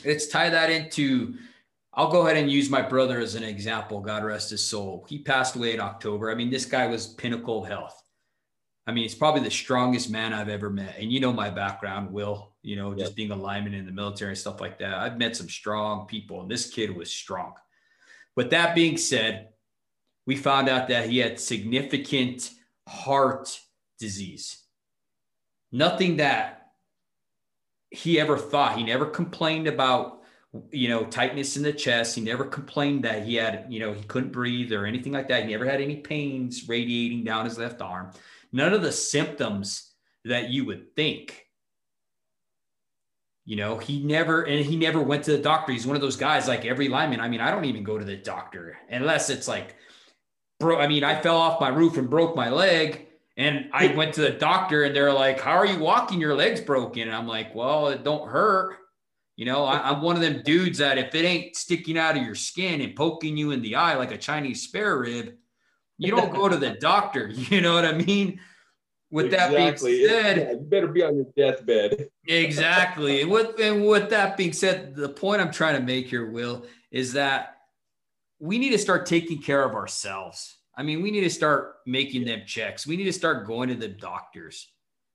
let's 0.06 0.28
tie 0.28 0.50
that 0.50 0.70
into 0.70 1.36
I'll 1.94 2.12
go 2.12 2.26
ahead 2.26 2.38
and 2.38 2.52
use 2.52 2.70
my 2.70 2.82
brother 2.82 3.20
as 3.20 3.36
an 3.36 3.44
example. 3.44 4.00
God 4.00 4.24
rest 4.24 4.52
his 4.52 4.64
soul. 4.64 5.06
He 5.10 5.20
passed 5.20 5.56
away 5.56 5.74
in 5.74 5.80
October. 5.80 6.32
I 6.32 6.36
mean, 6.36 6.50
this 6.50 6.66
guy 6.66 6.88
was 6.88 7.08
pinnacle 7.08 7.64
of 7.64 7.70
health. 7.70 8.02
I 8.86 8.92
mean, 8.92 9.04
he's 9.04 9.16
probably 9.16 9.42
the 9.42 9.52
strongest 9.52 10.10
man 10.10 10.34
I've 10.34 10.50
ever 10.50 10.70
met. 10.70 10.98
And 10.98 11.12
you 11.12 11.20
know 11.20 11.34
my 11.34 11.50
background, 11.50 12.12
Will, 12.12 12.54
you 12.64 12.76
know, 12.76 12.94
just 12.94 13.12
yep. 13.12 13.16
being 13.16 13.32
a 13.32 13.36
lineman 13.36 13.74
in 13.74 13.86
the 13.86 13.92
military 13.92 14.32
and 14.32 14.38
stuff 14.38 14.62
like 14.62 14.80
that. 14.80 14.96
I've 14.96 15.18
met 15.18 15.36
some 15.36 15.50
strong 15.50 16.08
people, 16.08 16.42
and 16.42 16.50
this 16.50 16.72
kid 16.72 16.96
was 16.96 17.12
strong. 17.12 17.54
But 18.36 18.50
that 18.52 18.74
being 18.74 18.98
said, 18.98 19.50
we 20.26 20.36
found 20.36 20.70
out 20.70 20.88
that 20.88 21.10
he 21.10 21.18
had 21.20 21.40
significant 21.40 22.52
heart 22.88 23.60
disease. 24.00 24.64
Nothing 25.72 26.18
that 26.18 26.72
he 27.92 28.20
ever 28.20 28.38
thought. 28.38 28.78
He 28.78 28.84
never 28.84 29.06
complained 29.06 29.68
about, 29.68 30.19
you 30.72 30.90
know, 30.90 31.06
tightness 31.06 31.58
in 31.58 31.64
the 31.64 31.74
chest. 31.74 32.16
He 32.16 32.22
never 32.22 32.44
complained 32.44 33.04
that 33.04 33.26
he 33.26 33.36
had, 33.36 33.66
you 33.70 33.80
know, 33.80 33.94
he 33.94 34.04
couldn't 34.04 34.32
breathe 34.32 34.72
or 34.72 34.86
anything 34.86 35.14
like 35.14 35.28
that. 35.28 35.44
He 35.44 35.52
never 35.52 35.66
had 35.66 35.82
any 35.82 35.98
pains 35.98 36.68
radiating 36.68 37.24
down 37.24 37.46
his 37.46 37.58
left 37.58 37.82
arm. 37.82 38.12
None 38.52 38.74
of 38.74 38.82
the 38.82 38.92
symptoms 38.92 39.94
that 40.26 40.50
you 40.50 40.66
would 40.66 40.96
think. 40.96 41.46
You 43.46 43.56
know, 43.56 43.78
he 43.78 44.04
never, 44.04 44.44
and 44.44 44.64
he 44.64 44.76
never 44.76 45.02
went 45.02 45.24
to 45.24 45.32
the 45.32 45.40
doctor. 45.40 45.72
He's 45.72 45.88
one 45.88 45.96
of 45.96 46.02
those 46.02 46.18
guys 46.18 46.48
like 46.48 46.66
every 46.66 46.88
lineman. 46.88 47.20
I 47.20 47.30
mean, 47.30 47.42
I 47.42 47.52
don't 47.52 47.66
even 47.66 47.84
go 47.84 47.98
to 47.98 48.06
the 48.06 48.18
doctor 48.18 48.78
unless 48.90 49.30
it's 49.30 49.48
like, 49.48 49.76
bro, 50.60 50.80
I 50.80 50.88
mean, 50.88 51.04
I 51.04 51.20
fell 51.22 51.38
off 51.38 51.62
my 51.62 51.70
roof 51.70 51.98
and 51.98 52.10
broke 52.10 52.36
my 52.36 52.50
leg 52.50 53.08
and 53.40 53.70
I 53.72 53.96
went 53.96 54.16
to 54.16 54.22
the 54.22 54.32
doctor 54.32 54.84
and 54.84 54.94
they're 54.94 55.14
like, 55.14 55.40
How 55.40 55.54
are 55.54 55.66
you 55.66 55.80
walking? 55.80 56.20
Your 56.20 56.36
leg's 56.36 56.60
broken. 56.60 57.04
And 57.04 57.16
I'm 57.16 57.26
like, 57.26 57.56
Well, 57.56 57.88
it 57.88 58.04
don't 58.04 58.30
hurt. 58.30 58.76
You 59.40 59.46
know, 59.46 59.64
I, 59.64 59.92
am 59.92 60.02
one 60.02 60.18
of 60.18 60.22
them 60.22 60.42
dudes 60.44 60.80
that 60.80 60.98
if 60.98 61.16
it 61.16 61.24
ain't 61.24 61.56
sticking 61.56 61.98
out 61.98 62.18
of 62.18 62.24
your 62.24 62.36
skin 62.36 62.82
and 62.82 62.94
poking 62.94 63.38
you 63.38 63.52
in 63.52 63.62
the 63.62 63.76
eye 63.76 63.96
like 63.96 64.12
a 64.12 64.18
Chinese 64.18 64.64
spare 64.64 64.98
rib, 64.98 65.34
You 65.98 66.12
don't 66.12 66.34
go 66.34 66.50
to 66.50 66.58
the 66.58 66.72
doctor. 66.72 67.30
You 67.34 67.62
know 67.62 67.74
what 67.74 67.86
I 67.86 67.94
mean? 67.94 68.42
With 69.10 69.28
exactly. 69.28 69.56
that 69.56 69.82
being 69.82 70.10
said, 70.10 70.38
yeah, 70.38 70.52
you 70.52 70.58
better 70.58 70.90
be 70.90 71.04
on 71.04 71.16
your 71.16 71.28
deathbed. 71.38 72.10
exactly. 72.28 73.22
And 73.22 73.32
with 73.32 73.58
and 73.62 73.88
with 73.88 74.10
that 74.10 74.36
being 74.36 74.52
said, 74.52 74.94
the 74.94 75.08
point 75.08 75.42
I'm 75.42 75.54
trying 75.54 75.78
to 75.78 75.86
make 75.86 76.08
here, 76.08 76.30
Will, 76.30 76.66
is 76.92 77.14
that 77.14 77.60
we 78.40 78.58
need 78.58 78.72
to 78.72 78.78
start 78.78 79.06
taking 79.06 79.42
care 79.42 79.64
of 79.64 79.74
ourselves. 79.74 80.58
I 80.76 80.84
mean, 80.84 81.02
we 81.02 81.12
need 81.12 81.22
to 81.22 81.30
start 81.30 81.76
making 81.86 82.26
them 82.26 82.42
checks. 82.46 82.86
We 82.86 82.98
need 82.98 83.06
to 83.06 83.14
start 83.14 83.48
going 83.48 83.70
to 83.70 83.76
the 83.76 83.88
doctors, 83.88 84.68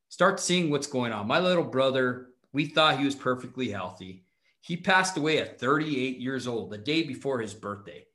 start 0.09 0.41
seeing 0.41 0.70
what's 0.70 0.87
going 0.87 1.12
on. 1.12 1.27
My 1.27 1.41
little 1.41 1.62
brother, 1.62 2.29
we 2.55 2.66
thought 2.66 2.98
he 2.98 3.05
was 3.05 3.16
perfectly 3.16 3.68
healthy. 3.68 4.24
He 4.61 4.76
passed 4.78 5.18
away 5.18 5.38
at 5.38 5.61
38 5.61 6.18
years 6.18 6.46
old, 6.46 6.70
the 6.70 6.78
day 6.78 7.02
before 7.02 7.40
his 7.40 7.52
birthday. 7.52 8.07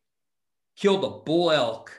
Killed 0.78 1.04
a 1.04 1.24
bull 1.26 1.52
elk, 1.52 1.92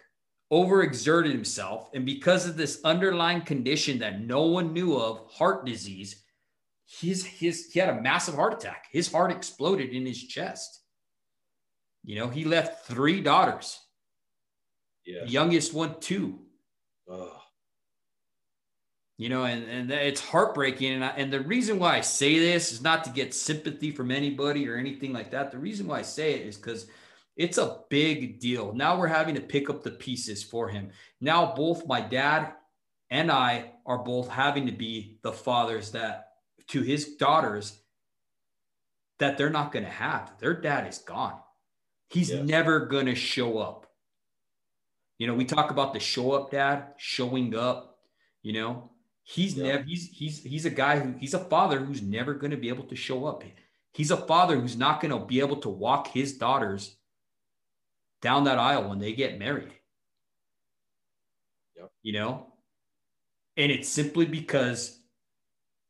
overexerted 0.53 1.31
himself, 1.31 1.91
and 1.95 2.05
because 2.05 2.49
of 2.49 2.57
this 2.57 2.81
underlying 2.83 3.43
condition 3.43 3.99
that 3.99 4.23
no 4.23 4.47
one 4.47 4.73
knew 4.73 4.97
of, 4.97 5.31
heart 5.31 5.67
disease, 5.67 6.25
his, 6.87 7.25
his, 7.25 7.71
he 7.71 7.79
had 7.79 7.91
a 7.91 8.01
massive 8.01 8.35
heart 8.35 8.55
attack. 8.55 8.87
His 8.91 9.13
heart 9.13 9.31
exploded 9.31 9.91
in 9.91 10.05
his 10.05 10.27
chest. 10.27 10.81
You 12.03 12.19
know, 12.19 12.29
he 12.29 12.45
left 12.45 12.87
three 12.87 13.21
daughters. 13.21 13.79
Yes. 15.05 15.27
The 15.27 15.31
youngest 15.31 15.75
one, 15.75 16.01
two. 16.01 16.41
Oh 17.07 17.40
you 19.21 19.29
know, 19.29 19.45
and, 19.45 19.69
and 19.69 19.91
it's 19.91 20.23
heartbreaking. 20.23 20.95
And, 20.95 21.05
I, 21.05 21.09
and 21.09 21.31
the 21.31 21.43
reason 21.43 21.79
why 21.79 21.99
I 21.99 22.01
say 22.01 22.39
this 22.39 22.73
is 22.73 22.81
not 22.81 23.05
to 23.05 23.11
get 23.11 23.35
sympathy 23.35 23.91
from 23.91 24.11
anybody 24.11 24.67
or 24.67 24.79
anything 24.79 25.13
like 25.13 25.33
that. 25.33 25.51
The 25.51 25.59
reason 25.59 25.87
why 25.87 25.99
I 25.99 26.03
say 26.03 26.33
it 26.33 26.47
is 26.47 26.57
because 26.57 26.87
it's 27.37 27.59
a 27.59 27.81
big 27.91 28.41
deal. 28.41 28.73
Now 28.73 28.99
we're 28.99 29.09
having 29.09 29.35
to 29.35 29.43
pick 29.43 29.69
up 29.69 29.83
the 29.83 29.91
pieces 29.91 30.43
for 30.43 30.71
him. 30.71 30.89
Now, 31.21 31.55
both 31.55 31.87
my 31.87 32.01
dad 32.01 32.55
and 33.11 33.31
I 33.31 33.73
are 33.85 33.99
both 33.99 34.31
having 34.31 34.65
to 34.65 34.73
be 34.73 35.19
the 35.21 35.33
fathers 35.33 35.91
that 35.91 36.29
to 36.69 36.81
his 36.81 37.17
daughters 37.17 37.79
that 39.19 39.37
they're 39.37 39.51
not 39.51 39.71
going 39.71 39.85
to 39.85 39.91
have. 39.91 40.33
Their 40.39 40.59
dad 40.59 40.89
is 40.89 40.97
gone. 40.97 41.39
He's 42.09 42.31
yes. 42.31 42.49
never 42.49 42.87
going 42.87 43.05
to 43.05 43.15
show 43.15 43.59
up. 43.59 43.87
You 45.19 45.27
know, 45.27 45.35
we 45.35 45.45
talk 45.45 45.71
about 45.71 45.93
the 45.93 46.01
show 46.01 46.33
up 46.33 46.51
dad 46.51 46.95
showing 46.97 47.55
up, 47.55 47.99
you 48.43 48.55
know, 48.55 48.91
He's 49.23 49.55
yeah. 49.55 49.65
never 49.65 49.83
he's 49.85 50.09
he's 50.09 50.43
he's 50.43 50.67
a 50.67 50.71
guy 50.71 50.99
who 50.99 51.15
he's 51.19 51.35
a 51.35 51.39
father 51.39 51.79
who's 51.79 52.03
never 52.03 52.35
going 52.35 52.51
to 52.51 52.57
be 52.57 52.69
able 52.69 52.85
to 52.85 52.97
show 52.97 53.27
up. 53.27 53.45
He's 53.93 54.11
a 54.11 54.17
father 54.17 54.59
who's 54.59 54.77
not 54.77 55.01
going 55.01 55.13
to 55.13 55.25
be 55.25 55.41
able 55.41 55.57
to 55.59 55.69
walk 55.69 56.09
his 56.09 56.37
daughters 56.39 56.97
down 58.23 58.45
that 58.45 58.59
aisle 58.59 58.89
when 58.89 58.99
they 58.99 59.13
get 59.13 59.39
married. 59.39 59.73
Yep. 61.77 61.91
You 62.03 62.13
know? 62.13 62.47
And 63.57 63.73
it's 63.73 63.89
simply 63.89 64.27
because 64.27 64.99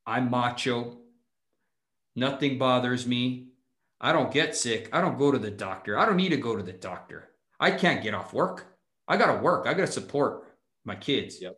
I'm 0.06 0.30
macho. 0.30 0.98
Nothing 2.16 2.58
bothers 2.58 3.06
me. 3.06 3.48
I 4.00 4.12
don't 4.12 4.32
get 4.32 4.56
sick. 4.56 4.88
I 4.92 5.02
don't 5.02 5.18
go 5.18 5.30
to 5.30 5.38
the 5.38 5.50
doctor. 5.50 5.98
I 5.98 6.06
don't 6.06 6.16
need 6.16 6.30
to 6.30 6.36
go 6.38 6.56
to 6.56 6.62
the 6.62 6.72
doctor. 6.72 7.28
I 7.58 7.70
can't 7.70 8.02
get 8.02 8.14
off 8.14 8.32
work. 8.32 8.78
I 9.06 9.18
got 9.18 9.34
to 9.34 9.42
work. 9.42 9.66
I 9.66 9.74
got 9.74 9.86
to 9.86 9.92
support 9.92 10.44
my 10.84 10.96
kids. 10.96 11.40
Yep 11.40 11.56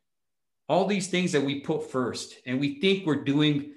all 0.73 0.87
these 0.87 1.09
things 1.09 1.33
that 1.33 1.45
we 1.45 1.61
put 1.61 1.91
first 1.91 2.37
and 2.47 2.59
we 2.59 2.81
think 2.81 3.05
we're 3.05 3.23
doing 3.23 3.75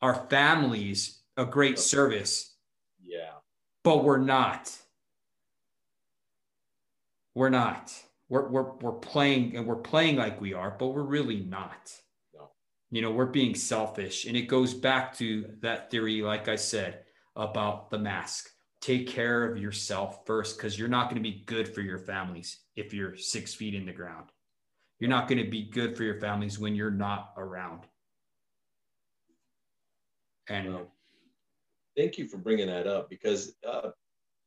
our 0.00 0.14
families 0.30 1.22
a 1.36 1.44
great 1.44 1.76
service. 1.76 2.54
Yeah. 3.04 3.32
But 3.82 4.04
we're 4.04 4.18
not. 4.18 4.72
We're 7.34 7.50
not. 7.50 7.92
We're, 8.28 8.48
we're, 8.48 8.72
we're 8.80 8.92
playing 8.92 9.56
and 9.56 9.66
we're 9.66 9.74
playing 9.74 10.16
like 10.16 10.40
we 10.40 10.54
are 10.54 10.76
but 10.78 10.88
we're 10.88 11.02
really 11.02 11.40
not. 11.40 11.92
No. 12.32 12.50
you 12.92 13.02
know 13.02 13.10
we're 13.10 13.26
being 13.26 13.56
selfish 13.56 14.24
and 14.24 14.36
it 14.36 14.42
goes 14.42 14.72
back 14.72 15.16
to 15.18 15.50
that 15.62 15.90
theory 15.90 16.22
like 16.22 16.46
i 16.46 16.56
said 16.56 17.00
about 17.34 17.90
the 17.90 17.98
mask. 17.98 18.48
Take 18.80 19.08
care 19.08 19.50
of 19.50 19.58
yourself 19.58 20.24
first 20.26 20.56
because 20.56 20.78
you're 20.78 20.86
not 20.86 21.10
going 21.10 21.20
to 21.20 21.28
be 21.28 21.42
good 21.44 21.74
for 21.74 21.80
your 21.80 21.98
families 21.98 22.60
if 22.76 22.94
you're 22.94 23.16
six 23.16 23.52
feet 23.52 23.74
in 23.74 23.84
the 23.84 23.92
ground 23.92 24.30
you're 24.98 25.10
not 25.10 25.28
going 25.28 25.42
to 25.42 25.50
be 25.50 25.62
good 25.62 25.96
for 25.96 26.04
your 26.04 26.18
families 26.20 26.58
when 26.58 26.74
you're 26.74 26.90
not 26.90 27.32
around. 27.36 27.82
And 30.48 30.72
well, 30.72 30.92
thank 31.96 32.18
you 32.18 32.28
for 32.28 32.38
bringing 32.38 32.68
that 32.68 32.86
up 32.86 33.10
because 33.10 33.54
uh, 33.66 33.90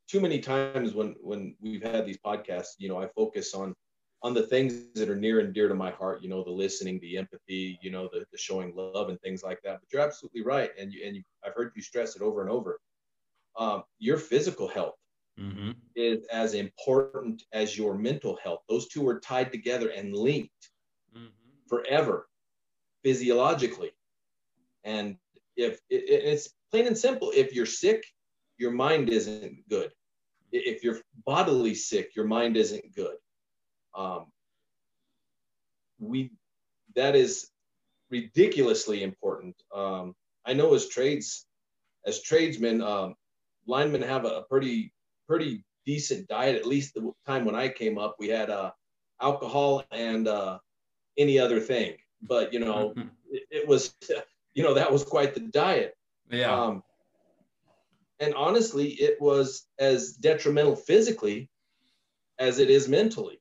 too 0.07 0.19
many 0.19 0.39
times 0.39 0.93
when 0.93 1.15
when 1.21 1.55
we've 1.61 1.83
had 1.83 2.05
these 2.05 2.17
podcasts, 2.17 2.75
you 2.77 2.89
know, 2.89 3.01
I 3.01 3.07
focus 3.07 3.53
on 3.53 3.75
on 4.21 4.33
the 4.33 4.43
things 4.43 4.85
that 4.95 5.09
are 5.09 5.15
near 5.15 5.39
and 5.39 5.53
dear 5.53 5.67
to 5.67 5.75
my 5.75 5.91
heart. 5.91 6.21
You 6.23 6.29
know, 6.29 6.43
the 6.43 6.51
listening, 6.51 6.99
the 6.99 7.17
empathy, 7.17 7.77
you 7.81 7.91
know, 7.91 8.09
the, 8.11 8.25
the 8.31 8.37
showing 8.37 8.73
love 8.75 9.09
and 9.09 9.19
things 9.21 9.43
like 9.43 9.59
that. 9.63 9.79
But 9.81 9.91
you're 9.91 10.01
absolutely 10.01 10.41
right, 10.41 10.71
and 10.79 10.91
you, 10.93 11.05
and 11.05 11.15
you, 11.15 11.23
I've 11.45 11.53
heard 11.53 11.71
you 11.75 11.81
stress 11.81 12.15
it 12.15 12.21
over 12.21 12.41
and 12.41 12.49
over. 12.49 12.79
Um, 13.57 13.83
your 13.97 14.17
physical 14.17 14.67
health 14.67 14.95
mm-hmm. 15.39 15.71
is 15.95 16.25
as 16.31 16.53
important 16.53 17.43
as 17.53 17.77
your 17.77 17.97
mental 17.97 18.37
health. 18.43 18.61
Those 18.69 18.87
two 18.87 19.07
are 19.07 19.19
tied 19.19 19.51
together 19.51 19.89
and 19.89 20.15
linked 20.15 20.69
mm-hmm. 21.15 21.27
forever, 21.67 22.27
physiologically. 23.03 23.91
And 24.83 25.17
if 25.55 25.79
it, 25.89 26.03
it's 26.07 26.49
plain 26.71 26.87
and 26.87 26.97
simple, 26.97 27.31
if 27.35 27.53
you're 27.53 27.65
sick, 27.65 28.03
your 28.57 28.71
mind 28.71 29.09
isn't 29.09 29.67
good. 29.69 29.91
If 30.51 30.83
you're 30.83 30.99
bodily 31.25 31.75
sick, 31.75 32.15
your 32.15 32.25
mind 32.25 32.57
isn't 32.57 32.95
good. 32.95 33.15
Um, 33.95 34.25
we 35.99 36.31
that 36.95 37.15
is 37.15 37.49
ridiculously 38.09 39.03
important. 39.03 39.55
Um, 39.73 40.15
I 40.45 40.53
know 40.53 40.73
as 40.73 40.87
trades, 40.87 41.45
as 42.05 42.21
tradesmen, 42.23 42.81
um, 42.81 43.15
linemen 43.67 44.01
have 44.01 44.25
a, 44.25 44.29
a 44.29 44.43
pretty 44.43 44.91
pretty 45.29 45.63
decent 45.85 46.27
diet. 46.27 46.55
At 46.55 46.65
least 46.65 46.95
the 46.95 47.11
time 47.27 47.45
when 47.45 47.55
I 47.55 47.69
came 47.69 47.97
up, 47.97 48.15
we 48.19 48.27
had 48.27 48.49
uh, 48.49 48.71
alcohol 49.21 49.83
and 49.91 50.27
uh, 50.27 50.57
any 51.17 51.37
other 51.37 51.59
thing. 51.59 51.93
But 52.21 52.51
you 52.51 52.59
know, 52.59 52.89
mm-hmm. 52.89 53.07
it, 53.31 53.43
it, 53.51 53.67
was, 53.67 53.93
you 54.53 54.63
know, 54.63 54.73
that 54.73 54.91
was 54.91 55.03
quite 55.03 55.33
the 55.35 55.41
diet. 55.41 55.95
Yeah. 56.29 56.51
Um, 56.51 56.83
and 58.19 58.33
honestly, 58.33 58.89
it 58.89 59.21
was 59.21 59.67
as 59.77 60.13
detrimental 60.13 60.75
physically 60.75 61.49
as 62.39 62.59
it 62.59 62.69
is 62.69 62.89
mentally. 62.89 63.39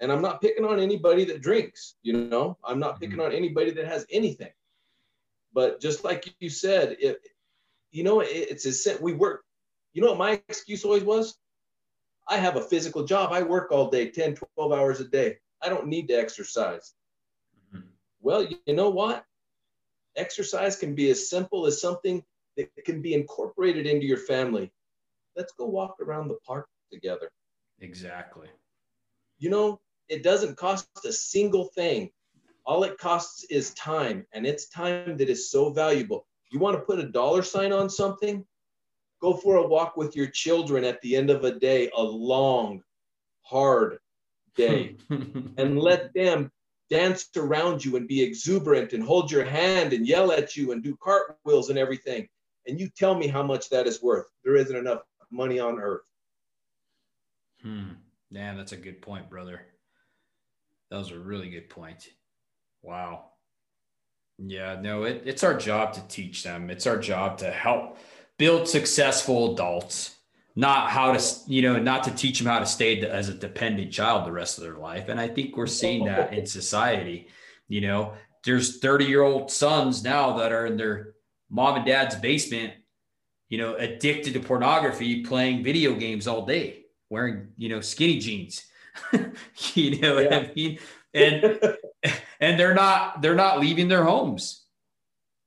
And 0.00 0.10
I'm 0.10 0.22
not 0.22 0.40
picking 0.40 0.64
on 0.64 0.80
anybody 0.80 1.24
that 1.26 1.42
drinks. 1.42 1.94
You 2.02 2.14
know, 2.28 2.58
I'm 2.64 2.80
not 2.80 3.00
picking 3.00 3.18
mm-hmm. 3.18 3.26
on 3.26 3.32
anybody 3.32 3.70
that 3.72 3.86
has 3.86 4.04
anything. 4.10 4.52
But 5.52 5.80
just 5.80 6.04
like 6.04 6.32
you 6.40 6.50
said, 6.50 6.96
it, 7.00 7.18
you 7.90 8.04
know, 8.04 8.20
it, 8.20 8.28
it's 8.28 8.86
a 8.86 8.96
we 9.00 9.12
work 9.12 9.44
you 9.92 10.02
know 10.02 10.08
what 10.08 10.18
my 10.18 10.42
excuse 10.48 10.84
always 10.84 11.04
was? 11.04 11.36
I 12.28 12.36
have 12.36 12.56
a 12.56 12.62
physical 12.62 13.04
job. 13.04 13.32
I 13.32 13.42
work 13.42 13.72
all 13.72 13.90
day, 13.90 14.10
10, 14.10 14.36
12 14.56 14.72
hours 14.72 15.00
a 15.00 15.04
day. 15.04 15.38
I 15.62 15.68
don't 15.68 15.88
need 15.88 16.08
to 16.08 16.14
exercise. 16.14 16.94
Mm-hmm. 17.74 17.86
Well, 18.20 18.46
you 18.66 18.74
know 18.74 18.90
what? 18.90 19.24
Exercise 20.16 20.76
can 20.76 20.94
be 20.94 21.10
as 21.10 21.28
simple 21.28 21.66
as 21.66 21.80
something 21.80 22.22
that 22.56 22.68
can 22.84 23.02
be 23.02 23.14
incorporated 23.14 23.86
into 23.86 24.06
your 24.06 24.18
family. 24.18 24.72
Let's 25.36 25.52
go 25.52 25.66
walk 25.66 25.96
around 26.00 26.28
the 26.28 26.38
park 26.46 26.66
together. 26.92 27.30
Exactly. 27.80 28.48
You 29.38 29.50
know, 29.50 29.80
it 30.08 30.22
doesn't 30.22 30.56
cost 30.56 30.88
a 31.04 31.12
single 31.12 31.64
thing. 31.74 32.10
All 32.66 32.84
it 32.84 32.98
costs 32.98 33.44
is 33.44 33.72
time, 33.74 34.26
and 34.32 34.46
it's 34.46 34.68
time 34.68 35.16
that 35.16 35.30
is 35.30 35.50
so 35.50 35.70
valuable. 35.70 36.26
You 36.52 36.58
want 36.58 36.76
to 36.76 36.82
put 36.82 36.98
a 36.98 37.08
dollar 37.08 37.42
sign 37.42 37.72
on 37.72 37.88
something? 37.88 38.44
Go 39.20 39.34
for 39.34 39.56
a 39.56 39.66
walk 39.66 39.96
with 39.96 40.16
your 40.16 40.28
children 40.28 40.84
at 40.84 41.00
the 41.02 41.16
end 41.16 41.30
of 41.30 41.44
a 41.44 41.58
day, 41.58 41.90
a 41.96 42.02
long, 42.02 42.82
hard 43.42 43.98
day, 44.56 44.96
and 45.10 45.78
let 45.78 46.12
them 46.14 46.50
dance 46.88 47.28
around 47.36 47.84
you 47.84 47.96
and 47.96 48.08
be 48.08 48.22
exuberant 48.22 48.92
and 48.92 49.02
hold 49.02 49.30
your 49.30 49.44
hand 49.44 49.92
and 49.92 50.06
yell 50.06 50.32
at 50.32 50.56
you 50.56 50.72
and 50.72 50.82
do 50.82 50.96
cartwheels 51.02 51.70
and 51.70 51.78
everything. 51.78 52.28
And 52.66 52.80
you 52.80 52.88
tell 52.88 53.14
me 53.14 53.26
how 53.26 53.42
much 53.42 53.70
that 53.70 53.86
is 53.86 54.02
worth. 54.02 54.26
There 54.44 54.56
isn't 54.56 54.76
enough 54.76 55.02
money 55.30 55.60
on 55.60 55.78
earth. 55.78 56.08
Hmm. 57.62 57.92
Yeah, 58.30 58.54
that's 58.54 58.72
a 58.72 58.76
good 58.76 59.02
point, 59.02 59.28
brother. 59.28 59.62
That 60.90 60.98
was 60.98 61.10
a 61.10 61.18
really 61.18 61.50
good 61.50 61.68
point. 61.68 62.08
Wow. 62.82 63.26
Yeah, 64.38 64.80
no, 64.80 65.04
it, 65.04 65.22
it's 65.26 65.44
our 65.44 65.56
job 65.56 65.92
to 65.94 66.06
teach 66.08 66.42
them. 66.42 66.70
It's 66.70 66.86
our 66.86 66.96
job 66.96 67.38
to 67.38 67.50
help 67.50 67.98
build 68.40 68.66
successful 68.66 69.52
adults 69.52 70.16
not 70.56 70.90
how 70.90 71.12
to 71.12 71.22
you 71.46 71.62
know 71.62 71.78
not 71.78 72.02
to 72.02 72.10
teach 72.10 72.38
them 72.38 72.48
how 72.48 72.58
to 72.58 72.66
stay 72.66 73.00
as 73.06 73.28
a 73.28 73.34
dependent 73.34 73.92
child 73.92 74.26
the 74.26 74.32
rest 74.32 74.58
of 74.58 74.64
their 74.64 74.78
life 74.78 75.08
and 75.08 75.20
i 75.20 75.28
think 75.28 75.56
we're 75.56 75.66
seeing 75.66 76.04
that 76.04 76.32
in 76.32 76.44
society 76.60 77.28
you 77.68 77.80
know 77.80 78.14
there's 78.44 78.78
30 78.78 79.04
year 79.04 79.22
old 79.22 79.50
sons 79.50 80.02
now 80.02 80.38
that 80.38 80.52
are 80.52 80.66
in 80.66 80.76
their 80.76 81.14
mom 81.50 81.76
and 81.76 81.86
dad's 81.86 82.16
basement 82.16 82.72
you 83.48 83.58
know 83.58 83.74
addicted 83.74 84.32
to 84.32 84.40
pornography 84.40 85.22
playing 85.22 85.62
video 85.62 85.94
games 85.94 86.26
all 86.26 86.44
day 86.44 86.84
wearing 87.10 87.48
you 87.56 87.68
know 87.68 87.80
skinny 87.80 88.18
jeans 88.18 88.64
you 89.74 90.00
know 90.00 90.18
yeah. 90.18 90.38
I 90.38 90.52
mean? 90.54 90.78
And 91.14 91.58
and 92.40 92.58
they're 92.58 92.74
not 92.74 93.22
they're 93.22 93.34
not 93.34 93.60
leaving 93.60 93.88
their 93.88 94.04
homes. 94.04 94.64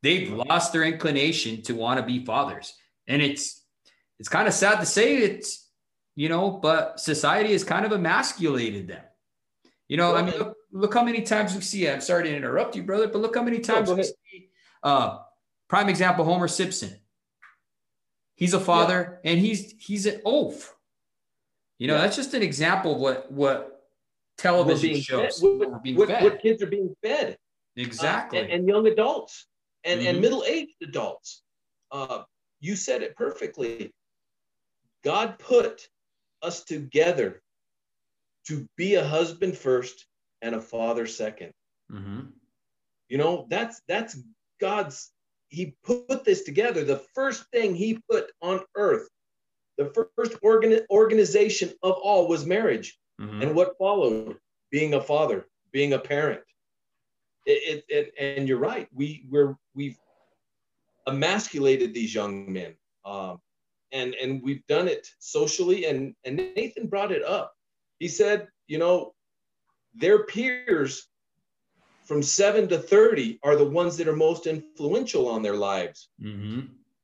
They've 0.01 0.31
lost 0.31 0.73
their 0.73 0.83
inclination 0.83 1.61
to 1.63 1.73
want 1.73 1.99
to 1.99 2.05
be 2.05 2.25
fathers. 2.25 2.73
And 3.07 3.21
it's 3.21 3.63
it's 4.19 4.29
kind 4.29 4.47
of 4.47 4.53
sad 4.53 4.79
to 4.79 4.85
say 4.85 5.17
it's, 5.17 5.69
you 6.15 6.29
know, 6.29 6.51
but 6.51 6.99
society 6.99 7.51
has 7.51 7.63
kind 7.63 7.85
of 7.85 7.91
emasculated 7.91 8.87
them. 8.87 9.03
You 9.89 9.97
know, 9.97 10.15
I 10.15 10.21
mean, 10.21 10.37
look, 10.37 10.55
look, 10.71 10.93
how 10.93 11.03
many 11.03 11.21
times 11.21 11.53
we 11.53 11.61
see. 11.61 11.89
I'm 11.89 12.01
sorry 12.01 12.23
to 12.23 12.35
interrupt 12.35 12.75
you, 12.75 12.83
brother, 12.83 13.07
but 13.07 13.21
look 13.21 13.35
how 13.35 13.43
many 13.43 13.59
times 13.59 13.91
we 13.91 14.03
see. 14.03 14.49
Uh, 14.81 15.19
prime 15.67 15.89
example: 15.89 16.25
Homer 16.25 16.47
Simpson. 16.47 16.95
He's 18.35 18.53
a 18.53 18.59
father, 18.59 19.19
yeah. 19.23 19.31
and 19.31 19.39
he's 19.39 19.73
he's 19.77 20.05
an 20.05 20.21
oaf. 20.25 20.73
You 21.79 21.87
know, 21.87 21.95
yeah. 21.95 22.01
that's 22.01 22.15
just 22.15 22.33
an 22.33 22.41
example 22.41 22.95
of 22.95 23.01
what 23.01 23.31
what 23.31 23.83
television 24.37 25.01
shows. 25.01 25.41
What, 25.41 25.69
what, 25.69 26.21
what, 26.21 26.41
kids 26.41 26.63
are 26.63 26.67
being 26.67 26.95
fed. 27.03 27.37
Exactly. 27.75 28.39
Uh, 28.39 28.43
and, 28.43 28.51
and, 28.51 28.67
young 28.67 28.87
adults 28.87 29.47
and, 29.83 29.99
mm-hmm. 29.99 30.09
and 30.09 30.21
middle 30.21 30.43
aged 30.47 30.75
adults. 30.81 31.43
Uh, 31.91 32.23
you 32.63 32.77
said 32.77 33.03
it 33.03 33.15
perfectly. 33.17 33.91
God 35.03 35.37
put 35.37 35.85
us 36.41 36.63
together 36.63 37.41
to 38.47 38.65
be 38.77 38.95
a 38.95 39.05
husband 39.05 39.57
first 39.57 40.05
and 40.41 40.55
a 40.55 40.61
father 40.61 41.05
2nd 41.05 41.51
mm-hmm. 41.91 42.21
You 43.09 43.17
know, 43.17 43.45
that's 43.49 43.81
that's 43.87 44.17
God's. 44.59 45.11
He 45.49 45.75
put 45.83 46.23
this 46.23 46.43
together. 46.43 46.83
The 46.83 47.03
first 47.13 47.43
thing 47.51 47.75
He 47.75 47.99
put 48.09 48.31
on 48.41 48.61
earth, 48.75 49.07
the 49.77 49.93
first 50.17 50.35
organ, 50.41 50.79
organization 50.89 51.73
of 51.83 51.95
all 52.01 52.27
was 52.27 52.45
marriage. 52.45 52.97
Mm-hmm. 53.21 53.41
And 53.41 53.55
what 53.55 53.77
followed? 53.77 54.37
Being 54.71 54.95
a 54.95 55.01
father, 55.01 55.45
being 55.71 55.93
a 55.93 55.99
parent. 55.99 56.41
It, 57.45 57.83
it, 57.89 57.95
it, 57.95 58.13
and 58.17 58.47
you're 58.47 58.57
right. 58.57 58.87
We 58.91 59.25
we're 59.29 59.55
we've 59.75 59.97
emasculated 61.07 61.93
these 61.93 62.13
young 62.13 62.51
men, 62.51 62.75
um, 63.05 63.39
and 63.91 64.13
and 64.15 64.41
we've 64.43 64.65
done 64.67 64.87
it 64.87 65.07
socially. 65.19 65.85
And 65.85 66.15
and 66.23 66.37
Nathan 66.37 66.87
brought 66.87 67.11
it 67.11 67.23
up. 67.23 67.53
He 67.99 68.07
said, 68.07 68.47
you 68.67 68.77
know, 68.77 69.13
their 69.93 70.25
peers 70.25 71.07
from 72.05 72.21
seven 72.21 72.67
to 72.67 72.77
30 72.77 73.39
are 73.43 73.55
the 73.55 73.69
ones 73.69 73.95
that 73.97 74.07
are 74.07 74.15
most 74.15 74.45
influential 74.45 75.27
on 75.27 75.41
their 75.41 75.55
lives. 75.55 76.09
Mm-hmm. 76.21 76.61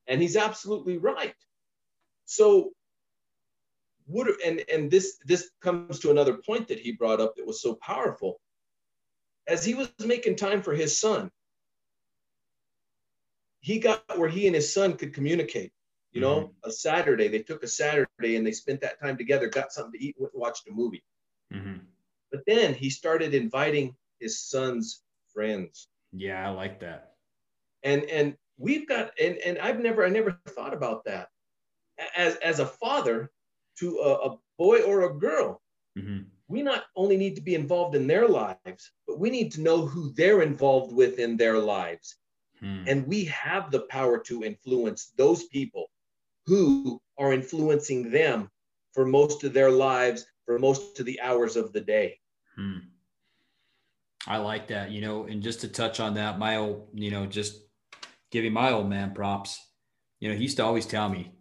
And 0.08 0.22
he's 0.22 0.36
absolutely 0.36 0.98
right. 0.98 1.36
So 2.26 2.74
would 4.08 4.28
and 4.46 4.64
and 4.72 4.90
this 4.90 5.18
this 5.26 5.52
comes 5.62 6.00
to 6.00 6.12
another 6.12 6.34
point 6.34 6.68
that 6.68 6.80
he 6.80 6.92
brought 6.92 7.22
up 7.22 7.36
that 7.36 7.46
was 7.46 7.62
so 7.62 7.76
powerful 7.76 8.42
as 9.48 9.64
he 9.64 9.76
was 9.76 9.90
making 10.00 10.36
time 10.36 10.62
for 10.62 10.74
his 10.74 11.00
son 11.00 11.32
he 13.62 13.80
got 13.80 14.04
where 14.18 14.30
he 14.30 14.48
and 14.48 14.56
his 14.56 14.74
son 14.74 14.96
could 14.96 15.14
communicate 15.14 15.72
you 16.12 16.22
know 16.22 16.42
mm-hmm. 16.42 16.70
a 16.70 16.72
saturday 16.72 17.28
they 17.28 17.40
took 17.40 17.64
a 17.64 17.68
saturday 17.68 18.36
and 18.36 18.46
they 18.46 18.52
spent 18.52 18.82
that 18.82 19.00
time 19.00 19.18
together 19.18 19.48
got 19.48 19.72
something 19.72 20.00
to 20.00 20.06
eat 20.06 20.16
and 20.20 20.28
watched 20.34 20.68
a 20.68 20.72
movie 20.72 21.04
mm-hmm. 21.54 21.78
but 22.32 22.42
then 22.48 22.74
he 22.74 22.90
started 22.90 23.34
inviting 23.34 23.96
his 24.20 24.42
son's 24.42 25.04
friends 25.34 25.88
yeah 26.12 26.48
i 26.48 26.50
like 26.50 26.80
that 26.80 27.14
and 27.84 28.04
and 28.06 28.36
we've 28.58 28.88
got 28.88 29.12
and 29.22 29.38
and 29.38 29.60
i've 29.60 29.80
never 29.80 30.06
i 30.06 30.10
never 30.10 30.40
thought 30.50 30.74
about 30.74 31.04
that 31.06 31.30
as 32.16 32.36
as 32.38 32.60
a 32.60 32.66
father 32.66 33.32
to 33.80 33.98
a, 34.00 34.32
a 34.32 34.38
boy 34.58 34.82
or 34.82 35.04
a 35.04 35.14
girl. 35.18 35.62
Mm-hmm. 35.98 36.24
We 36.48 36.62
not 36.62 36.84
only 36.96 37.18
need 37.18 37.36
to 37.36 37.42
be 37.42 37.56
involved 37.56 37.96
in 37.96 38.08
their 38.08 38.28
lives, 38.28 38.92
but 39.08 39.20
we 39.20 39.30
need 39.30 39.52
to 39.54 39.62
know 39.62 39.86
who 39.86 40.12
they're 40.14 40.42
involved 40.42 40.94
with 40.94 41.20
in 41.20 41.38
their 41.38 41.60
lives. 41.60 42.16
Hmm. 42.60 42.84
And 42.88 43.08
we 43.08 43.26
have 43.26 43.72
the 43.72 43.82
power 43.82 44.20
to 44.20 44.44
influence 44.44 45.12
those 45.18 45.46
people 45.46 45.90
who 46.46 47.02
are 47.18 47.34
influencing 47.34 48.12
them 48.12 48.50
for 48.94 49.06
most 49.06 49.44
of 49.44 49.54
their 49.54 49.72
lives, 49.72 50.26
for 50.46 50.60
most 50.60 51.00
of 51.00 51.06
the 51.06 51.20
hours 51.22 51.56
of 51.56 51.72
the 51.74 51.82
day. 51.82 52.20
Hmm. 52.56 52.80
I 54.28 54.38
like 54.38 54.68
that, 54.68 54.92
you 54.92 55.02
know, 55.02 55.26
and 55.26 55.42
just 55.42 55.62
to 55.62 55.68
touch 55.68 56.00
on 56.00 56.16
that, 56.16 56.40
my 56.40 56.58
old, 56.58 56.90
you 56.94 57.10
know, 57.10 57.26
just 57.26 57.62
giving 58.32 58.54
my 58.54 58.72
old 58.72 58.90
man 58.90 59.14
props. 59.14 59.60
You 60.20 60.30
know, 60.30 60.36
he 60.36 60.44
used 60.44 60.58
to 60.58 60.66
always 60.66 60.86
tell 60.86 61.08
me, 61.08 61.32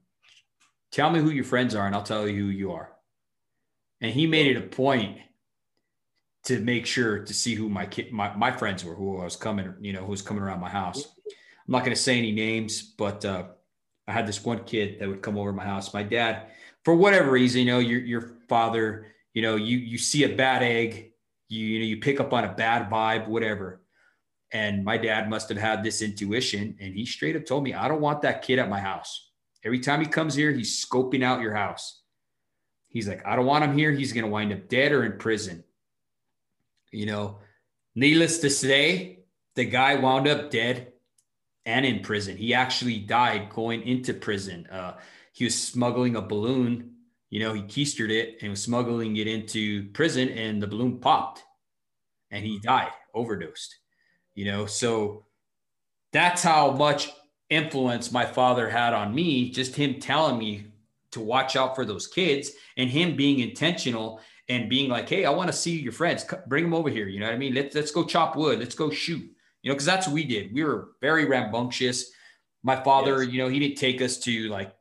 Tell 0.90 1.10
me 1.10 1.20
who 1.20 1.30
your 1.30 1.44
friends 1.44 1.74
are, 1.74 1.86
and 1.86 1.94
I'll 1.94 2.02
tell 2.02 2.26
you 2.26 2.44
who 2.44 2.50
you 2.50 2.72
are. 2.72 2.92
And 4.00 4.12
he 4.12 4.26
made 4.26 4.46
it 4.46 4.56
a 4.56 4.66
point 4.66 5.18
to 6.48 6.60
make 6.60 6.86
sure 6.86 7.18
to 7.18 7.34
see 7.34 7.54
who 7.54 7.68
my 7.68 7.86
kid, 7.86 8.12
my, 8.12 8.34
my 8.34 8.50
friends 8.50 8.84
were, 8.84 8.94
who 8.94 9.20
I 9.20 9.24
was 9.24 9.36
coming, 9.36 9.74
you 9.80 9.92
know, 9.92 10.00
who 10.00 10.10
was 10.10 10.22
coming 10.22 10.42
around 10.42 10.60
my 10.60 10.70
house. 10.70 11.06
I'm 11.26 11.72
not 11.72 11.80
going 11.80 11.94
to 11.94 12.02
say 12.02 12.16
any 12.16 12.32
names, 12.32 12.82
but 12.82 13.24
uh, 13.24 13.44
I 14.06 14.12
had 14.12 14.26
this 14.26 14.44
one 14.44 14.64
kid 14.64 14.98
that 14.98 15.08
would 15.08 15.22
come 15.22 15.38
over 15.38 15.52
my 15.52 15.64
house. 15.64 15.92
My 15.92 16.02
dad, 16.02 16.46
for 16.84 16.94
whatever 16.94 17.30
reason, 17.30 17.60
you 17.60 17.66
know, 17.66 17.78
your 17.78 18.00
your 18.00 18.36
father, 18.48 19.06
you 19.34 19.42
know, 19.42 19.56
you 19.56 19.76
you 19.76 19.98
see 19.98 20.24
a 20.24 20.34
bad 20.34 20.62
egg, 20.62 21.12
you 21.48 21.66
you 21.66 21.78
know, 21.80 21.84
you 21.84 21.98
pick 21.98 22.18
up 22.18 22.32
on 22.32 22.44
a 22.44 22.54
bad 22.54 22.90
vibe, 22.90 23.28
whatever. 23.28 23.82
And 24.50 24.82
my 24.82 24.96
dad 24.96 25.28
must 25.28 25.50
have 25.50 25.58
had 25.58 25.84
this 25.84 26.00
intuition, 26.00 26.76
and 26.80 26.94
he 26.94 27.04
straight 27.04 27.36
up 27.36 27.44
told 27.44 27.62
me, 27.64 27.74
"I 27.74 27.86
don't 27.88 28.00
want 28.00 28.22
that 28.22 28.40
kid 28.40 28.58
at 28.58 28.70
my 28.70 28.80
house." 28.80 29.28
Every 29.64 29.80
time 29.80 30.00
he 30.00 30.06
comes 30.06 30.34
here, 30.34 30.52
he's 30.52 30.82
scoping 30.82 31.22
out 31.22 31.42
your 31.42 31.54
house. 31.54 32.00
He's 32.88 33.06
like, 33.06 33.26
I 33.26 33.36
don't 33.36 33.44
want 33.44 33.64
him 33.64 33.76
here. 33.76 33.92
He's 33.92 34.12
going 34.12 34.24
to 34.24 34.30
wind 34.30 34.52
up 34.52 34.68
dead 34.68 34.92
or 34.92 35.04
in 35.04 35.18
prison. 35.18 35.64
You 36.92 37.06
know, 37.06 37.38
needless 37.94 38.38
to 38.38 38.50
say, 38.50 39.20
the 39.54 39.64
guy 39.64 39.96
wound 39.96 40.28
up 40.28 40.50
dead 40.50 40.92
and 41.66 41.84
in 41.84 42.00
prison. 42.00 42.36
He 42.36 42.54
actually 42.54 43.00
died 43.00 43.50
going 43.50 43.82
into 43.82 44.14
prison. 44.14 44.66
Uh, 44.66 44.94
he 45.32 45.44
was 45.44 45.60
smuggling 45.60 46.16
a 46.16 46.22
balloon. 46.22 46.92
You 47.30 47.40
know, 47.40 47.52
he 47.52 47.62
keistered 47.62 48.10
it 48.10 48.38
and 48.40 48.50
was 48.50 48.62
smuggling 48.62 49.16
it 49.16 49.26
into 49.26 49.90
prison, 49.90 50.28
and 50.30 50.62
the 50.62 50.66
balloon 50.66 50.98
popped 50.98 51.44
and 52.30 52.44
he 52.44 52.58
died, 52.58 52.90
overdosed. 53.14 53.76
You 54.34 54.46
know, 54.46 54.66
so 54.66 55.26
that's 56.12 56.42
how 56.42 56.72
much 56.72 57.10
influence 57.50 58.12
my 58.12 58.24
father 58.24 58.68
had 58.68 58.92
on 58.92 59.14
me, 59.14 59.50
just 59.50 59.74
him 59.74 60.00
telling 60.00 60.38
me 60.38 60.66
to 61.12 61.20
watch 61.20 61.56
out 61.56 61.74
for 61.74 61.84
those 61.84 62.06
kids 62.06 62.50
and 62.76 62.90
him 62.90 63.16
being 63.16 63.40
intentional 63.40 64.20
and 64.48 64.68
being 64.68 64.88
like, 64.88 65.08
Hey, 65.08 65.24
I 65.24 65.30
want 65.30 65.48
to 65.48 65.56
see 65.56 65.78
your 65.78 65.92
friends, 65.92 66.24
bring 66.46 66.64
them 66.64 66.74
over 66.74 66.88
here. 66.88 67.08
You 67.08 67.20
know 67.20 67.26
what 67.26 67.34
I 67.34 67.38
mean? 67.38 67.54
Let's, 67.54 67.74
let's 67.74 67.90
go 67.90 68.04
chop 68.04 68.36
wood. 68.36 68.58
Let's 68.58 68.74
go 68.74 68.90
shoot, 68.90 69.22
you 69.62 69.70
know, 69.70 69.74
cause 69.74 69.84
that's 69.84 70.06
what 70.06 70.14
we 70.14 70.24
did. 70.24 70.52
We 70.52 70.64
were 70.64 70.90
very 71.00 71.26
rambunctious. 71.26 72.10
My 72.62 72.76
father, 72.82 73.22
yes. 73.22 73.32
you 73.32 73.38
know, 73.38 73.48
he 73.48 73.58
didn't 73.58 73.78
take 73.78 74.02
us 74.02 74.18
to 74.20 74.48
like, 74.48 74.74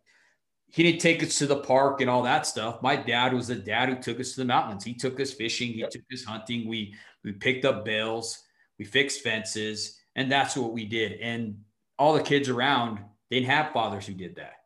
he 0.69 0.83
didn't 0.83 0.99
take 0.99 1.23
us 1.23 1.37
to 1.37 1.47
the 1.47 1.57
park 1.57 2.01
and 2.01 2.09
all 2.09 2.23
that 2.23 2.45
stuff. 2.45 2.81
My 2.81 2.95
dad 2.95 3.33
was 3.33 3.47
the 3.47 3.55
dad 3.55 3.89
who 3.89 3.95
took 3.95 4.19
us 4.19 4.33
to 4.33 4.41
the 4.41 4.45
mountains. 4.45 4.83
He 4.83 4.93
took 4.93 5.19
us 5.19 5.31
fishing. 5.31 5.69
He 5.69 5.79
yep. 5.79 5.91
took 5.91 6.01
us 6.11 6.23
hunting. 6.23 6.67
We, 6.67 6.93
we 7.23 7.31
picked 7.31 7.65
up 7.65 7.85
bales, 7.85 8.37
we 8.77 8.85
fixed 8.85 9.21
fences 9.21 9.97
and 10.17 10.31
that's 10.31 10.57
what 10.57 10.73
we 10.73 10.83
did. 10.83 11.19
And 11.21 11.59
all 11.97 12.13
the 12.13 12.23
kids 12.23 12.49
around, 12.49 12.99
they 13.29 13.39
didn't 13.39 13.51
have 13.51 13.71
fathers 13.71 14.05
who 14.05 14.13
did 14.13 14.35
that. 14.35 14.56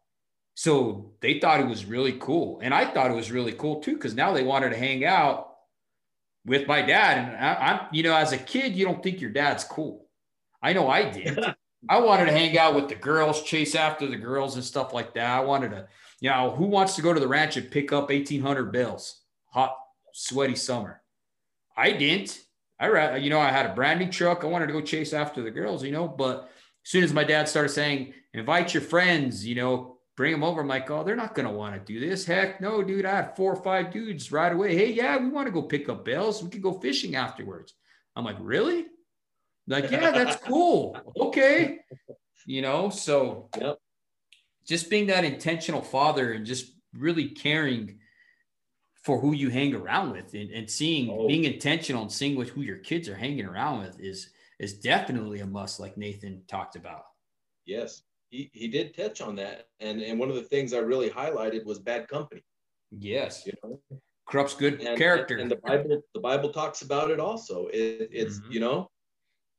So 0.56 1.14
they 1.22 1.40
thought 1.40 1.60
it 1.60 1.68
was 1.68 1.86
really 1.86 2.14
cool. 2.14 2.60
And 2.62 2.74
I 2.74 2.86
thought 2.86 3.12
it 3.12 3.16
was 3.16 3.32
really 3.32 3.54
cool 3.54 3.82
too, 3.82 3.94
because 3.94 4.14
now 4.14 4.34
they 4.34 4.44
wanted 4.44 4.72
to 4.72 4.78
hang 4.78 5.06
out 5.06 5.52
with 6.46 6.68
my 6.68 6.82
dad. 6.82 7.18
And 7.18 7.38
I, 7.38 7.72
am 7.72 7.80
you 7.92 8.04
know, 8.04 8.16
as 8.16 8.32
a 8.32 8.38
kid, 8.38 8.76
you 8.76 8.86
don't 8.86 9.02
think 9.02 9.22
your 9.22 9.32
dad's 9.32 9.64
cool. 9.64 10.08
I 10.62 10.74
know 10.74 10.90
I 10.90 11.10
did. 11.10 11.40
I 11.90 12.00
wanted 12.00 12.26
to 12.26 12.32
hang 12.32 12.58
out 12.60 12.76
with 12.76 12.90
the 12.90 12.96
girls, 12.96 13.42
chase 13.42 13.74
after 13.74 14.06
the 14.06 14.18
girls 14.18 14.56
and 14.56 14.64
stuff 14.64 14.94
like 14.94 15.16
that. 15.16 15.30
I 15.30 15.40
wanted 15.40 15.72
to, 15.72 15.88
you 16.20 16.30
know, 16.30 16.52
who 16.52 16.66
wants 16.66 16.96
to 16.96 17.02
go 17.02 17.12
to 17.12 17.20
the 17.20 17.28
ranch 17.28 17.58
and 17.58 17.72
pick 17.72 17.92
up 17.92 18.10
1800 18.10 18.72
bills? 18.72 19.22
Hot, 19.48 19.76
sweaty 20.14 20.56
summer. 20.56 21.02
I 21.76 21.92
didn't. 21.94 22.40
I, 22.80 23.18
you 23.18 23.30
know, 23.30 23.40
I 23.40 23.50
had 23.50 23.66
a 23.66 23.74
brand 23.74 24.00
new 24.00 24.10
truck. 24.10 24.44
I 24.44 24.48
wanted 24.48 24.68
to 24.68 24.74
go 24.74 24.82
chase 24.82 25.14
after 25.14 25.42
the 25.42 25.52
girls, 25.52 25.84
you 25.84 25.92
know, 25.92 26.08
but 26.08 26.52
as 26.84 26.92
soon 26.92 27.04
as 27.04 27.14
my 27.14 27.24
dad 27.24 27.48
started 27.48 27.70
saying, 27.70 28.14
invite 28.34 28.74
your 28.74 28.82
friends, 28.82 29.46
you 29.46 29.56
know, 29.56 29.98
bring 30.16 30.32
them 30.32 30.44
over, 30.44 30.62
I'm 30.62 30.68
like, 30.68 30.90
oh, 30.92 31.04
they're 31.04 31.16
not 31.16 31.36
going 31.36 31.48
to 31.48 31.54
want 31.54 31.74
to 31.76 31.94
do 31.94 32.00
this. 32.00 32.26
Heck 32.26 32.62
no, 32.62 32.84
dude. 32.84 33.06
I 33.06 33.16
had 33.16 33.36
four 33.36 33.54
or 33.54 33.64
five 33.64 33.92
dudes 33.92 34.32
right 34.32 34.52
away. 34.52 34.76
Hey, 34.76 34.92
yeah, 34.92 35.18
we 35.18 35.30
want 35.30 35.48
to 35.48 35.52
go 35.52 35.62
pick 35.62 35.90
up 35.90 36.06
bells. 36.06 36.44
We 36.44 36.50
could 36.50 36.62
go 36.62 36.74
fishing 36.74 37.16
afterwards. 37.16 37.74
I'm 38.16 38.26
like, 38.26 38.38
really? 38.40 38.88
Like, 39.68 39.90
yeah, 39.90 40.12
that's 40.12 40.42
cool. 40.44 40.98
Okay. 41.20 41.80
You 42.46 42.62
know, 42.62 42.90
so 42.90 43.50
yep. 43.60 43.78
just 44.68 44.90
being 44.90 45.08
that 45.08 45.24
intentional 45.24 45.82
father 45.82 46.34
and 46.34 46.46
just 46.46 46.74
really 46.94 47.30
caring 47.30 48.00
for 49.04 49.20
who 49.20 49.34
you 49.34 49.50
hang 49.50 49.74
around 49.74 50.12
with 50.12 50.34
and, 50.34 50.52
and 50.52 50.70
seeing, 50.70 51.10
oh. 51.10 51.28
being 51.28 51.46
intentional 51.46 52.04
and 52.04 52.12
seeing 52.12 52.36
with 52.36 52.50
who 52.50 52.62
your 52.62 52.78
kids 52.78 53.08
are 53.10 53.16
hanging 53.16 53.46
around 53.46 53.82
with 53.82 54.00
is 54.00 54.30
is 54.60 54.74
definitely 54.76 55.40
a 55.40 55.46
must, 55.46 55.80
like 55.80 55.98
Nathan 55.98 56.44
talked 56.48 56.76
about. 56.76 57.06
Yes, 57.66 58.04
he, 58.32 58.50
he 58.54 58.68
did 58.68 58.96
touch 58.98 59.22
on 59.22 59.36
that. 59.36 59.68
And, 59.80 60.02
and 60.02 60.20
one 60.20 60.30
of 60.30 60.36
the 60.36 60.44
things 60.44 60.74
I 60.74 60.80
really 60.80 61.10
highlighted 61.10 61.64
was 61.66 61.78
bad 61.80 62.08
company. 62.08 62.44
Yes. 62.98 63.46
You 63.46 63.54
know? 63.64 63.80
corrupts 64.32 64.54
good 64.54 64.82
and, 64.82 64.98
character. 64.98 65.38
And, 65.38 65.52
the 65.52 65.58
Bible, 65.58 66.02
the 66.14 66.20
Bible 66.20 66.50
talks 66.50 66.82
about 66.82 67.12
it 67.12 67.20
also. 67.20 67.68
It, 67.68 68.10
it's 68.12 68.40
mm-hmm. 68.40 68.52
you 68.54 68.60
know, 68.62 68.90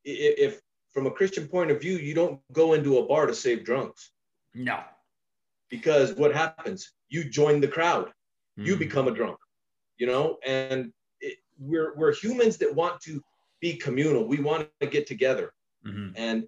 if, 0.04 0.54
if 0.54 0.60
from 0.92 1.06
a 1.06 1.10
Christian 1.10 1.46
point 1.46 1.70
of 1.70 1.80
view, 1.80 1.98
you 1.98 2.14
don't 2.14 2.40
go 2.52 2.72
into 2.72 2.98
a 2.98 3.06
bar 3.06 3.26
to 3.26 3.34
save 3.34 3.64
drunks. 3.64 4.10
No. 4.54 4.80
Because 5.70 6.14
what 6.14 6.34
happens? 6.34 6.92
You 7.08 7.24
join 7.24 7.60
the 7.60 7.68
crowd. 7.68 8.06
Mm-hmm. 8.06 8.64
You 8.64 8.76
become 8.76 9.08
a 9.08 9.12
drunk. 9.12 9.36
You 9.98 10.06
know, 10.06 10.38
and 10.44 10.92
it, 11.20 11.38
we're 11.58 11.94
we're 11.96 12.14
humans 12.14 12.56
that 12.56 12.74
want 12.74 13.00
to 13.02 13.22
be 13.60 13.74
communal. 13.74 14.26
We 14.26 14.40
want 14.40 14.68
to 14.80 14.86
get 14.86 15.06
together. 15.06 15.52
Mm-hmm. 15.86 16.12
And 16.16 16.44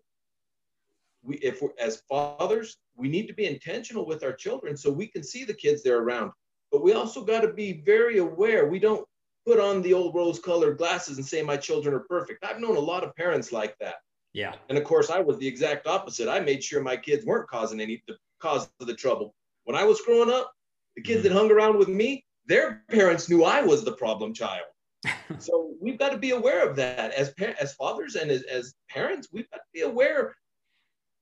we, 1.25 1.37
if 1.37 1.63
we're 1.63 1.71
as 1.79 2.03
fathers, 2.09 2.77
we 2.97 3.09
need 3.09 3.27
to 3.27 3.35
be 3.35 3.47
intentional 3.47 4.07
with 4.07 4.23
our 4.23 4.33
children 4.33 4.77
so 4.77 4.91
we 4.91 5.07
can 5.07 5.23
see 5.23 5.45
the 5.45 5.55
kids 5.55 5.83
they're 5.83 6.03
around. 6.03 6.31
But 6.71 6.83
we 6.83 6.93
also 6.93 7.25
got 7.25 7.41
to 7.41 7.53
be 7.53 7.83
very 7.85 8.19
aware. 8.19 8.67
We 8.67 8.79
don't 8.79 9.07
put 9.47 9.61
on 9.61 9.83
the 9.83 9.93
old 9.93 10.15
rose 10.15 10.39
colored 10.39 10.79
glasses 10.79 11.19
and 11.19 11.27
say 11.27 11.43
my 11.43 11.57
children 11.57 11.95
are 11.95 12.05
perfect. 12.09 12.45
I've 12.45 12.61
known 12.61 12.77
a 12.77 12.81
lot 12.81 13.05
of 13.05 13.15
parents 13.15 13.53
like 13.53 13.77
that. 13.81 13.97
Yeah. 14.33 14.55
And 14.69 14.77
of 14.77 14.85
course, 14.85 15.11
I 15.11 15.21
was 15.21 15.39
the 15.39 15.47
exact 15.47 15.87
opposite. 15.87 16.29
I 16.29 16.41
made 16.41 16.63
sure 16.63 16.83
my 16.83 16.97
kids 16.97 17.25
weren't 17.25 17.49
causing 17.49 17.81
any 17.81 18.03
the 18.09 18.17
cause 18.41 18.69
of 18.81 18.87
the 18.87 18.95
trouble. 18.95 19.35
When 19.65 19.77
I 19.77 19.85
was 19.85 20.01
growing 20.03 20.31
up, 20.31 20.53
the 20.97 21.03
kids 21.03 21.25
mm-hmm. 21.25 21.35
that 21.35 21.41
hung 21.41 21.51
around 21.51 21.79
with 21.79 21.89
me, 21.89 22.25
their 22.47 22.83
parents 22.91 23.29
knew 23.29 23.45
I 23.45 23.63
was 23.63 23.85
the 23.85 23.93
problem 23.93 24.35
child. 24.35 24.67
so 25.39 25.73
we've 25.81 25.99
got 25.99 26.11
to 26.11 26.19
be 26.19 26.31
aware 26.31 26.69
of 26.69 26.77
that 26.77 27.13
as 27.13 27.33
as 27.61 27.75
fathers 27.75 28.17
and 28.17 28.31
as, 28.31 28.43
as 28.45 28.75
parents. 28.91 29.29
We've 29.33 29.49
got 29.51 29.59
to 29.59 29.63
be 29.73 29.83
aware, 29.83 30.35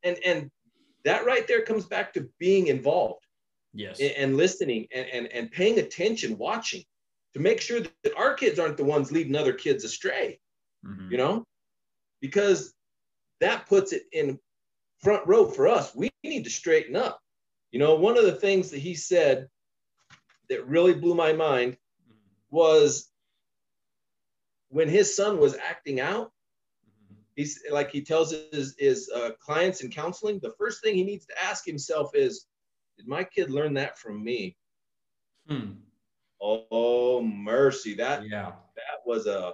and 0.05 0.19
and 0.25 0.51
that 1.05 1.27
right 1.27 1.47
there 1.47 1.63
comes 1.63 1.85
back 1.85 2.13
to 2.15 2.29
being 2.39 2.69
involved. 2.69 3.25
Yes. 3.75 4.01
And, 4.01 4.13
and 4.13 4.37
listening 4.37 4.87
and, 4.95 5.07
and 5.09 5.27
and 5.29 5.51
paying 5.51 5.79
attention, 5.79 6.39
watching 6.39 6.85
to 7.35 7.41
make 7.41 7.61
sure 7.61 7.81
that 7.81 8.17
our 8.17 8.35
kids 8.35 8.59
aren't 8.59 8.77
the 8.77 8.85
ones 8.85 9.11
leading 9.11 9.37
other 9.37 9.55
kids 9.55 9.85
astray. 9.85 10.39
Mm-hmm. 10.87 11.11
You 11.11 11.19
know, 11.19 11.45
because 12.21 12.75
that 13.41 13.67
puts 13.67 13.93
it 13.93 14.05
in 14.13 14.39
front 15.01 15.27
row 15.27 15.47
for 15.47 15.69
us. 15.69 15.95
We 15.95 16.11
need 16.23 16.45
to 16.45 16.51
straighten 16.51 16.97
up. 16.97 17.21
You 17.71 17.79
know, 17.79 17.95
one 17.97 18.19
of 18.19 18.25
the 18.25 18.33
things 18.33 18.71
that 18.71 18.79
he 18.79 18.95
said 18.95 19.49
that 20.49 20.67
really 20.67 20.95
blew 20.95 21.15
my 21.15 21.33
mind 21.33 21.77
was 22.51 23.09
when 24.69 24.89
his 24.89 25.15
son 25.15 25.39
was 25.39 25.57
acting 25.57 26.01
out. 26.01 26.32
He's 27.37 27.61
like 27.71 27.91
he 27.91 28.03
tells 28.03 28.35
his, 28.53 28.75
his 28.79 29.11
uh, 29.15 29.31
clients 29.41 29.83
in 29.83 29.91
counseling, 29.91 30.39
the 30.43 30.55
first 30.59 30.83
thing 30.83 30.95
he 30.95 31.05
needs 31.05 31.27
to 31.27 31.45
ask 31.45 31.65
himself 31.65 32.11
is, 32.15 32.47
Did 32.99 33.09
my 33.09 33.25
kid 33.25 33.51
learn 33.51 33.75
that 33.75 33.99
from 33.99 34.23
me? 34.23 34.57
Hmm. 35.49 35.73
Oh, 36.41 37.23
mercy. 37.23 37.95
That, 37.95 38.29
yeah. 38.29 38.53
that 38.77 39.07
was 39.07 39.27
a 39.27 39.53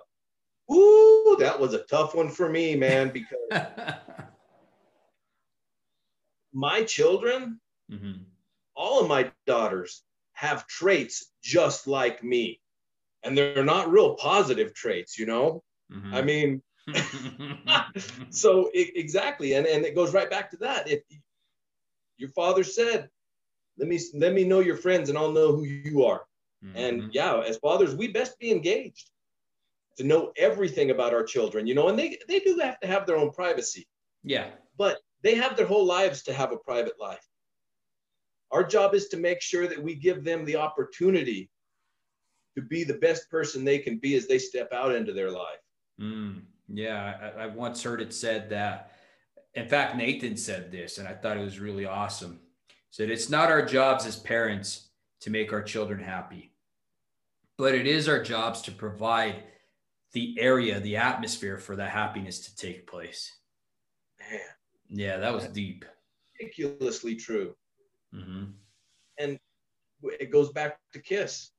Ooh, 0.70 1.36
that 1.38 1.58
was 1.58 1.74
a 1.74 1.84
tough 1.84 2.14
one 2.14 2.28
for 2.28 2.48
me, 2.48 2.76
man, 2.76 3.10
because 3.12 3.94
my 6.52 6.82
children, 6.82 7.60
mm-hmm. 7.90 8.22
all 8.74 9.00
of 9.00 9.08
my 9.08 9.30
daughters 9.46 10.02
have 10.32 10.66
traits 10.66 11.32
just 11.42 11.86
like 11.86 12.22
me. 12.22 12.60
And 13.24 13.36
they're 13.36 13.64
not 13.64 13.90
real 13.90 14.14
positive 14.14 14.74
traits, 14.74 15.18
you 15.18 15.26
know? 15.26 15.62
Mm-hmm. 15.92 16.14
I 16.14 16.22
mean, 16.22 16.62
so 18.30 18.70
it, 18.74 18.96
exactly. 18.96 19.54
And, 19.54 19.66
and 19.66 19.84
it 19.84 19.94
goes 19.94 20.12
right 20.12 20.30
back 20.30 20.50
to 20.50 20.56
that. 20.58 20.88
If 20.88 21.02
your 22.16 22.30
father 22.30 22.64
said, 22.64 23.08
let 23.78 23.88
me 23.88 24.00
let 24.14 24.32
me 24.32 24.44
know 24.44 24.60
your 24.60 24.76
friends 24.76 25.08
and 25.08 25.16
I'll 25.16 25.32
know 25.32 25.52
who 25.52 25.64
you 25.64 26.04
are. 26.04 26.22
Mm-hmm. 26.64 26.76
And 26.76 27.14
yeah, 27.14 27.40
as 27.40 27.58
fathers, 27.58 27.94
we 27.94 28.08
best 28.08 28.38
be 28.38 28.50
engaged 28.50 29.10
to 29.96 30.04
know 30.04 30.32
everything 30.36 30.90
about 30.90 31.14
our 31.14 31.24
children, 31.24 31.66
you 31.66 31.74
know, 31.74 31.88
and 31.88 31.98
they, 31.98 32.18
they 32.28 32.40
do 32.40 32.58
have 32.58 32.78
to 32.80 32.86
have 32.86 33.06
their 33.06 33.16
own 33.16 33.30
privacy. 33.30 33.86
Yeah. 34.22 34.50
But 34.76 34.98
they 35.22 35.34
have 35.34 35.56
their 35.56 35.66
whole 35.66 35.84
lives 35.84 36.22
to 36.24 36.32
have 36.32 36.52
a 36.52 36.56
private 36.56 37.00
life. 37.00 37.24
Our 38.50 38.64
job 38.64 38.94
is 38.94 39.08
to 39.08 39.16
make 39.16 39.42
sure 39.42 39.66
that 39.66 39.82
we 39.82 39.94
give 39.94 40.24
them 40.24 40.44
the 40.44 40.56
opportunity 40.56 41.50
to 42.56 42.62
be 42.62 42.84
the 42.84 42.94
best 42.94 43.30
person 43.30 43.64
they 43.64 43.78
can 43.78 43.98
be 43.98 44.14
as 44.14 44.26
they 44.26 44.38
step 44.38 44.72
out 44.72 44.94
into 44.94 45.12
their 45.12 45.30
life. 45.30 45.60
Mm, 46.00 46.42
yeah, 46.68 47.32
I, 47.36 47.44
I 47.44 47.46
once 47.46 47.82
heard 47.82 48.00
it 48.00 48.12
said 48.12 48.50
that. 48.50 48.92
In 49.54 49.68
fact, 49.68 49.96
Nathan 49.96 50.36
said 50.36 50.70
this, 50.70 50.98
and 50.98 51.08
I 51.08 51.14
thought 51.14 51.36
it 51.36 51.44
was 51.44 51.58
really 51.58 51.86
awesome. 51.86 52.40
Said 52.90 53.10
it's 53.10 53.30
not 53.30 53.50
our 53.50 53.64
jobs 53.64 54.06
as 54.06 54.16
parents 54.16 54.88
to 55.20 55.30
make 55.30 55.52
our 55.52 55.62
children 55.62 56.00
happy, 56.00 56.52
but 57.56 57.74
it 57.74 57.86
is 57.86 58.08
our 58.08 58.22
jobs 58.22 58.62
to 58.62 58.72
provide 58.72 59.42
the 60.12 60.36
area, 60.38 60.80
the 60.80 60.96
atmosphere 60.96 61.58
for 61.58 61.76
that 61.76 61.90
happiness 61.90 62.40
to 62.40 62.56
take 62.56 62.86
place. 62.86 63.36
Man. 64.18 64.40
Yeah, 64.88 65.18
that 65.18 65.34
was 65.34 65.46
deep. 65.48 65.84
Ridiculously 66.40 67.16
true. 67.16 67.54
Mm-hmm. 68.14 68.44
And 69.18 69.38
it 70.20 70.30
goes 70.30 70.50
back 70.50 70.78
to 70.92 71.00
kiss. 71.00 71.50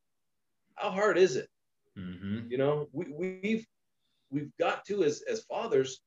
How 0.75 0.91
hard 0.91 1.17
is 1.17 1.35
it? 1.35 1.49
Mm-hmm. 1.97 2.49
You 2.49 2.57
know, 2.57 2.87
we, 2.91 3.39
we've 3.43 3.67
we've 4.31 4.51
got 4.59 4.85
to 4.85 5.03
as 5.03 5.21
as 5.29 5.43
fathers, 5.43 6.01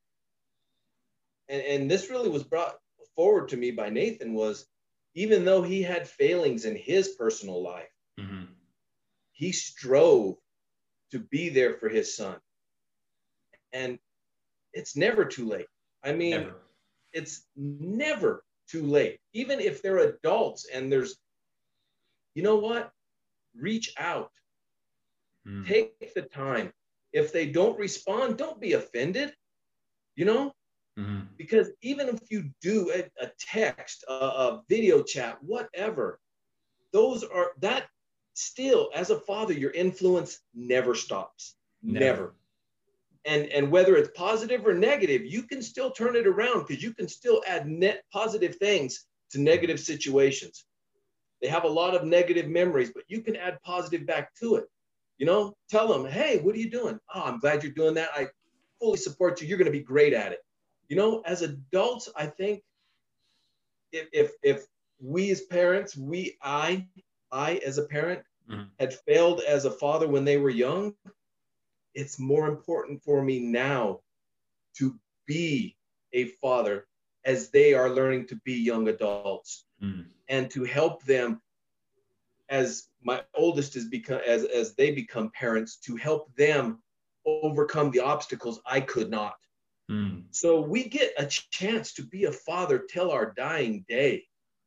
and, 1.49 1.63
and 1.63 1.91
this 1.91 2.11
really 2.11 2.29
was 2.29 2.45
brought 2.45 2.77
forward 3.15 3.49
to 3.49 3.57
me 3.57 3.71
by 3.71 3.91
Nathan 3.91 4.35
was 4.35 4.67
even 5.15 5.45
though 5.45 5.63
he 5.63 5.83
had 5.83 6.09
failings 6.09 6.65
in 6.65 6.75
his 6.77 7.09
personal 7.09 7.63
life, 7.63 7.93
mm-hmm. 8.19 8.45
he 9.33 9.53
strove 9.53 10.37
to 11.11 11.19
be 11.19 11.51
there 11.51 11.75
for 11.75 11.89
his 11.89 12.17
son. 12.17 12.37
And 13.73 13.99
it's 14.73 14.97
never 14.97 15.25
too 15.25 15.47
late. 15.47 15.67
I 16.03 16.13
mean, 16.13 16.31
never. 16.31 16.63
it's 17.13 17.47
never 17.57 18.45
too 18.69 18.87
late. 18.87 19.19
Even 19.35 19.61
if 19.61 19.83
they're 19.83 19.99
adults 19.99 20.67
and 20.73 20.91
there's, 20.91 21.17
you 22.35 22.43
know 22.43 22.57
what? 22.57 22.91
Reach 23.55 23.93
out. 23.99 24.31
Mm. 25.47 25.67
Take 25.67 26.15
the 26.15 26.23
time. 26.23 26.73
If 27.13 27.33
they 27.33 27.47
don't 27.47 27.79
respond, 27.79 28.39
don't 28.39 28.61
be 28.61 28.73
offended, 28.73 29.35
you 30.17 30.25
know? 30.25 30.53
Mm-hmm. 30.99 31.21
Because 31.37 31.71
even 31.81 32.09
if 32.09 32.21
you 32.31 32.51
do 32.61 32.91
a, 32.91 33.25
a 33.25 33.31
text, 33.39 34.05
a, 34.09 34.13
a 34.13 34.63
video 34.69 35.03
chat, 35.03 35.39
whatever, 35.43 36.21
those 36.93 37.25
are 37.25 37.53
that 37.61 37.87
still 38.35 38.91
as 38.95 39.11
a 39.11 39.21
father 39.21 39.53
your 39.53 39.71
influence 39.73 40.41
never 40.55 40.95
stops 40.95 41.57
never. 41.83 42.05
never, 42.05 42.35
and 43.25 43.47
and 43.47 43.71
whether 43.71 43.97
it's 43.97 44.11
positive 44.17 44.67
or 44.67 44.75
negative 44.75 45.23
you 45.25 45.43
can 45.43 45.63
still 45.63 45.91
turn 45.91 46.17
it 46.17 46.27
around 46.27 46.67
because 46.67 46.83
you 46.83 46.95
can 46.95 47.09
still 47.09 47.43
add 47.47 47.69
net 47.69 48.03
positive 48.13 48.57
things 48.57 49.07
to 49.31 49.41
negative 49.41 49.79
situations 49.79 50.65
they 51.43 51.49
have 51.49 51.65
a 51.65 51.69
lot 51.69 51.95
of 51.95 52.05
negative 52.05 52.49
memories 52.49 52.91
but 52.95 53.05
you 53.09 53.21
can 53.21 53.37
add 53.37 53.59
positive 53.63 54.07
back 54.07 54.35
to 54.35 54.57
it 54.57 54.65
you 55.23 55.27
know 55.27 55.55
tell 55.71 55.87
them 55.87 56.11
hey 56.11 56.39
what 56.41 56.55
are 56.55 56.59
you 56.59 56.69
doing 56.69 56.99
oh 57.15 57.23
i'm 57.23 57.39
glad 57.39 57.63
you're 57.63 57.73
doing 57.73 57.95
that 57.95 58.11
i 58.17 58.27
fully 58.81 58.99
support 58.99 59.41
you 59.41 59.47
you're 59.47 59.59
going 59.59 59.73
to 59.73 59.79
be 59.79 59.81
great 59.95 60.13
at 60.13 60.33
it 60.33 60.41
you 60.89 60.97
know 60.97 61.23
as 61.25 61.43
adults 61.43 62.09
i 62.17 62.27
think 62.27 62.61
if 63.93 64.09
if, 64.13 64.33
if 64.43 64.65
we 65.01 65.31
as 65.31 65.43
parents 65.43 65.97
we 65.97 66.37
i 66.43 66.85
I, 67.33 67.55
as 67.67 67.79
a 67.79 67.85
parent, 67.85 68.23
mm-hmm. 68.49 68.65
had 68.79 68.93
failed 68.93 69.41
as 69.41 69.65
a 69.65 69.71
father 69.71 70.07
when 70.07 70.25
they 70.25 70.37
were 70.37 70.51
young, 70.51 70.95
it's 71.95 72.19
more 72.19 72.47
important 72.47 73.03
for 73.03 73.23
me 73.23 73.41
now 73.41 74.01
to 74.77 74.99
be 75.27 75.77
a 76.13 76.27
father 76.43 76.87
as 77.25 77.51
they 77.51 77.73
are 77.75 77.91
learning 77.91 78.27
to 78.27 78.37
be 78.45 78.55
young 78.55 78.89
adults 78.89 79.65
mm-hmm. 79.83 80.03
and 80.29 80.51
to 80.51 80.65
help 80.65 81.03
them 81.05 81.41
as 82.53 82.89
my 83.03 83.23
oldest 83.35 83.75
is 83.75 83.87
become 83.87 84.21
as 84.27 84.45
as 84.45 84.75
they 84.75 84.93
become 84.93 85.31
parents 85.31 85.77
to 85.79 85.97
help 85.97 86.33
them 86.37 86.79
overcome 87.25 87.91
the 87.91 88.01
obstacles 88.01 88.61
I 88.67 88.81
could 88.81 89.11
not. 89.11 89.37
Mm. 89.91 90.25
So 90.31 90.61
we 90.61 90.85
get 90.85 91.13
a 91.19 91.27
chance 91.27 91.95
to 91.95 92.03
be 92.03 92.25
a 92.25 92.33
father 92.33 92.79
till 92.79 93.11
our 93.11 93.33
dying 93.37 93.85
day. 93.89 94.25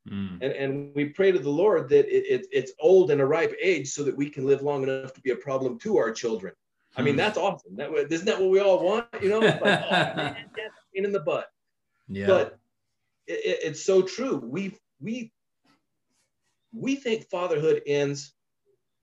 Mm. 0.09 0.39
And, 0.41 0.53
and 0.53 0.95
we 0.95 1.05
pray 1.05 1.31
to 1.31 1.39
the 1.39 1.49
Lord 1.49 1.89
that 1.89 2.05
it, 2.07 2.25
it, 2.25 2.47
it's 2.51 2.71
old 2.79 3.11
and 3.11 3.21
a 3.21 3.25
ripe 3.25 3.55
age 3.61 3.89
so 3.89 4.03
that 4.03 4.15
we 4.15 4.29
can 4.29 4.45
live 4.45 4.61
long 4.61 4.83
enough 4.83 5.13
to 5.13 5.21
be 5.21 5.31
a 5.31 5.35
problem 5.35 5.79
to 5.79 5.97
our 5.97 6.11
children. 6.11 6.53
I 6.97 7.01
mean, 7.01 7.15
mm. 7.15 7.17
that's 7.17 7.37
awesome. 7.37 7.75
That, 7.75 7.91
isn't 8.11 8.25
that 8.25 8.39
what 8.39 8.49
we 8.49 8.59
all 8.59 8.83
want? 8.83 9.07
You 9.21 9.29
know, 9.29 9.39
like, 9.39 9.61
oh, 9.63 9.89
man, 10.15 10.37
in 10.93 11.11
the 11.11 11.19
butt. 11.19 11.47
Yeah. 12.07 12.27
But 12.27 12.59
it, 13.27 13.59
it's 13.63 13.83
so 13.83 14.01
true. 14.01 14.37
We, 14.37 14.77
we, 15.01 15.31
we 16.75 16.95
think 16.95 17.29
fatherhood 17.29 17.81
ends 17.87 18.33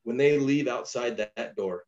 when 0.04 0.16
they 0.16 0.38
leave 0.38 0.68
outside 0.68 1.16
that, 1.16 1.34
that 1.36 1.56
door. 1.56 1.84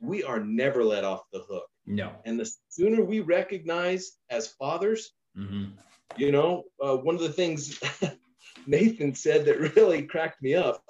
We 0.00 0.24
are 0.24 0.40
never 0.40 0.84
let 0.84 1.04
off 1.04 1.22
the 1.32 1.40
hook. 1.40 1.66
No. 1.86 2.12
And 2.24 2.38
the 2.38 2.50
sooner 2.68 3.04
we 3.04 3.20
recognize 3.20 4.12
as 4.30 4.48
fathers, 4.48 5.12
mm-hmm. 5.36 5.72
You 6.16 6.32
know, 6.32 6.64
uh, 6.82 6.96
one 6.96 7.14
of 7.14 7.20
the 7.20 7.32
things 7.32 7.80
Nathan 8.66 9.14
said 9.14 9.44
that 9.46 9.76
really 9.76 10.02
cracked 10.02 10.42
me 10.42 10.54
up, 10.54 10.82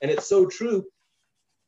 and 0.00 0.10
it's 0.10 0.26
so 0.26 0.46
true. 0.46 0.84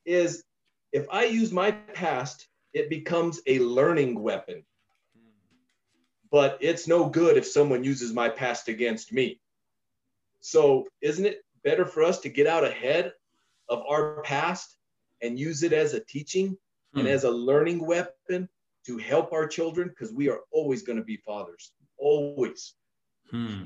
is 0.05 0.45
if 0.93 1.07
I 1.11 1.25
use 1.25 1.53
my 1.53 1.73
past, 1.73 2.49
it 2.73 2.89
becomes 2.89 3.41
a 3.47 3.59
learning 3.59 4.21
weapon. 4.21 4.65
But 6.31 6.59
it's 6.61 6.89
no 6.89 7.09
good 7.09 7.37
if 7.37 7.47
someone 7.47 7.85
uses 7.85 8.13
my 8.13 8.29
past 8.29 8.69
against 8.69 9.13
me. 9.13 9.41
So, 10.41 10.87
isn't 11.01 11.27
it 11.27 11.43
better 11.67 11.85
for 11.85 12.05
us 12.05 12.21
to 12.21 12.29
get 12.29 12.47
out 12.47 12.65
ahead 12.65 13.13
of 13.69 13.83
our 13.89 14.23
past 14.23 14.77
and 15.21 15.39
use 15.39 15.65
it 15.65 15.73
as 15.73 15.93
a 15.93 16.01
teaching 16.01 16.57
hmm. 16.95 17.01
and 17.01 17.09
as 17.09 17.25
a 17.25 17.31
learning 17.31 17.85
weapon 17.85 18.49
to 18.87 18.97
help 18.99 19.33
our 19.33 19.49
children? 19.49 19.89
Because 19.89 20.15
we 20.15 20.31
are 20.31 20.41
always 20.53 20.83
going 20.83 20.97
to 20.97 21.05
be 21.05 21.17
fathers, 21.17 21.73
always. 21.99 22.75
Hmm. 23.31 23.65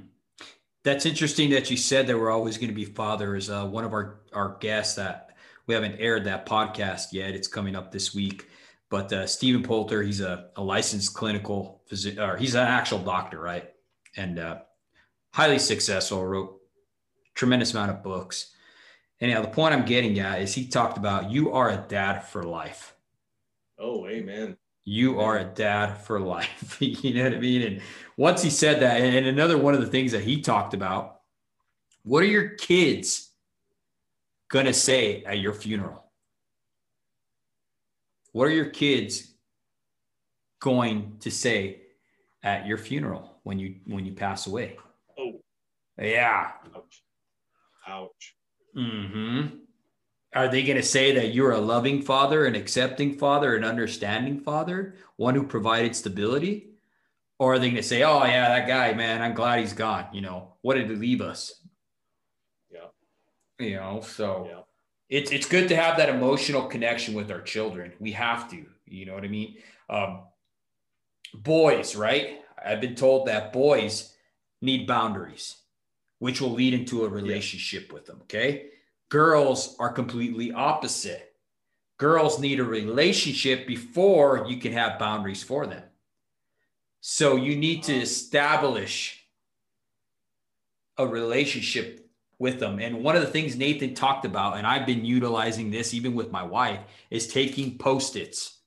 That's 0.83 1.05
interesting 1.05 1.51
that 1.51 1.71
you 1.71 1.77
said 1.77 2.07
that 2.07 2.19
we're 2.19 2.31
always 2.31 2.57
going 2.57 2.71
to 2.71 2.75
be 2.75 2.87
fathers. 2.87 3.51
Uh, 3.51 3.67
one 3.67 3.85
of 3.85 3.93
our, 3.93 4.23
our 4.33 4.57
guests 4.61 4.95
that 4.95 5.37
we 5.67 5.75
haven't 5.75 6.01
aired 6.01 6.25
that 6.25 6.47
podcast 6.47 7.13
yet, 7.13 7.35
it's 7.35 7.49
coming 7.49 7.77
up 7.77 7.93
this 7.93 8.15
week. 8.15 8.49
But 8.89 9.13
uh, 9.13 9.27
Stephen 9.27 9.63
Poulter, 9.63 10.03
he's 10.03 10.23
a, 10.23 10.49
a 10.57 10.63
licensed 10.63 11.13
clinical 11.13 11.83
physician, 11.87 12.19
or 12.19 12.39
he's 12.39 12.55
an 12.55 12.67
actual 12.67 12.99
doctor, 12.99 13.39
right? 13.39 13.71
And 14.17 14.39
uh, 14.39 14.61
highly 15.35 15.59
successful, 15.59 16.27
wrote 16.27 16.60
tremendous 17.41 17.73
amount 17.73 17.91
of 17.91 18.03
books. 18.03 18.55
Anyhow, 19.19 19.41
the 19.41 19.49
point 19.49 19.73
I'm 19.73 19.87
getting 19.87 20.19
at 20.19 20.43
is 20.43 20.53
he 20.53 20.67
talked 20.67 20.99
about 20.99 21.31
you 21.31 21.53
are 21.53 21.71
a 21.71 21.87
dad 21.89 22.21
for 22.21 22.43
life. 22.43 22.95
Oh, 23.79 24.07
amen. 24.07 24.59
You 24.85 25.21
are 25.21 25.39
a 25.39 25.45
dad 25.45 25.95
for 25.95 26.21
life. 26.21 26.77
you 26.81 27.15
know 27.15 27.25
what 27.25 27.35
I 27.35 27.39
mean? 27.39 27.63
And 27.63 27.81
once 28.19 28.43
he 28.43 28.51
said 28.51 28.81
that, 28.81 29.01
and 29.01 29.27
another 29.27 29.57
one 29.57 29.73
of 29.73 29.81
the 29.81 29.87
things 29.87 30.13
that 30.13 30.23
he 30.23 30.43
talked 30.43 30.75
about, 30.75 31.21
what 32.03 32.23
are 32.23 32.27
your 32.27 32.51
kids 32.51 33.31
going 34.51 34.67
to 34.67 34.75
say 34.75 35.25
at 35.25 35.39
your 35.39 35.55
funeral? 35.55 36.05
What 38.33 38.49
are 38.49 38.55
your 38.55 38.69
kids 38.69 39.33
going 40.61 41.17
to 41.21 41.31
say 41.31 41.81
at 42.43 42.67
your 42.67 42.77
funeral 42.77 43.39
when 43.45 43.59
you 43.59 43.77
when 43.87 44.05
you 44.05 44.13
pass 44.13 44.47
away? 44.47 44.77
Oh. 45.19 45.41
Yeah. 45.99 46.53
Ouch. 46.77 47.03
Ouch. 47.91 48.37
Mm-hmm. 48.77 49.57
Are 50.33 50.49
they 50.49 50.63
going 50.63 50.77
to 50.77 50.83
say 50.83 51.13
that 51.17 51.35
you're 51.35 51.51
a 51.51 51.59
loving 51.59 52.03
father, 52.03 52.47
an 52.47 52.55
accepting 52.55 53.19
father, 53.19 53.57
an 53.57 53.65
understanding 53.65 54.41
father, 54.41 54.95
one 55.17 55.35
who 55.35 55.45
provided 55.45 55.97
stability? 55.97 56.69
Or 57.41 57.55
are 57.55 57.59
they 57.59 57.67
going 57.67 57.77
to 57.77 57.83
say, 57.83 58.05
oh, 58.05 58.25
yeah, 58.25 58.49
that 58.49 58.69
guy, 58.69 58.93
man, 58.93 59.23
I'm 59.23 59.35
glad 59.35 59.61
he's 59.61 59.73
gone. 59.73 60.07
You 60.13 60.21
know, 60.21 60.55
what 60.63 60.75
did 60.75 60.89
he 60.89 60.95
leave 60.95 61.21
us? 61.21 61.61
Yeah. 62.71 62.89
You 63.59 63.77
know, 63.77 64.03
so 64.03 64.47
yeah. 64.49 64.61
it's, 65.09 65.33
it's 65.33 65.47
good 65.47 65.69
to 65.71 65.77
have 65.77 65.97
that 65.97 66.11
emotional 66.11 66.67
connection 66.67 67.15
with 67.15 67.31
our 67.31 67.41
children. 67.41 67.93
We 67.99 68.13
have 68.13 68.49
to, 68.51 68.65
you 68.87 69.07
know 69.07 69.15
what 69.15 69.25
I 69.25 69.29
mean? 69.29 69.57
Um, 69.89 70.21
boys, 71.35 71.97
right? 71.97 72.41
I've 72.65 72.81
been 72.81 72.95
told 72.95 73.27
that 73.27 73.53
boys 73.53 74.15
need 74.61 74.87
boundaries 74.87 75.57
which 76.21 76.41
will 76.41 76.53
lead 76.53 76.75
into 76.75 77.05
a 77.05 77.09
relationship 77.09 77.87
yeah. 77.89 77.95
with 77.95 78.07
them. 78.07 78.19
Okay. 78.23 78.67
Girls 79.09 79.75
are 79.81 79.93
completely 79.93 80.53
opposite. 80.53 81.35
Girls 81.99 82.39
need 82.39 82.61
a 82.61 82.65
relationship 82.65 83.67
before 83.67 84.47
you 84.47 84.59
can 84.59 84.73
have 84.73 84.99
boundaries 84.99 85.43
for 85.43 85.67
them. 85.67 85.83
So 87.01 87.37
you 87.37 87.57
need 87.57 87.83
to 87.85 87.95
establish 87.95 89.27
a 90.99 91.07
relationship 91.07 92.09
with 92.39 92.61
them. 92.61 92.79
And 92.79 93.03
one 93.03 93.17
of 93.17 93.23
the 93.23 93.29
things 93.29 93.57
Nathan 93.57 93.95
talked 93.95 94.27
about, 94.27 94.59
and 94.59 94.67
I've 94.67 94.87
been 94.87 95.05
utilizing 95.05 95.71
this 95.71 95.95
even 95.95 96.15
with 96.15 96.31
my 96.31 96.43
wife, 96.43 96.81
is 97.11 97.27
taking 97.27 97.79
post 97.79 98.17
its. 98.17 98.59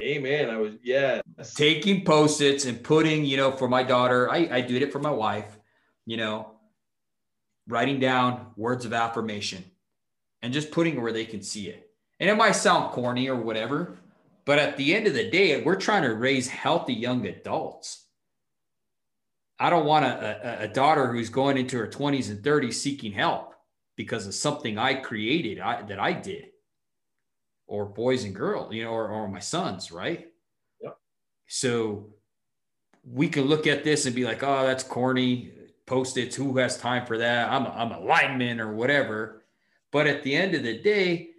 Amen. 0.00 0.50
I 0.50 0.56
was, 0.56 0.74
yeah. 0.82 1.20
Taking 1.54 2.04
post 2.04 2.40
its 2.40 2.64
and 2.64 2.82
putting, 2.82 3.24
you 3.24 3.36
know, 3.36 3.52
for 3.52 3.68
my 3.68 3.84
daughter, 3.84 4.30
I, 4.30 4.48
I 4.50 4.60
did 4.60 4.82
it 4.82 4.92
for 4.92 4.98
my 4.98 5.10
wife 5.10 5.59
you 6.06 6.16
know, 6.16 6.52
writing 7.68 8.00
down 8.00 8.46
words 8.56 8.84
of 8.84 8.92
affirmation 8.92 9.64
and 10.42 10.52
just 10.52 10.70
putting 10.70 10.96
it 10.96 11.00
where 11.00 11.12
they 11.12 11.24
can 11.24 11.42
see 11.42 11.68
it. 11.68 11.90
And 12.18 12.28
it 12.28 12.36
might 12.36 12.52
sound 12.52 12.92
corny 12.92 13.28
or 13.28 13.36
whatever, 13.36 13.98
but 14.44 14.58
at 14.58 14.76
the 14.76 14.94
end 14.94 15.06
of 15.06 15.14
the 15.14 15.30
day, 15.30 15.62
we're 15.62 15.76
trying 15.76 16.02
to 16.02 16.14
raise 16.14 16.48
healthy 16.48 16.94
young 16.94 17.26
adults. 17.26 18.06
I 19.58 19.70
don't 19.70 19.86
want 19.86 20.06
a, 20.06 20.62
a, 20.62 20.64
a 20.64 20.68
daughter 20.68 21.12
who's 21.12 21.28
going 21.28 21.56
into 21.56 21.78
her 21.78 21.86
20s 21.86 22.30
and 22.30 22.42
30s 22.42 22.74
seeking 22.74 23.12
help 23.12 23.54
because 23.96 24.26
of 24.26 24.34
something 24.34 24.78
I 24.78 24.94
created 24.94 25.60
I, 25.60 25.82
that 25.82 26.00
I 26.00 26.12
did, 26.12 26.46
or 27.66 27.84
boys 27.84 28.24
and 28.24 28.34
girls, 28.34 28.72
you 28.74 28.84
know, 28.84 28.90
or, 28.90 29.08
or 29.08 29.28
my 29.28 29.38
sons, 29.38 29.92
right? 29.92 30.28
Yep. 30.80 30.96
So 31.46 32.14
we 33.04 33.28
can 33.28 33.44
look 33.44 33.66
at 33.66 33.84
this 33.84 34.06
and 34.06 34.14
be 34.14 34.24
like, 34.24 34.42
oh, 34.42 34.66
that's 34.66 34.82
corny 34.82 35.52
post-its 35.90 36.36
who 36.36 36.56
has 36.56 36.78
time 36.78 37.04
for 37.04 37.18
that? 37.18 37.50
I'm 37.50 37.66
a, 37.66 37.70
I'm 37.70 37.90
a 37.90 37.98
lineman 37.98 38.60
or 38.60 38.72
whatever. 38.72 39.42
But 39.90 40.06
at 40.06 40.22
the 40.22 40.36
end 40.36 40.54
of 40.54 40.62
the 40.62 40.78
day 40.78 41.30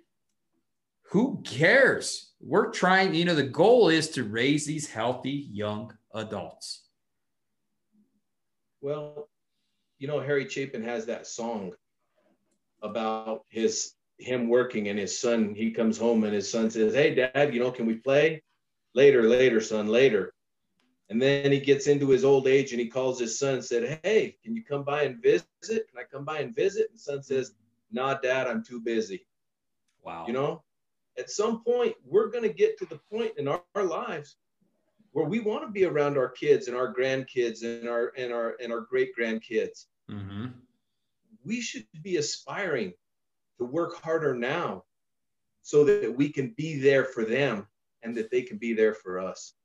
who 1.12 1.42
cares? 1.44 2.32
We're 2.42 2.70
trying 2.72 3.16
you 3.16 3.24
know 3.24 3.36
the 3.36 3.44
goal 3.44 3.88
is 3.88 4.10
to 4.10 4.24
raise 4.26 4.66
these 4.66 4.90
healthy 4.90 5.48
young 5.52 5.94
adults. 6.14 6.84
Well 8.82 9.30
you 10.00 10.08
know 10.08 10.20
harry 10.20 10.50
chapin 10.50 10.84
has 10.84 11.06
that 11.06 11.28
song 11.28 11.72
about 12.82 13.46
his 13.50 13.94
him 14.18 14.50
working 14.50 14.90
and 14.90 14.98
his 15.00 15.18
son 15.18 15.54
he 15.56 15.72
comes 15.72 15.98
home 15.98 16.24
and 16.24 16.34
his 16.34 16.50
son 16.50 16.70
says 16.72 16.94
hey 16.94 17.14
dad 17.14 17.54
you 17.54 17.62
know 17.62 17.72
can 17.72 17.86
we 17.86 17.96
play? 17.96 18.44
Later 18.96 19.24
later 19.24 19.62
son 19.62 19.88
later 19.88 20.34
and 21.12 21.22
then 21.22 21.52
he 21.52 21.60
gets 21.60 21.88
into 21.88 22.10
his 22.10 22.24
old 22.24 22.48
age 22.48 22.72
and 22.72 22.80
he 22.80 22.88
calls 22.88 23.20
his 23.20 23.38
son 23.38 23.56
and 23.56 23.66
said, 23.66 24.00
Hey, 24.02 24.38
can 24.42 24.56
you 24.56 24.64
come 24.64 24.86
by 24.86 25.04
and 25.04 25.22
visit? 25.22 25.46
Can 25.62 26.00
I 26.00 26.04
come 26.10 26.24
by 26.24 26.40
and 26.40 26.56
visit? 26.56 26.88
And 26.90 26.98
son 26.98 27.22
says, 27.22 27.54
Nah, 27.92 28.14
dad, 28.14 28.48
I'm 28.48 28.64
too 28.64 28.80
busy. 28.80 29.28
Wow. 30.04 30.24
You 30.26 30.32
know, 30.32 30.64
at 31.20 31.30
some 31.30 31.66
point, 31.66 31.96
we're 32.06 32.30
going 32.30 32.46
to 32.46 32.54
get 32.54 32.80
to 32.80 32.86
the 32.86 32.98
point 33.12 33.34
in 33.38 33.50
our, 33.50 33.62
our 33.76 33.84
lives 33.84 34.38
where 35.12 35.26
we 35.26 35.42
want 35.42 35.64
to 35.66 35.70
be 35.70 35.84
around 35.84 36.18
our 36.18 36.30
kids 36.30 36.70
and 36.70 36.78
our 36.78 36.96
grandkids 36.96 37.64
and 37.64 37.90
our 37.90 38.14
and 38.18 38.32
our 38.32 38.56
and 38.64 38.72
our 38.72 38.80
great 38.80 39.12
grandkids. 39.14 39.88
Mm-hmm. 40.10 40.46
We 41.44 41.60
should 41.60 41.88
be 42.02 42.18
aspiring 42.18 42.94
to 43.58 43.66
work 43.66 44.02
harder 44.02 44.34
now 44.34 44.86
so 45.62 45.84
that 45.84 46.16
we 46.16 46.30
can 46.30 46.54
be 46.56 46.80
there 46.80 47.04
for 47.04 47.26
them 47.26 47.68
and 48.02 48.16
that 48.16 48.32
they 48.32 48.44
can 48.44 48.58
be 48.58 48.72
there 48.72 48.94
for 48.94 49.20
us. 49.20 49.56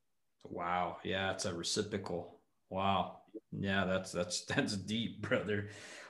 Wow. 0.49 0.97
Yeah, 1.03 1.31
it's 1.31 1.45
a 1.45 1.53
reciprocal. 1.53 2.39
Wow. 2.69 3.19
Yeah, 3.51 3.85
that's 3.85 4.11
that's 4.11 4.41
that's 4.45 4.75
deep, 4.75 5.21
brother. 5.21 5.69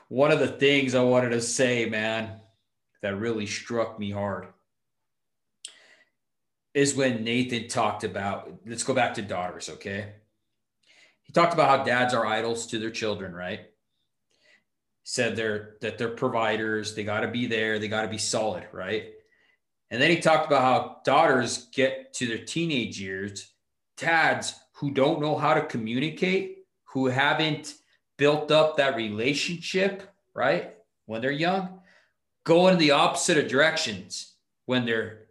One 0.09 0.31
of 0.31 0.39
the 0.39 0.47
things 0.47 0.95
I 0.95 1.01
wanted 1.03 1.29
to 1.29 1.41
say, 1.41 1.85
man, 1.85 2.39
that 3.01 3.17
really 3.17 3.45
struck 3.45 3.99
me 3.99 4.11
hard 4.11 4.47
is 6.73 6.95
when 6.95 7.23
Nathan 7.23 7.67
talked 7.67 8.03
about 8.03 8.53
let's 8.65 8.83
go 8.83 8.93
back 8.93 9.15
to 9.15 9.21
daughters, 9.21 9.69
okay? 9.69 10.13
He 11.23 11.33
talked 11.33 11.53
about 11.53 11.79
how 11.79 11.83
dads 11.83 12.13
are 12.13 12.25
idols 12.25 12.67
to 12.67 12.79
their 12.79 12.91
children, 12.91 13.33
right? 13.33 13.61
Said 15.03 15.35
they're 15.35 15.75
that 15.81 15.97
they're 15.97 16.09
providers, 16.09 16.95
they 16.95 17.03
got 17.03 17.21
to 17.21 17.27
be 17.27 17.47
there, 17.47 17.79
they 17.79 17.88
got 17.88 18.03
to 18.03 18.07
be 18.07 18.17
solid, 18.17 18.65
right? 18.71 19.13
And 19.89 20.01
then 20.01 20.11
he 20.11 20.19
talked 20.19 20.47
about 20.47 20.61
how 20.61 20.97
daughters 21.05 21.67
get 21.73 22.13
to 22.15 22.27
their 22.27 22.43
teenage 22.45 22.99
years 22.99 23.53
dads 23.98 24.56
who 24.74 24.91
don't 24.91 25.20
know 25.20 25.36
how 25.36 25.54
to 25.54 25.66
communicate, 25.66 26.60
who 26.86 27.08
haven't 27.08 27.74
built 28.18 28.52
up 28.52 28.78
that 28.78 28.95
relationship, 28.95 30.04
right? 30.34 30.76
When 31.06 31.22
they're 31.22 31.32
young, 31.32 31.80
go 32.43 32.68
in 32.68 32.78
the 32.78 32.91
opposite 32.91 33.38
of 33.38 33.48
directions 33.48 34.36
when 34.66 34.86
they're 34.86 35.28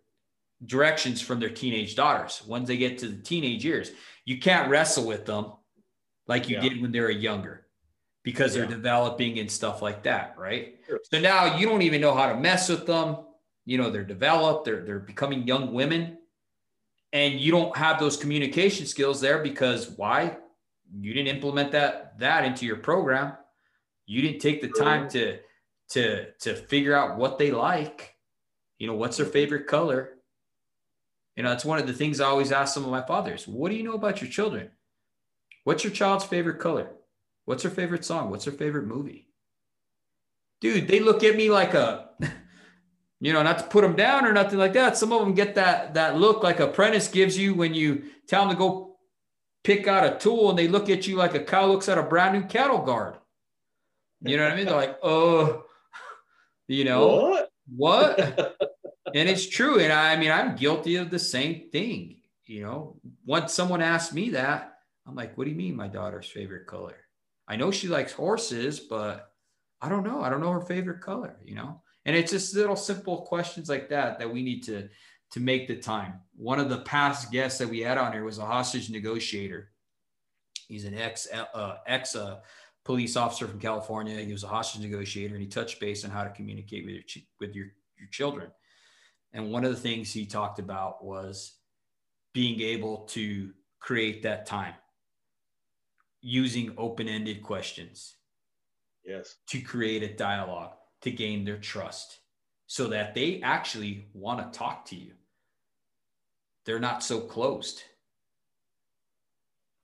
directions 0.65 1.21
from 1.21 1.39
their 1.39 1.51
teenage 1.51 1.95
daughters. 1.95 2.43
Once 2.47 2.67
they 2.67 2.77
get 2.77 2.99
to 2.99 3.09
the 3.09 3.23
teenage 3.23 3.65
years, 3.65 3.91
you 4.25 4.39
can't 4.39 4.71
wrestle 4.71 5.07
with 5.07 5.27
them 5.27 5.53
like 6.27 6.49
you 6.49 6.57
yeah. 6.57 6.63
did 6.63 6.83
when 6.83 6.93
they 6.93 7.01
were 7.01 7.11
younger 7.11 7.67
because 8.23 8.55
they're 8.55 8.67
developing 8.67 9.39
and 9.39 9.49
stuff 9.49 9.83
like 9.83 10.03
that, 10.03 10.35
right? 10.37 10.77
Sure. 10.87 10.99
So 11.13 11.21
now 11.21 11.57
you 11.57 11.67
don't 11.67 11.83
even 11.83 12.01
know 12.01 12.15
how 12.15 12.33
to 12.33 12.39
mess 12.39 12.69
with 12.69 12.87
them. 12.87 13.19
You 13.67 13.79
know, 13.79 13.91
they're 13.91 14.05
developed, 14.05 14.65
they're 14.65 14.83
they're 14.83 14.99
becoming 14.99 15.47
young 15.47 15.73
women 15.73 16.19
and 17.13 17.41
you 17.41 17.51
don't 17.51 17.77
have 17.77 17.99
those 17.99 18.17
communication 18.17 18.87
skills 18.87 19.21
there 19.21 19.39
because 19.39 19.91
why? 19.91 20.37
You 20.99 21.15
didn't 21.15 21.35
implement 21.35 21.73
that 21.73 22.19
that 22.19 22.45
into 22.45 22.67
your 22.67 22.77
program. 22.77 23.33
You 24.07 24.23
didn't 24.23 24.41
take 24.41 24.63
the 24.63 24.69
time 24.69 25.09
to 25.11 25.39
to 25.91 26.33
to 26.33 26.55
figure 26.55 26.95
out 26.95 27.17
what 27.17 27.39
they 27.39 27.51
like. 27.51 28.15
You 28.79 28.87
know 28.87 28.95
what's 28.95 29.17
their 29.17 29.27
favorite 29.27 29.67
color? 29.67 30.11
You 31.37 31.43
know 31.43 31.51
that's 31.51 31.65
one 31.65 31.79
of 31.79 31.87
the 31.87 31.93
things 31.93 32.21
i 32.21 32.27
always 32.27 32.53
ask 32.53 32.73
some 32.73 32.85
of 32.85 32.91
my 32.91 33.03
fathers. 33.03 33.47
What 33.47 33.71
do 33.71 33.77
you 33.77 33.83
know 33.83 33.95
about 33.95 34.21
your 34.21 34.31
children? 34.31 34.71
What's 35.65 35.85
your 35.85 35.93
child's 35.93 36.25
favorite 36.25 36.61
color? 36.61 36.91
What's 37.45 37.63
their 37.63 37.73
favorite 37.73 38.05
song? 38.05 38.31
What's 38.31 38.45
their 38.45 38.55
favorite 38.55 38.87
movie? 38.87 39.29
Dude 40.61 40.89
they 40.89 41.01
look 41.01 41.25
at 41.25 41.37
me 41.37 41.51
like 41.51 41.75
a 41.75 42.06
You 43.21 43.33
know, 43.33 43.43
not 43.43 43.59
to 43.59 43.65
put 43.65 43.81
them 43.81 43.97
down 43.97 44.27
or 44.27 44.33
nothing 44.33 44.59
like 44.59 44.75
that. 44.75 44.97
Some 44.97 45.13
of 45.13 45.21
them 45.21 45.35
get 45.35 45.55
that 45.55 45.95
that 45.95 46.19
look 46.19 46.43
like 46.43 46.61
apprentice 46.61 47.09
gives 47.09 47.37
you 47.39 47.55
when 47.55 47.73
you 47.73 48.05
tell 48.27 48.43
them 48.43 48.51
to 48.51 48.59
go 48.59 48.97
pick 49.65 49.87
out 49.89 50.05
a 50.05 50.19
tool 50.19 50.51
and 50.51 50.59
they 50.59 50.69
look 50.69 50.91
at 50.91 51.07
you 51.07 51.17
like 51.17 51.35
a 51.35 51.41
cow 51.41 51.67
looks 51.67 51.89
at 51.89 51.99
a 51.99 52.03
brand 52.03 52.39
new 52.39 52.47
cattle 52.47 52.83
guard. 52.83 53.17
You 54.21 54.37
know 54.37 54.45
what 54.45 54.53
I 54.53 54.57
mean? 54.57 54.67
They're 54.67 54.77
like, 54.77 54.99
oh, 55.03 55.65
you 56.69 56.85
know 56.85 57.07
what? 57.07 57.51
What? 57.75 58.19
and 59.15 59.29
it's 59.29 59.49
true. 59.49 59.81
And 59.81 59.93
I, 59.93 60.13
I 60.13 60.17
mean, 60.17 60.31
I'm 60.31 60.57
guilty 60.57 60.97
of 60.97 61.11
the 61.11 61.19
same 61.19 61.71
thing. 61.71 62.19
You 62.45 62.63
know, 62.63 62.97
once 63.25 63.53
someone 63.53 63.83
asked 63.83 64.15
me 64.15 64.31
that, 64.31 64.79
I'm 65.07 65.15
like, 65.15 65.37
what 65.37 65.45
do 65.45 65.51
you 65.51 65.57
mean 65.57 65.75
my 65.75 65.89
daughter's 65.89 66.29
favorite 66.29 66.67
color? 66.67 66.97
I 67.49 67.57
know 67.57 67.71
she 67.71 67.89
likes 67.89 68.13
horses, 68.13 68.79
but 68.79 69.33
I 69.81 69.89
don't 69.89 70.05
know. 70.05 70.21
I 70.23 70.31
don't 70.31 70.41
know 70.41 70.53
her 70.53 70.61
favorite 70.61 71.01
color, 71.01 71.37
you 71.45 71.55
know? 71.55 71.83
And 72.07 72.15
it's 72.15 72.31
just 72.31 72.55
little 72.55 72.77
simple 72.77 73.23
questions 73.23 73.69
like 73.69 73.89
that 73.91 74.21
that 74.21 74.33
we 74.33 74.43
need 74.43 74.63
to 74.65 74.89
to 75.33 75.41
make 75.41 75.67
the 75.67 75.77
time. 75.77 76.21
One 76.37 76.61
of 76.61 76.71
the 76.71 76.79
past 76.79 77.33
guests 77.33 77.59
that 77.59 77.69
we 77.69 77.81
had 77.81 77.99
on 77.99 78.13
here 78.13 78.25
was 78.25 78.39
a 78.39 78.47
hostage 78.47 78.89
negotiator. 78.89 79.73
He's 80.69 80.85
an 80.85 80.95
ex 80.95 81.27
uh, 81.33 81.77
ex 81.87 82.15
uh, 82.15 82.39
police 82.85 83.17
officer 83.17 83.49
from 83.49 83.59
California. 83.59 84.21
He 84.21 84.33
was 84.33 84.45
a 84.45 84.49
hostage 84.49 84.83
negotiator, 84.83 85.35
and 85.35 85.43
he 85.43 85.49
touched 85.49 85.81
base 85.81 86.05
on 86.05 86.13
how 86.13 86.23
to 86.23 86.31
communicate 86.31 86.87
with 86.87 86.95
your 86.95 87.03
with 87.41 87.55
your 87.57 87.67
your 87.99 88.09
children. 88.13 88.53
And 89.33 89.51
one 89.51 89.65
of 89.65 89.71
the 89.71 89.81
things 89.81 90.13
he 90.13 90.27
talked 90.27 90.61
about 90.61 91.05
was 91.05 91.57
being 92.33 92.61
able 92.61 92.99
to 93.07 93.51
create 93.81 94.23
that 94.23 94.47
time 94.47 94.75
using 96.23 96.73
open-ended 96.79 97.43
questions. 97.43 98.15
Yes. 99.05 99.37
To 99.49 99.61
create 99.61 100.03
a 100.03 100.15
dialogue 100.15 100.73
to 101.03 101.11
gain 101.11 101.45
their 101.45 101.59
trust 101.59 102.19
so 102.67 102.89
that 102.89 103.15
they 103.15 103.41
actually 103.43 104.07
want 104.13 104.53
to 104.53 104.59
talk 104.59 104.87
to 104.87 104.97
you. 104.97 105.13
They're 106.65 106.81
not 106.81 107.03
so 107.03 107.21
closed. 107.21 107.83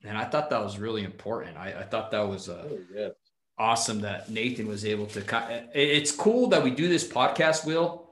And 0.05 0.19
I 0.19 0.25
thought 0.25 0.51
that 0.51 0.63
was 0.63 0.79
really 0.79 1.05
important. 1.05 1.57
I, 1.57 1.69
I 1.81 1.83
thought 1.85 2.11
that 2.11 2.29
was 2.29 2.49
uh, 2.49 2.67
oh, 2.69 2.79
yeah. 2.93 3.09
awesome 3.57 4.01
that 4.01 4.31
Nathan 4.31 4.67
was 4.67 4.85
able 4.85 5.07
to. 5.07 5.71
It's 5.75 6.11
cool 6.11 6.49
that 6.49 6.65
we 6.65 6.73
do 6.73 6.89
this 6.89 7.07
podcast, 7.07 7.65
Will, 7.65 8.11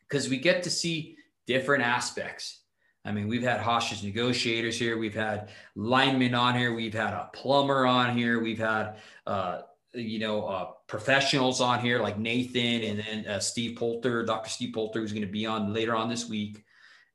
because 0.00 0.28
we 0.28 0.36
get 0.36 0.64
to 0.64 0.70
see 0.70 1.16
different 1.46 1.82
aspects. 1.82 2.60
I 3.06 3.12
mean, 3.12 3.26
we've 3.26 3.42
had 3.42 3.60
hostage 3.60 4.04
negotiators 4.04 4.78
here, 4.78 4.98
we've 4.98 5.14
had 5.14 5.48
linemen 5.74 6.34
on 6.34 6.54
here, 6.54 6.74
we've 6.74 6.92
had 6.92 7.14
a 7.14 7.30
plumber 7.32 7.86
on 7.86 8.14
here, 8.14 8.42
we've 8.42 8.58
had 8.58 8.96
uh, 9.26 9.62
you 9.94 10.18
know, 10.18 10.44
uh, 10.44 10.70
professionals 10.88 11.60
on 11.60 11.80
here 11.80 12.00
like 12.00 12.18
Nathan 12.18 12.82
and 12.82 12.98
then 12.98 13.26
uh, 13.26 13.38
Steve 13.38 13.76
Poulter, 13.76 14.24
Dr. 14.24 14.48
Steve 14.48 14.72
Poulter, 14.74 15.00
who's 15.00 15.12
going 15.12 15.24
to 15.24 15.30
be 15.30 15.46
on 15.46 15.72
later 15.72 15.94
on 15.94 16.08
this 16.08 16.28
week. 16.28 16.64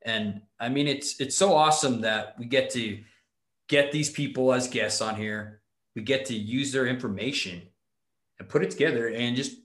And 0.02 0.40
I 0.60 0.68
mean, 0.68 0.86
it's 0.86 1.20
it's 1.20 1.36
so 1.36 1.54
awesome 1.54 2.00
that 2.02 2.36
we 2.38 2.46
get 2.46 2.70
to 2.70 3.02
get 3.68 3.90
these 3.90 4.10
people 4.10 4.52
as 4.52 4.68
guests 4.68 5.00
on 5.00 5.16
here. 5.16 5.60
We 5.96 6.02
get 6.02 6.26
to 6.26 6.34
use 6.34 6.72
their 6.72 6.86
information 6.86 7.62
and 8.38 8.48
put 8.48 8.62
it 8.62 8.70
together 8.70 9.08
and 9.08 9.36
just 9.36 9.56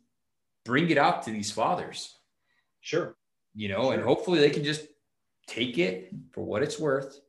bring 0.65 0.89
it 0.89 0.97
out 0.97 1.23
to 1.23 1.31
these 1.31 1.51
fathers. 1.51 2.17
Sure. 2.81 3.15
You 3.53 3.69
know, 3.69 3.83
sure. 3.83 3.93
and 3.93 4.03
hopefully 4.03 4.39
they 4.39 4.49
can 4.49 4.63
just 4.63 4.87
take 5.47 5.77
it 5.77 6.11
for 6.31 6.43
what 6.43 6.63
it's 6.63 6.79
worth, 6.79 7.19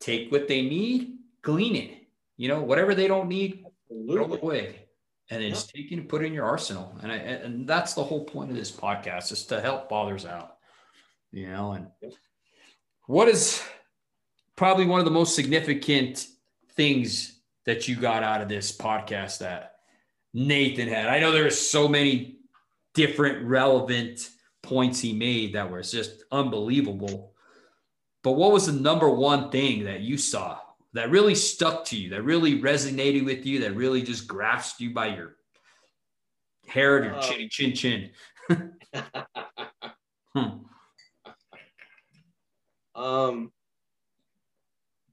take 0.00 0.30
what 0.30 0.48
they 0.48 0.62
need, 0.62 1.18
glean 1.42 1.76
it. 1.76 2.06
You 2.36 2.48
know, 2.48 2.62
whatever 2.62 2.94
they 2.94 3.08
don't 3.08 3.28
need, 3.28 3.64
throw 3.88 4.32
it 4.32 4.42
away 4.42 4.83
and 5.30 5.42
it's 5.42 5.66
take 5.66 5.90
it 5.90 5.98
and 5.98 6.08
put 6.08 6.24
in 6.24 6.32
your 6.32 6.44
arsenal. 6.44 6.96
And 7.02 7.10
I, 7.10 7.16
and 7.16 7.66
that's 7.66 7.94
the 7.94 8.04
whole 8.04 8.24
point 8.24 8.50
of 8.50 8.56
this 8.56 8.70
podcast 8.70 9.32
is 9.32 9.46
to 9.46 9.60
help 9.60 9.88
fathers 9.88 10.26
out, 10.26 10.56
you 11.32 11.48
know, 11.48 11.72
and 11.72 11.86
what 13.06 13.28
is 13.28 13.62
probably 14.56 14.86
one 14.86 14.98
of 14.98 15.04
the 15.04 15.10
most 15.10 15.34
significant 15.34 16.26
things 16.72 17.40
that 17.66 17.88
you 17.88 17.96
got 17.96 18.22
out 18.22 18.42
of 18.42 18.48
this 18.48 18.76
podcast 18.76 19.38
that 19.38 19.76
Nathan 20.34 20.88
had? 20.88 21.08
I 21.08 21.20
know 21.20 21.32
there 21.32 21.42
there's 21.42 21.58
so 21.60 21.88
many 21.88 22.38
different 22.94 23.46
relevant 23.46 24.30
points 24.62 25.00
he 25.00 25.12
made 25.12 25.54
that 25.54 25.70
was 25.70 25.90
just 25.90 26.24
unbelievable. 26.30 27.32
But 28.22 28.32
what 28.32 28.52
was 28.52 28.66
the 28.66 28.72
number 28.72 29.10
one 29.10 29.50
thing 29.50 29.84
that 29.84 30.00
you 30.00 30.16
saw 30.16 30.58
that 30.94 31.10
really 31.10 31.34
stuck 31.34 31.84
to 31.86 31.96
you, 31.96 32.10
that 32.10 32.22
really 32.22 32.60
resonated 32.60 33.24
with 33.24 33.44
you, 33.44 33.60
that 33.60 33.74
really 33.74 34.00
just 34.02 34.28
grasped 34.28 34.80
you 34.80 34.94
by 34.94 35.08
your 35.08 35.36
hair 36.66 36.98
and 36.98 37.06
your 37.06 37.20
chin, 37.20 37.48
chin, 37.50 38.10
chin? 38.48 38.74
hmm. 40.34 40.48
Um, 42.94 43.52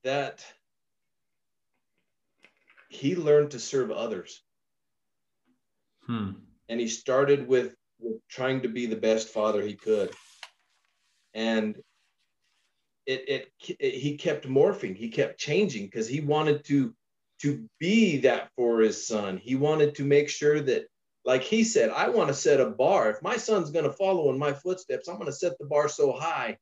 that 0.04 0.46
he 2.90 3.16
learned 3.16 3.52
to 3.52 3.60
serve 3.60 3.90
others. 3.90 4.44
Hmm. 6.06 6.32
And 6.70 6.80
he 6.80 6.88
started 6.88 7.48
with, 7.48 7.74
with 8.00 8.18
trying 8.30 8.62
to 8.62 8.68
be 8.68 8.86
the 8.86 8.96
best 8.96 9.30
father 9.30 9.64
he 9.64 9.74
could. 9.74 10.12
And 11.34 11.76
it, 13.06 13.28
it, 13.28 13.78
it 13.80 13.93
he 13.93 14.18
kept 14.18 14.47
morphing. 14.47 14.95
He 14.95 15.10
kept 15.10 15.39
changing 15.39 15.86
because 15.86 16.08
he 16.08 16.22
wanted 16.22 16.64
to 16.66 16.93
to 17.41 17.68
be 17.80 18.18
that 18.18 18.49
for 18.56 18.80
his 18.80 19.08
son. 19.08 19.38
He 19.38 19.56
wanted 19.56 19.95
to 19.95 20.06
make 20.06 20.30
sure 20.30 20.60
that 20.62 20.86
like 21.24 21.43
he 21.43 21.64
said 21.64 21.89
i 21.91 22.10
want 22.10 22.30
to 22.30 22.34
set 22.34 22.60
a 22.60 22.66
bar. 22.66 23.10
If 23.10 23.22
my 23.22 23.38
son's 23.38 23.72
going 23.72 23.86
to 23.86 23.93
follow 23.93 24.32
in 24.32 24.39
my 24.39 24.54
footsteps 24.54 25.08
i'm 25.08 25.16
going 25.16 25.28
to 25.28 25.32
set 25.32 25.58
the 25.60 25.66
bar 25.66 25.88
so 25.88 26.12
high 26.12 26.58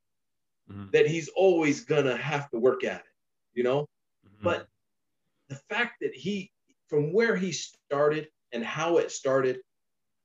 mm-hmm. 0.69 0.85
that 0.91 1.07
he's 1.07 1.29
always 1.29 1.85
going 1.85 2.05
to 2.05 2.17
have 2.17 2.49
to 2.51 2.59
work 2.59 2.83
at 2.83 2.99
it 2.99 3.11
you 3.53 3.63
know? 3.63 3.81
Mm-hmm. 4.25 4.43
but 4.43 4.67
the 5.49 5.55
fact 5.69 5.97
that 6.01 6.13
he 6.13 6.51
from 6.87 7.13
where 7.13 7.35
he 7.35 7.51
started 7.51 8.27
and 8.51 8.63
how 8.63 8.97
it 8.97 9.11
started 9.11 9.59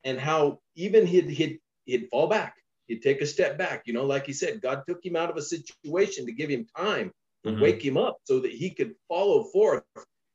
and 0.03 0.19
how 0.19 0.59
even 0.75 1.05
he'd, 1.05 1.29
he'd, 1.29 1.59
he'd 1.85 2.07
fall 2.09 2.27
back 2.27 2.55
he'd 2.87 3.01
take 3.01 3.21
a 3.21 3.25
step 3.25 3.57
back. 3.57 3.83
You 3.85 3.93
know, 3.93 4.05
like 4.05 4.25
he 4.25 4.33
said, 4.33 4.61
God 4.61 4.83
took 4.87 5.05
him 5.05 5.15
out 5.15 5.29
of 5.29 5.37
a 5.37 5.41
situation 5.41 6.25
to 6.25 6.31
give 6.31 6.49
him 6.49 6.67
time 6.77 7.11
to 7.43 7.51
mm-hmm. 7.51 7.61
wake 7.61 7.83
him 7.83 7.97
up 7.97 8.17
so 8.23 8.39
that 8.39 8.51
he 8.51 8.69
could 8.69 8.95
follow 9.07 9.43
forth 9.45 9.83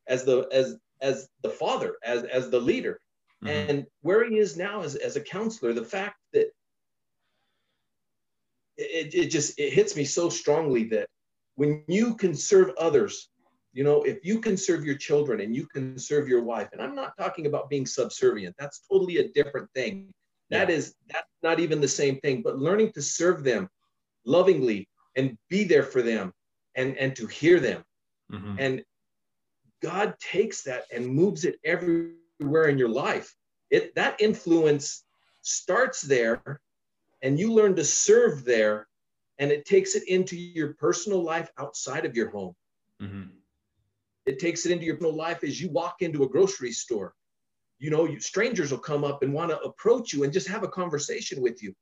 as 0.07 0.25
the 0.25 0.49
as 0.53 0.77
as 1.01 1.29
the 1.43 1.51
father, 1.51 1.95
as 2.05 2.25
as 2.25 2.51
the 2.51 2.61
leader. 2.61 3.01
Mm-hmm. 3.45 3.71
And 3.71 3.87
where 4.03 4.29
he 4.29 4.39
is 4.39 4.57
now 4.57 4.83
as, 4.83 4.97
as 4.97 5.17
a 5.17 5.21
counselor, 5.21 5.73
the 5.73 5.85
fact 5.85 6.17
that 6.35 6.49
it, 8.77 9.15
it 9.15 9.27
just 9.27 9.59
it 9.59 9.73
hits 9.73 9.97
me 9.97 10.05
so 10.05 10.29
strongly 10.29 10.85
that 10.85 11.09
when 11.57 11.85
you 11.89 12.15
can 12.15 12.35
serve 12.35 12.71
others 12.79 13.29
you 13.73 13.85
know 13.85 14.03
if 14.03 14.25
you 14.25 14.41
can 14.41 14.57
serve 14.57 14.85
your 14.85 14.97
children 14.97 15.41
and 15.41 15.55
you 15.55 15.67
can 15.67 15.99
serve 15.99 16.29
your 16.29 16.43
wife 16.43 16.69
and 16.73 16.81
i'm 16.81 16.95
not 16.95 17.17
talking 17.19 17.47
about 17.47 17.69
being 17.69 17.87
subservient 17.87 18.55
that's 18.59 18.83
totally 18.91 19.19
a 19.19 19.29
different 19.29 19.69
thing 19.75 20.11
that 20.51 20.69
yeah. 20.69 20.75
is 20.75 20.95
that's 21.09 21.29
not 21.43 21.61
even 21.61 21.81
the 21.81 21.89
same 21.89 22.19
thing, 22.21 22.43
but 22.43 22.59
learning 22.59 22.93
to 22.93 23.03
serve 23.03 23.45
them 23.45 23.69
lovingly 24.25 24.89
and 25.17 25.37
be 25.49 25.65
there 25.65 25.83
for 25.83 26.03
them 26.03 26.33
and, 26.75 26.97
and 26.99 27.17
to 27.17 27.27
hear 27.27 27.61
them. 27.61 27.85
Mm-hmm. 28.33 28.57
And 28.59 28.83
God 29.83 30.15
takes 30.21 30.63
that 30.65 30.85
and 30.93 31.07
moves 31.07 31.45
it 31.45 31.59
everywhere 31.65 32.69
in 32.69 32.79
your 32.79 32.89
life. 32.89 33.35
It 33.71 33.95
that 33.95 34.21
influence 34.21 35.05
starts 35.43 36.03
there 36.03 36.61
and 37.23 37.39
you 37.39 37.53
learn 37.53 37.77
to 37.77 37.85
serve 37.85 38.45
there 38.45 38.89
and 39.39 39.51
it 39.51 39.65
takes 39.65 39.95
it 39.95 40.07
into 40.09 40.37
your 40.37 40.75
personal 40.75 41.23
life 41.23 41.51
outside 41.59 42.05
of 42.05 42.17
your 42.17 42.31
home. 42.31 42.55
Mm-hmm. 43.01 43.23
It 44.27 44.39
takes 44.39 44.67
it 44.67 44.73
into 44.73 44.85
your 44.85 44.97
personal 44.97 45.17
life 45.17 45.45
as 45.45 45.61
you 45.61 45.71
walk 45.71 45.97
into 46.03 46.25
a 46.25 46.29
grocery 46.29 46.73
store 46.73 47.15
you 47.81 47.91
know, 47.91 48.05
you, 48.05 48.21
strangers 48.21 48.71
will 48.71 48.79
come 48.79 49.05
up 49.05 49.23
and 49.23 49.33
want 49.33 49.51
to 49.51 49.59
approach 49.61 50.13
you 50.13 50.23
and 50.23 50.33
just 50.33 50.47
have 50.47 50.63
a 50.63 50.69
conversation 50.69 51.41
with 51.43 51.63
you. 51.63 51.75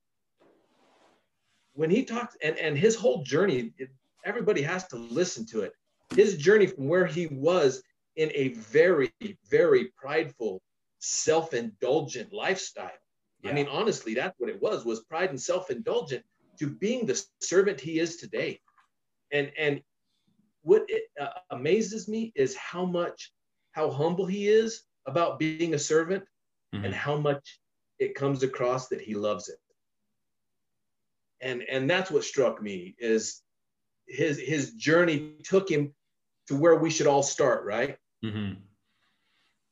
When 1.75 1.91
he 1.91 2.05
talks, 2.05 2.37
and, 2.41 2.57
and 2.57 2.79
his 2.79 2.95
whole 2.95 3.23
journey, 3.25 3.73
it, 3.79 3.91
everybody 4.25 4.63
has 4.63 4.87
to 4.89 4.97
listen 4.97 5.45
to 5.47 5.61
it. 5.61 5.73
His 6.15 6.37
journey 6.37 6.67
from 6.67 6.89
where 6.89 7.05
he 7.05 7.27
was 7.27 7.83
in 8.17 8.31
a 8.35 8.49
very, 8.55 9.13
very 9.51 9.93
prideful, 9.97 10.63
self-indulgent 11.01 12.33
lifestyle. 12.33 12.91
Yeah. 13.43 13.51
I 13.51 13.55
mean, 13.55 13.69
honestly, 13.69 14.15
that's 14.15 14.39
what 14.39 14.51
it 14.51 14.61
was, 14.63 14.85
was 14.85 15.01
pride 15.01 15.31
and 15.31 15.41
self-indulgent 15.41 16.25
to 16.59 16.69
being 16.69 17.07
the 17.07 17.21
servant 17.41 17.81
he 17.81 17.99
is 17.99 18.17
today. 18.17 18.61
And, 19.33 19.53
and 19.59 19.83
what 20.63 20.85
it, 20.89 21.05
uh, 21.21 21.29
amazes 21.51 22.09
me 22.09 22.33
is 22.35 22.57
how 22.57 22.85
much, 22.85 23.33
how 23.73 23.91
humble 23.91 24.27
he 24.27 24.49
is 24.49 24.83
about 25.09 25.39
being 25.39 25.75
a 25.75 25.79
servant 25.79 26.25
mm-hmm. 26.75 26.85
and 26.85 26.95
how 26.95 27.17
much 27.17 27.61
it 27.99 28.15
comes 28.15 28.43
across 28.43 28.89
that 28.89 29.01
he 29.01 29.15
loves 29.15 29.49
it. 29.49 29.59
And 31.41 31.63
and 31.63 31.89
that's 31.89 32.11
what 32.11 32.25
struck 32.25 32.61
me 32.61 32.95
is 32.99 33.43
his 34.07 34.39
his 34.39 34.73
journey 34.73 35.35
took 35.45 35.71
him 35.71 35.95
to 36.49 36.57
where 36.57 36.77
we 36.77 36.91
should 36.91 37.07
all 37.07 37.23
start, 37.23 37.65
right? 37.65 37.97
Mm-hmm. 38.25 38.55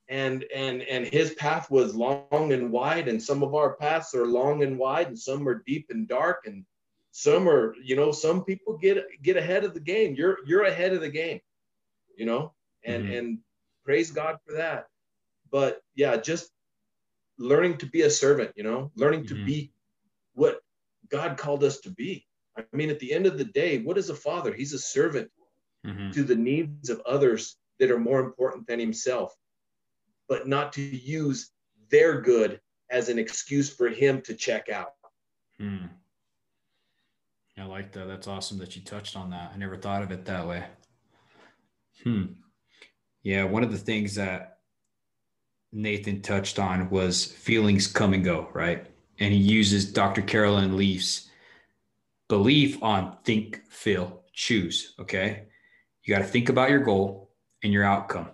and 0.09 0.45
and 0.55 0.82
and 0.82 1.05
his 1.05 1.34
path 1.34 1.68
was 1.68 1.97
long 1.97 2.53
and 2.53 2.70
wide 2.70 3.09
and 3.09 3.20
some 3.20 3.43
of 3.43 3.57
our 3.57 3.74
paths 3.74 4.14
are 4.14 4.24
long 4.24 4.62
and 4.62 4.78
wide 4.78 5.09
and 5.09 5.18
some 5.18 5.49
are 5.49 5.64
deep 5.66 5.87
and 5.91 6.07
dark 6.07 6.47
and 6.47 6.64
some 7.11 7.49
are 7.49 7.74
you 7.82 7.97
know 7.97 8.12
some 8.12 8.45
people 8.45 8.78
get 8.78 9.05
get 9.22 9.37
ahead 9.37 9.64
of 9.64 9.74
the 9.74 9.80
game 9.80 10.14
you're 10.14 10.39
you're 10.47 10.62
ahead 10.62 10.93
of 10.93 11.01
the 11.01 11.11
game 11.11 11.41
you 12.16 12.24
know 12.24 12.53
and 12.84 13.03
mm-hmm. 13.03 13.14
and 13.14 13.39
praise 13.84 14.12
god 14.12 14.37
for 14.47 14.55
that 14.55 14.87
but 15.51 15.81
yeah 15.95 16.17
just 16.17 16.51
learning 17.39 17.77
to 17.77 17.87
be 17.87 18.03
a 18.03 18.11
servant 18.11 18.51
you 18.57 18.63
know 18.63 18.91
learning 18.97 19.25
mm-hmm. 19.25 19.37
to 19.37 19.45
be 19.45 19.73
what 20.35 20.61
god 21.11 21.37
called 21.37 21.63
us 21.65 21.81
to 21.81 21.91
be 21.91 22.27
i 22.57 22.63
mean 22.73 22.91
at 22.91 22.99
the 22.99 23.13
end 23.13 23.27
of 23.27 23.39
the 23.39 23.45
day 23.45 23.79
what 23.79 23.99
is 23.99 24.11
a 24.11 24.15
father 24.15 24.53
he's 24.53 24.73
a 24.73 24.79
servant 24.79 25.31
mm-hmm. 25.87 26.11
to 26.11 26.23
the 26.23 26.37
needs 26.37 26.91
of 26.91 27.01
others 27.07 27.57
that 27.79 27.91
are 27.91 27.99
more 27.99 28.21
important 28.21 28.67
than 28.67 28.79
himself 28.79 29.35
but 30.29 30.49
not 30.49 30.73
to 30.73 30.83
use 30.83 31.51
their 31.91 32.21
good 32.21 32.61
as 32.91 33.09
an 33.09 33.19
excuse 33.19 33.71
for 33.71 33.89
him 33.89 34.21
to 34.23 34.35
check 34.35 34.69
out. 34.69 34.93
Hmm. 35.59 35.87
I 37.59 37.65
like 37.65 37.93
that. 37.93 38.07
That's 38.07 38.29
awesome 38.29 38.59
that 38.59 38.77
you 38.77 38.83
touched 38.83 39.17
on 39.17 39.31
that. 39.31 39.53
I 39.55 39.57
never 39.57 39.77
thought 39.77 40.03
of 40.03 40.11
it 40.11 40.27
that 40.27 40.47
way. 40.47 40.65
Hmm. 42.05 42.25
Yeah, 43.23 43.45
one 43.45 43.65
of 43.65 43.73
the 43.73 43.79
things 43.79 44.15
that 44.17 44.56
Nathan 45.73 46.23
touched 46.23 46.59
on 46.59 46.91
was 46.91 47.25
feelings 47.25 47.87
come 47.87 48.14
and 48.14 48.25
go, 48.25 48.49
right? 48.53 48.87
And 49.19 49.33
he 49.33 49.41
uses 49.41 49.93
Dr. 49.93 50.23
Carolyn 50.23 50.77
Leaf's 50.77 51.29
belief 52.29 52.83
on 52.83 53.17
think, 53.25 53.62
feel, 53.69 54.23
choose. 54.33 54.95
Okay. 54.99 55.47
You 56.05 56.14
got 56.14 56.21
to 56.21 56.29
think 56.29 56.49
about 56.49 56.71
your 56.71 56.81
goal 56.81 57.31
and 57.62 57.73
your 57.73 57.85
outcome 57.85 58.31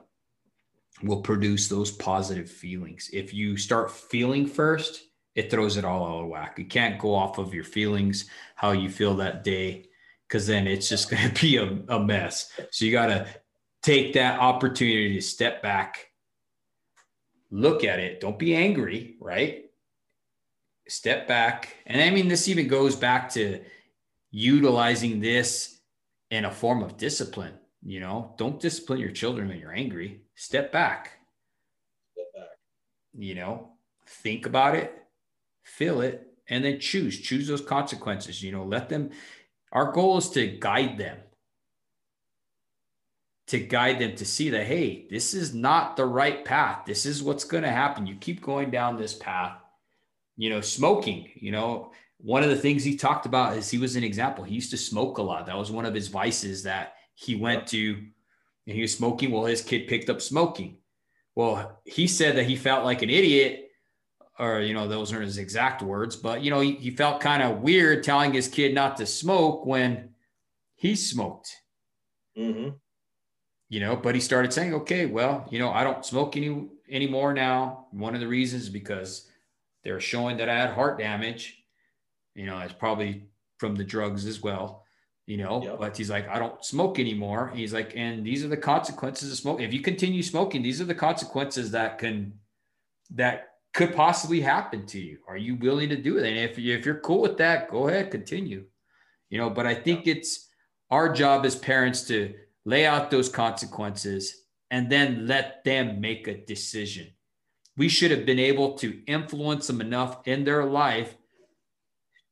will 1.03 1.21
produce 1.21 1.69
those 1.69 1.91
positive 1.91 2.51
feelings. 2.51 3.11
If 3.13 3.35
you 3.35 3.57
start 3.57 3.91
feeling 3.91 4.47
first, 4.47 5.05
it 5.35 5.51
throws 5.51 5.77
it 5.77 5.85
all 5.85 6.07
out 6.07 6.23
of 6.23 6.29
whack. 6.29 6.59
You 6.59 6.67
can't 6.67 6.99
go 6.99 7.15
off 7.15 7.39
of 7.39 7.55
your 7.55 7.65
feelings, 7.65 8.29
how 8.55 8.73
you 8.73 8.91
feel 8.91 9.15
that 9.17 9.45
day, 9.45 9.87
because 10.29 10.47
then 10.47 10.67
it's 10.67 10.89
just 10.89 11.11
going 11.11 11.31
to 11.33 11.41
be 11.41 11.57
a, 11.57 11.97
a 11.97 11.99
mess. 11.99 12.51
So 12.71 12.85
you 12.85 12.93
got 12.93 13.07
to 13.07 13.27
take 13.83 14.13
that 14.15 14.39
opportunity 14.39 15.15
to 15.15 15.23
step 15.23 15.63
back, 15.63 16.07
look 17.53 17.85
at 17.85 18.01
it. 18.01 18.21
Don't 18.21 18.39
be 18.39 18.57
angry, 18.57 19.15
right? 19.21 19.67
Step 20.89 21.29
back. 21.29 21.77
And 21.87 22.03
I 22.03 22.11
mean, 22.11 22.27
this 22.27 22.49
even 22.49 22.67
goes 22.67 22.97
back 22.97 23.31
to 23.35 23.61
utilizing 24.33 25.21
this 25.21 25.79
in 26.31 26.47
a 26.47 26.51
form 26.51 26.83
of 26.83 26.97
discipline. 26.97 27.55
You 27.85 28.01
know, 28.01 28.35
don't 28.39 28.59
discipline 28.59 28.99
your 28.99 29.11
children 29.11 29.49
when 29.49 29.59
you're 29.59 29.73
angry 29.73 30.23
step 30.35 30.73
back. 30.73 31.19
Step 32.13 32.27
back. 32.35 32.49
You 33.15 33.35
know, 33.35 33.71
think 34.07 34.47
about 34.47 34.75
it, 34.75 34.93
feel 35.63 36.01
it, 36.01 36.27
and 36.49 36.65
then 36.65 36.81
choose. 36.81 37.21
Choose 37.21 37.47
those 37.47 37.61
consequences. 37.61 38.43
You 38.43 38.53
know, 38.53 38.65
let 38.65 38.89
them. 38.89 39.11
Our 39.73 39.93
goal 39.93 40.19
is 40.19 40.31
to 40.31 40.47
guide 40.47 40.99
them. 40.99 41.19
To 43.53 43.61
guide 43.61 43.99
them 43.99 44.17
to 44.17 44.25
see 44.25 44.49
that, 44.49 44.65
hey, 44.65 45.07
this 45.11 45.35
is 45.35 45.53
not 45.53 45.99
the 45.99 46.07
right 46.07 46.43
path. 46.43 46.87
This 46.87 47.05
is 47.05 47.23
what's 47.23 47.45
going 47.45 47.65
to 47.65 47.71
happen. 47.71 48.07
You 48.07 48.15
keep 48.17 48.41
going 48.41 48.71
down 48.71 48.97
this 48.97 49.13
path. 49.15 49.59
You 50.39 50.49
know, 50.49 50.63
smoking, 50.63 51.29
you 51.35 51.53
know, 51.53 51.93
one 52.17 52.43
of 52.43 52.49
the 52.49 52.57
things 52.57 52.83
he 52.83 52.97
talked 52.97 53.27
about 53.27 53.59
is 53.59 53.69
he 53.69 53.77
was 53.77 53.95
an 53.95 54.05
example. 54.05 54.43
He 54.43 54.55
used 54.55 54.71
to 54.71 54.79
smoke 54.79 55.19
a 55.19 55.23
lot. 55.23 55.45
That 55.45 55.59
was 55.59 55.71
one 55.71 55.85
of 55.85 55.93
his 55.93 56.09
vices 56.09 56.63
that 56.63 56.95
he 57.15 57.35
went 57.35 57.67
to 57.67 57.99
and 58.67 58.75
he 58.75 58.81
was 58.81 58.97
smoking. 58.97 59.31
Well, 59.31 59.45
his 59.45 59.61
kid 59.61 59.87
picked 59.87 60.09
up 60.09 60.23
smoking. 60.23 60.79
Well, 61.35 61.83
he 61.85 62.07
said 62.07 62.37
that 62.37 62.47
he 62.47 62.57
felt 62.57 62.87
like 62.87 63.03
an 63.03 63.11
idiot, 63.11 63.69
or, 64.39 64.61
you 64.61 64.73
know, 64.73 64.89
those 64.89 65.13
aren't 65.13 65.27
his 65.27 65.37
exact 65.37 65.83
words, 65.83 66.17
but, 66.17 66.43
you 66.43 66.51
know, 66.51 66.61
he, 66.61 66.73
he 66.77 66.91
felt 66.91 67.21
kind 67.21 67.43
of 67.43 67.59
weird 67.59 68.03
telling 68.03 68.33
his 68.33 68.49
kid 68.49 68.75
not 68.75 68.97
to 68.97 69.05
smoke 69.05 69.67
when 69.67 70.15
he 70.75 70.97
smoked. 70.97 71.55
Mm-hmm. 72.39 72.71
You 73.73 73.81
know, 73.81 73.97
but 73.97 74.15
he 74.15 74.21
started 74.21 74.53
saying, 74.53 74.75
okay, 74.75 75.07
well, 75.07 75.47
you 75.51 75.59
know, 75.59 75.71
I 75.71 75.83
don't 75.83 76.05
smoke 76.05 76.37
any 76.37 76.69
anymore 76.91 77.33
now. 77.33 77.87
One 77.91 78.15
of 78.15 78.21
the 78.21 78.29
reasons 78.29 78.69
because 78.69 79.31
they're 79.83 79.99
showing 79.99 80.37
that 80.37 80.51
I 80.51 80.59
had 80.59 80.75
heart 80.75 80.99
damage. 80.99 81.65
You 82.35 82.45
know, 82.45 82.59
it's 82.59 82.75
probably 82.75 83.23
from 83.57 83.75
the 83.75 83.85
drugs 83.85 84.27
as 84.27 84.43
well 84.43 84.83
you 85.27 85.37
know 85.37 85.63
yep. 85.63 85.79
but 85.79 85.97
he's 85.97 86.11
like 86.11 86.29
i 86.29 86.39
don't 86.39 86.65
smoke 86.65 86.99
anymore 86.99 87.53
he's 87.55 87.73
like 87.73 87.93
and 87.97 88.27
these 88.27 88.45
are 88.45 88.49
the 88.49 88.57
consequences 88.57 89.31
of 89.31 89.39
smoke. 89.39 89.61
if 89.61 89.73
you 89.73 89.81
continue 89.81 90.23
smoking 90.23 90.63
these 90.63 90.81
are 90.81 90.85
the 90.85 90.95
consequences 90.95 91.71
that 91.71 91.99
can 91.99 92.33
that 93.11 93.51
could 93.73 93.95
possibly 93.95 94.41
happen 94.41 94.85
to 94.85 94.99
you 95.01 95.19
are 95.29 95.37
you 95.37 95.55
willing 95.57 95.89
to 95.89 95.97
do 95.97 96.19
it 96.19 96.27
and 96.27 96.37
if, 96.37 96.59
if 96.59 96.85
you're 96.85 97.01
cool 97.01 97.23
with 97.23 97.39
that 97.39 97.71
go 97.71 97.89
ahead 97.89 98.11
continue 98.11 98.65
you 99.31 99.39
know 99.39 99.49
but 99.49 99.67
i 99.67 99.75
think 99.75 100.07
it's 100.07 100.49
our 100.91 101.13
job 101.13 101.47
as 101.47 101.55
parents 101.55 102.03
to 102.03 102.35
lay 102.65 102.87
out 102.87 103.11
those 103.11 103.29
consequences 103.29 104.45
and 104.71 104.91
then 104.91 105.27
let 105.27 105.65
them 105.65 106.01
make 106.01 106.29
a 106.29 106.45
decision 106.45 107.13
we 107.77 107.89
should 107.89 108.11
have 108.11 108.27
been 108.27 108.39
able 108.39 108.75
to 108.75 109.03
influence 109.07 109.67
them 109.67 109.81
enough 109.81 110.27
in 110.27 110.45
their 110.45 110.65
life 110.65 111.17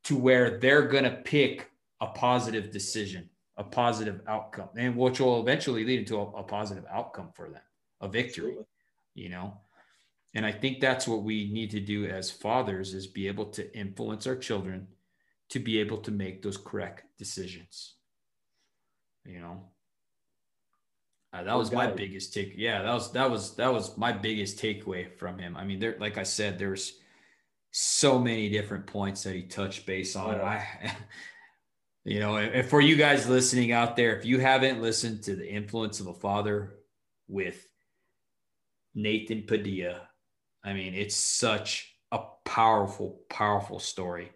to 0.05 0.16
where 0.16 0.59
they're 0.59 0.89
going 0.89 1.05
to 1.05 1.11
pick 1.11 1.70
a 2.01 2.07
positive 2.07 2.70
decision, 2.70 3.28
a 3.57 3.64
positive 3.64 4.20
outcome, 4.26 4.68
and 4.76 4.97
which 4.97 5.20
will 5.20 5.41
eventually 5.41 5.85
lead 5.85 6.01
into 6.01 6.16
a, 6.16 6.24
a 6.31 6.43
positive 6.43 6.85
outcome 6.91 7.31
for 7.35 7.49
them, 7.49 7.62
a 8.01 8.09
victory, 8.09 8.57
you 9.14 9.28
know. 9.28 9.59
And 10.35 10.47
I 10.47 10.53
think 10.53 10.81
that's 10.81 11.09
what 11.09 11.22
we 11.22 11.53
need 11.53 11.70
to 11.72 11.81
do 11.81 12.07
as 12.07 12.31
fathers 12.31 12.95
is 12.95 13.07
be 13.07 13.26
able 13.26 13.47
to 13.47 13.76
influence 13.76 14.26
our 14.26 14.37
children 14.37 14.87
to 15.51 15.59
be 15.59 15.81
able 15.81 15.99
to 15.99 16.11
make 16.11 16.43
those 16.43 16.57
correct 16.57 17.05
decisions. 17.18 17.97
You 19.24 19.41
know, 19.41 19.69
uh, 21.33 21.45
that 21.45 21.57
was 21.57 21.70
my 21.70 21.87
biggest 21.87 22.35
take. 22.35 22.55
Yeah, 22.57 22.83
that 22.83 22.93
was 22.93 23.12
that 23.12 23.31
was 23.31 23.55
that 23.57 23.72
was 23.72 23.97
my 23.97 24.12
biggest 24.12 24.59
takeaway 24.59 25.16
from 25.16 25.39
him. 25.39 25.57
I 25.57 25.64
mean, 25.64 25.78
there, 25.78 25.97
like 26.01 26.18
I 26.18 26.24
said, 26.24 26.59
there's 26.59 26.95
so 27.70 28.18
many 28.18 28.49
different 28.49 28.87
points 28.87 29.22
that 29.22 29.35
he 29.35 29.43
touched 29.43 29.87
base 29.87 30.16
on. 30.16 30.41
I 30.41 30.66
you 32.05 32.18
know, 32.18 32.37
and 32.37 32.68
for 32.68 32.81
you 32.81 32.97
guys 32.97 33.28
listening 33.28 33.70
out 33.70 33.95
there, 33.95 34.16
if 34.16 34.24
you 34.24 34.41
haven't 34.41 34.83
listened 34.83 35.22
to 35.24 35.37
the 35.37 35.49
influence 35.49 36.01
of 36.01 36.09
a 36.09 36.14
father 36.14 36.78
with 37.28 37.64
Nathan 38.95 39.45
Padilla, 39.47 40.09
I 40.64 40.72
mean, 40.72 40.95
it's 40.95 41.16
such 41.16 41.95
a 42.11 42.20
powerful, 42.45 43.20
powerful 43.31 43.78
story. 43.78 44.33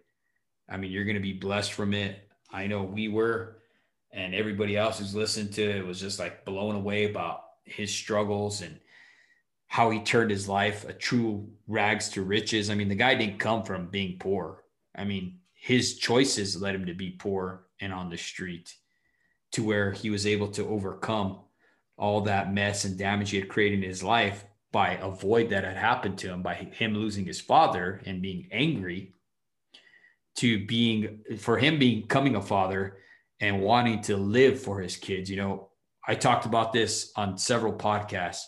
I 0.68 0.76
mean, 0.76 0.92
you're 0.92 1.04
going 1.04 1.16
to 1.16 1.20
be 1.20 1.32
blessed 1.32 1.72
from 1.72 1.92
it. 1.92 2.28
I 2.52 2.68
know 2.68 2.84
we 2.84 3.08
were, 3.08 3.58
and 4.14 4.34
everybody 4.34 4.76
else 4.76 5.00
who's 5.00 5.14
listened 5.14 5.52
to 5.52 5.62
it 5.62 5.84
was 5.84 6.00
just 6.00 6.20
like 6.20 6.44
blown 6.44 6.76
away 6.76 7.10
about 7.10 7.42
his 7.64 7.92
struggles 7.92 8.62
and 8.62 8.78
how 9.66 9.90
he 9.90 9.98
turned 10.00 10.30
his 10.30 10.48
life 10.48 10.88
a 10.88 10.92
true 10.92 11.48
rags 11.66 12.08
to 12.10 12.22
riches. 12.22 12.70
I 12.70 12.76
mean, 12.76 12.88
the 12.88 12.94
guy 12.94 13.16
didn't 13.16 13.40
come 13.40 13.64
from 13.64 13.88
being 13.88 14.18
poor. 14.20 14.62
I 14.94 15.04
mean, 15.04 15.40
his 15.52 15.98
choices 15.98 16.60
led 16.60 16.76
him 16.76 16.86
to 16.86 16.94
be 16.94 17.10
poor 17.10 17.66
and 17.80 17.92
on 17.92 18.08
the 18.08 18.16
street 18.16 18.72
to 19.52 19.64
where 19.64 19.90
he 19.90 20.10
was 20.10 20.26
able 20.26 20.48
to 20.48 20.68
overcome 20.68 21.40
all 21.96 22.20
that 22.20 22.52
mess 22.52 22.84
and 22.84 22.96
damage 22.96 23.30
he 23.30 23.38
had 23.38 23.48
created 23.48 23.82
in 23.82 23.88
his 23.88 24.02
life 24.02 24.44
by 24.70 24.96
a 24.96 25.10
void 25.10 25.50
that 25.50 25.64
had 25.64 25.76
happened 25.76 26.18
to 26.18 26.28
him 26.28 26.42
by 26.42 26.54
him 26.54 26.94
losing 26.94 27.24
his 27.24 27.40
father 27.40 28.00
and 28.06 28.22
being 28.22 28.48
angry 28.50 29.12
to 30.34 30.66
being 30.66 31.20
for 31.38 31.56
him 31.56 31.78
becoming 31.78 32.34
a 32.34 32.42
father 32.42 32.96
and 33.44 33.60
wanting 33.60 34.00
to 34.02 34.16
live 34.16 34.60
for 34.60 34.80
his 34.80 34.96
kids 34.96 35.30
you 35.30 35.36
know 35.36 35.68
i 36.06 36.14
talked 36.14 36.46
about 36.46 36.72
this 36.72 37.12
on 37.16 37.38
several 37.38 37.72
podcasts 37.72 38.42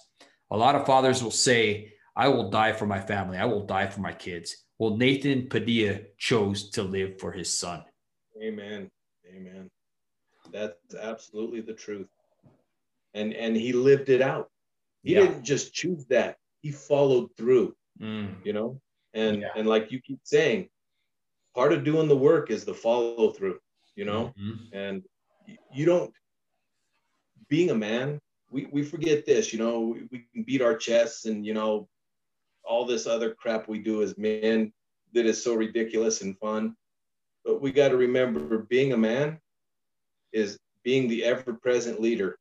a 0.50 0.56
lot 0.56 0.74
of 0.74 0.86
fathers 0.86 1.22
will 1.22 1.30
say 1.30 1.92
i 2.14 2.28
will 2.28 2.50
die 2.50 2.72
for 2.72 2.86
my 2.86 3.00
family 3.00 3.38
i 3.38 3.44
will 3.44 3.66
die 3.66 3.86
for 3.86 4.00
my 4.00 4.12
kids 4.12 4.66
well, 4.78 4.96
Nathan 4.96 5.48
Padilla 5.48 6.00
chose 6.18 6.70
to 6.70 6.82
live 6.82 7.18
for 7.18 7.32
his 7.32 7.52
son. 7.52 7.82
Amen. 8.42 8.90
Amen. 9.26 9.70
That's 10.52 10.94
absolutely 11.00 11.62
the 11.62 11.72
truth. 11.72 12.08
And 13.14 13.32
and 13.32 13.56
he 13.56 13.72
lived 13.72 14.10
it 14.10 14.20
out. 14.20 14.50
He 15.02 15.14
yeah. 15.14 15.20
didn't 15.20 15.44
just 15.44 15.72
choose 15.72 16.04
that. 16.06 16.36
He 16.60 16.72
followed 16.72 17.30
through. 17.36 17.74
Mm. 18.00 18.34
You 18.44 18.52
know? 18.52 18.80
And 19.14 19.40
yeah. 19.40 19.48
and 19.56 19.66
like 19.66 19.90
you 19.90 20.00
keep 20.00 20.20
saying, 20.24 20.68
part 21.54 21.72
of 21.72 21.84
doing 21.84 22.08
the 22.08 22.16
work 22.16 22.50
is 22.50 22.64
the 22.64 22.74
follow 22.74 23.30
through, 23.30 23.58
you 23.96 24.04
know? 24.04 24.32
Mm-hmm. 24.38 24.76
And 24.76 25.02
you 25.72 25.86
don't 25.86 26.12
being 27.48 27.70
a 27.70 27.74
man, 27.74 28.20
we, 28.50 28.66
we 28.72 28.82
forget 28.82 29.26
this, 29.26 29.52
you 29.52 29.58
know, 29.58 29.80
we, 29.80 30.08
we 30.12 30.26
can 30.32 30.44
beat 30.44 30.62
our 30.62 30.76
chests 30.76 31.26
and 31.26 31.44
you 31.46 31.54
know 31.54 31.88
all 32.64 32.86
this 32.86 33.06
other 33.06 33.34
crap 33.34 33.68
we 33.68 33.78
do 33.78 34.02
as 34.02 34.16
men 34.18 34.72
that 35.12 35.26
is 35.26 35.42
so 35.42 35.54
ridiculous 35.54 36.22
and 36.22 36.38
fun. 36.38 36.76
But 37.44 37.60
we 37.60 37.72
got 37.72 37.88
to 37.88 37.96
remember 37.96 38.58
being 38.68 38.92
a 38.92 38.96
man 38.96 39.40
is 40.32 40.58
being 40.82 41.08
the 41.08 41.24
ever 41.24 41.52
present 41.54 42.00
leader. 42.00 42.38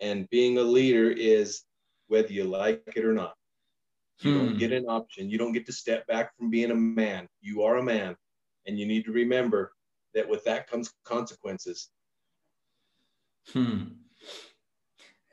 And 0.00 0.28
being 0.30 0.58
a 0.58 0.62
leader 0.62 1.10
is 1.10 1.64
whether 2.08 2.32
you 2.32 2.44
like 2.44 2.82
it 2.96 3.04
or 3.04 3.12
not. 3.12 3.34
You 4.20 4.32
Hmm. 4.32 4.38
don't 4.38 4.58
get 4.58 4.72
an 4.72 4.86
option. 4.86 5.30
You 5.30 5.38
don't 5.38 5.52
get 5.52 5.66
to 5.66 5.72
step 5.72 6.06
back 6.06 6.36
from 6.36 6.50
being 6.50 6.70
a 6.70 6.74
man. 6.74 7.28
You 7.40 7.62
are 7.62 7.76
a 7.78 7.82
man. 7.82 8.16
And 8.66 8.78
you 8.78 8.86
need 8.86 9.04
to 9.04 9.12
remember 9.12 9.72
that 10.14 10.28
with 10.28 10.44
that 10.44 10.68
comes 10.70 10.92
consequences. 11.04 11.88
Hmm. 13.52 13.82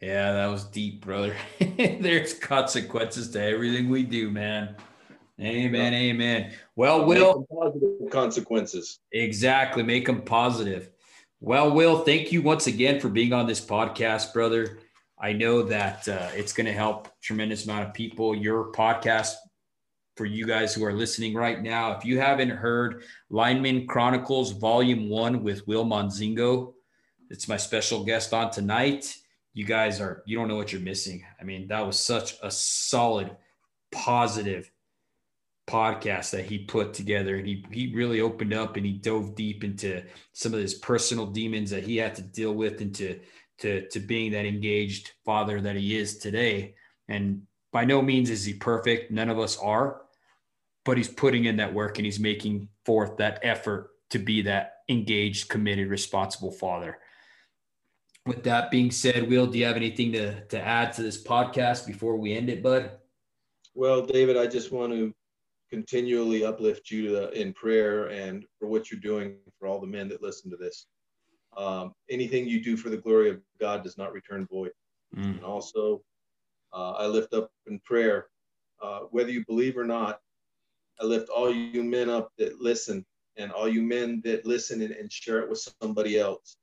Yeah, 0.01 0.31
that 0.31 0.47
was 0.47 0.63
deep, 0.65 1.03
brother. 1.03 1.35
There's 1.59 2.33
consequences 2.33 3.31
to 3.31 3.43
everything 3.43 3.89
we 3.89 4.03
do, 4.03 4.29
man. 4.29 4.75
Amen. 5.41 5.93
Amen. 5.93 6.53
Well, 6.75 7.05
Will, 7.05 7.45
Positive 7.51 8.09
consequences. 8.11 8.99
exactly. 9.11 9.83
Make 9.83 10.05
them 10.05 10.21
positive. 10.21 10.89
Well, 11.41 11.71
Will, 11.71 11.99
thank 12.03 12.31
you 12.31 12.41
once 12.41 12.67
again 12.67 12.99
for 12.99 13.09
being 13.09 13.31
on 13.31 13.47
this 13.47 13.61
podcast, 13.61 14.33
brother. 14.33 14.79
I 15.17 15.33
know 15.33 15.63
that 15.63 16.07
uh, 16.07 16.29
it's 16.33 16.53
going 16.53 16.65
to 16.67 16.73
help 16.73 17.09
tremendous 17.21 17.65
amount 17.65 17.87
of 17.87 17.93
people. 17.93 18.35
Your 18.35 18.71
podcast 18.71 19.33
for 20.19 20.25
you 20.25 20.45
guys 20.45 20.73
who 20.73 20.83
are 20.83 20.91
listening 20.91 21.33
right 21.33 21.63
now. 21.63 21.93
If 21.93 22.03
you 22.03 22.19
haven't 22.19 22.49
heard 22.49 23.03
Lineman 23.29 23.87
Chronicles 23.87 24.51
Volume 24.51 25.07
One 25.07 25.43
with 25.43 25.65
Will 25.65 25.85
Monzingo, 25.85 26.73
it's 27.29 27.47
my 27.47 27.55
special 27.55 28.03
guest 28.03 28.33
on 28.33 28.51
tonight. 28.51 29.15
You 29.53 29.63
guys 29.63 30.01
are 30.01 30.21
you 30.25 30.37
don't 30.37 30.49
know 30.49 30.57
what 30.57 30.73
you're 30.73 30.81
missing. 30.81 31.23
I 31.39 31.45
mean, 31.45 31.69
that 31.69 31.87
was 31.87 31.97
such 31.97 32.35
a 32.43 32.51
solid, 32.51 33.31
positive 33.93 34.69
podcast 35.69 36.31
that 36.31 36.43
he 36.43 36.65
put 36.65 36.93
together, 36.93 37.37
and 37.37 37.47
he 37.47 37.65
he 37.71 37.95
really 37.95 38.19
opened 38.19 38.53
up 38.53 38.75
and 38.75 38.85
he 38.85 38.91
dove 38.91 39.35
deep 39.35 39.63
into 39.63 40.03
some 40.33 40.53
of 40.53 40.59
his 40.59 40.73
personal 40.73 41.27
demons 41.27 41.69
that 41.69 41.83
he 41.83 41.95
had 41.95 42.13
to 42.15 42.21
deal 42.21 42.51
with 42.53 42.81
into 42.81 43.21
to 43.59 43.87
to 43.87 44.01
being 44.01 44.33
that 44.33 44.45
engaged 44.45 45.13
father 45.23 45.61
that 45.61 45.77
he 45.77 45.97
is 45.97 46.17
today. 46.17 46.75
And 47.07 47.43
by 47.71 47.85
no 47.85 48.01
means 48.01 48.29
is 48.29 48.43
he 48.43 48.53
perfect. 48.53 49.11
None 49.11 49.29
of 49.29 49.39
us 49.39 49.55
are, 49.57 50.01
but 50.89 50.97
he's 50.97 51.07
putting 51.07 51.45
in 51.45 51.57
that 51.57 51.71
work 51.71 51.99
and 51.99 52.05
he's 52.05 52.19
making 52.19 52.67
forth 52.83 53.15
that 53.17 53.39
effort 53.43 53.91
to 54.09 54.17
be 54.17 54.41
that 54.41 54.77
engaged, 54.89 55.47
committed, 55.47 55.87
responsible 55.87 56.51
father. 56.51 56.97
With 58.25 58.41
that 58.45 58.71
being 58.71 58.89
said, 58.89 59.29
Will, 59.29 59.45
do 59.45 59.59
you 59.59 59.65
have 59.65 59.75
anything 59.75 60.11
to, 60.13 60.43
to 60.45 60.59
add 60.59 60.91
to 60.93 61.03
this 61.03 61.23
podcast 61.23 61.85
before 61.85 62.15
we 62.15 62.33
end 62.33 62.49
it, 62.49 62.63
bud? 62.63 62.89
Well, 63.75 64.01
David, 64.03 64.35
I 64.35 64.47
just 64.47 64.71
want 64.71 64.91
to 64.93 65.13
continually 65.69 66.43
uplift 66.43 66.89
you 66.89 67.09
to, 67.09 67.39
in 67.39 67.53
prayer 67.53 68.07
and 68.07 68.43
for 68.57 68.67
what 68.67 68.89
you're 68.89 68.99
doing 68.99 69.35
for 69.59 69.67
all 69.67 69.79
the 69.79 69.85
men 69.85 70.09
that 70.09 70.23
listen 70.23 70.49
to 70.49 70.57
this. 70.57 70.87
Um, 71.55 71.93
anything 72.09 72.47
you 72.47 72.63
do 72.63 72.75
for 72.75 72.89
the 72.89 72.97
glory 72.97 73.29
of 73.29 73.41
God 73.59 73.83
does 73.83 73.95
not 73.95 74.11
return 74.11 74.47
void. 74.47 74.71
Mm. 75.15 75.35
And 75.35 75.43
also, 75.43 76.01
uh, 76.73 76.93
I 76.93 77.05
lift 77.05 77.35
up 77.35 77.51
in 77.67 77.79
prayer, 77.81 78.25
uh, 78.81 79.01
whether 79.11 79.29
you 79.29 79.45
believe 79.45 79.77
or 79.77 79.85
not, 79.85 80.21
I 81.01 81.05
lift 81.05 81.29
all 81.29 81.53
you 81.53 81.83
men 81.83 82.09
up 82.09 82.31
that 82.37 82.61
listen 82.61 83.05
and 83.37 83.51
all 83.51 83.67
you 83.69 83.81
men 83.81 84.21
that 84.25 84.45
listen 84.45 84.81
and, 84.81 84.91
and 84.91 85.11
share 85.11 85.39
it 85.39 85.49
with 85.49 85.67
somebody 85.81 86.19
else. 86.19 86.57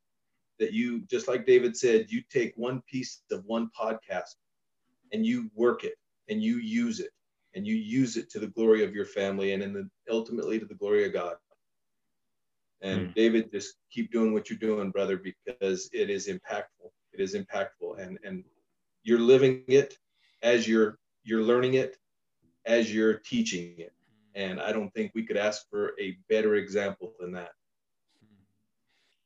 That 0.58 0.72
you, 0.72 1.00
just 1.10 1.28
like 1.28 1.46
David 1.46 1.76
said, 1.76 2.06
you 2.10 2.22
take 2.30 2.52
one 2.56 2.82
piece 2.90 3.22
of 3.30 3.44
one 3.44 3.70
podcast 3.78 4.36
and 5.12 5.24
you 5.24 5.50
work 5.54 5.84
it 5.84 5.94
and 6.28 6.42
you 6.42 6.56
use 6.56 7.00
it 7.00 7.10
and 7.54 7.66
you 7.66 7.74
use 7.74 8.16
it 8.16 8.30
to 8.30 8.38
the 8.38 8.48
glory 8.48 8.84
of 8.84 8.94
your 8.94 9.04
family 9.06 9.52
and 9.52 9.62
in 9.62 9.72
the, 9.72 9.88
ultimately 10.10 10.58
to 10.58 10.66
the 10.66 10.74
glory 10.74 11.06
of 11.06 11.12
God. 11.12 11.36
And 12.82 13.08
Mm. 13.08 13.14
David, 13.14 13.50
just 13.50 13.76
keep 13.90 14.12
doing 14.12 14.34
what 14.34 14.50
you're 14.50 14.58
doing, 14.58 14.90
brother, 14.90 15.16
because 15.16 15.88
it 15.92 16.10
is 16.10 16.28
impactful. 16.28 16.90
It 17.12 17.20
is 17.20 17.34
impactful, 17.34 17.98
and 17.98 18.18
and 18.22 18.44
you're 19.02 19.18
living 19.18 19.64
it 19.68 19.96
as 20.42 20.68
you're 20.68 20.98
you're 21.24 21.42
learning 21.42 21.74
it, 21.74 21.96
as 22.66 22.92
you're 22.94 23.14
teaching 23.14 23.78
it. 23.78 23.95
And 24.36 24.60
I 24.60 24.70
don't 24.70 24.92
think 24.92 25.12
we 25.14 25.24
could 25.24 25.38
ask 25.38 25.68
for 25.70 25.92
a 25.98 26.16
better 26.28 26.56
example 26.56 27.14
than 27.18 27.32
that. 27.32 27.50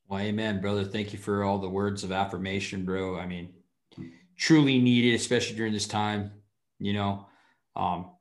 Well, 0.08 0.20
amen, 0.20 0.60
brother. 0.60 0.84
Thank 0.84 1.12
you 1.12 1.18
for 1.18 1.42
all 1.44 1.58
the 1.58 1.68
words 1.68 2.04
of 2.04 2.12
affirmation, 2.12 2.84
bro. 2.84 3.18
I 3.18 3.26
mean, 3.26 3.52
truly 4.36 4.78
needed, 4.78 5.14
especially 5.14 5.56
during 5.56 5.72
this 5.72 5.86
time. 5.86 6.30
You 6.78 6.92
know, 6.94 7.26
um, 7.76 8.12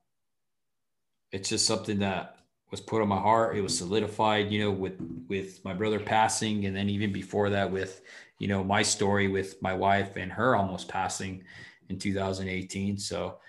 it's 1.31 1.49
just 1.49 1.65
something 1.65 1.99
that 1.99 2.37
was 2.71 2.81
put 2.81 3.01
on 3.01 3.07
my 3.07 3.19
heart. 3.19 3.55
It 3.55 3.61
was 3.61 3.77
solidified, 3.77 4.51
you 4.51 4.63
know, 4.63 4.71
with 4.71 4.99
with 5.27 5.63
my 5.63 5.73
brother 5.73 5.99
passing, 5.99 6.65
and 6.65 6.75
then 6.75 6.89
even 6.89 7.13
before 7.13 7.51
that, 7.51 7.71
with 7.71 8.01
you 8.39 8.47
know 8.47 8.63
my 8.63 8.81
story 8.81 9.27
with 9.27 9.61
my 9.61 9.73
wife 9.73 10.15
and 10.15 10.31
her 10.31 10.55
almost 10.55 10.87
passing 10.87 11.43
in 11.89 11.99
2018. 11.99 12.97
So 12.97 13.39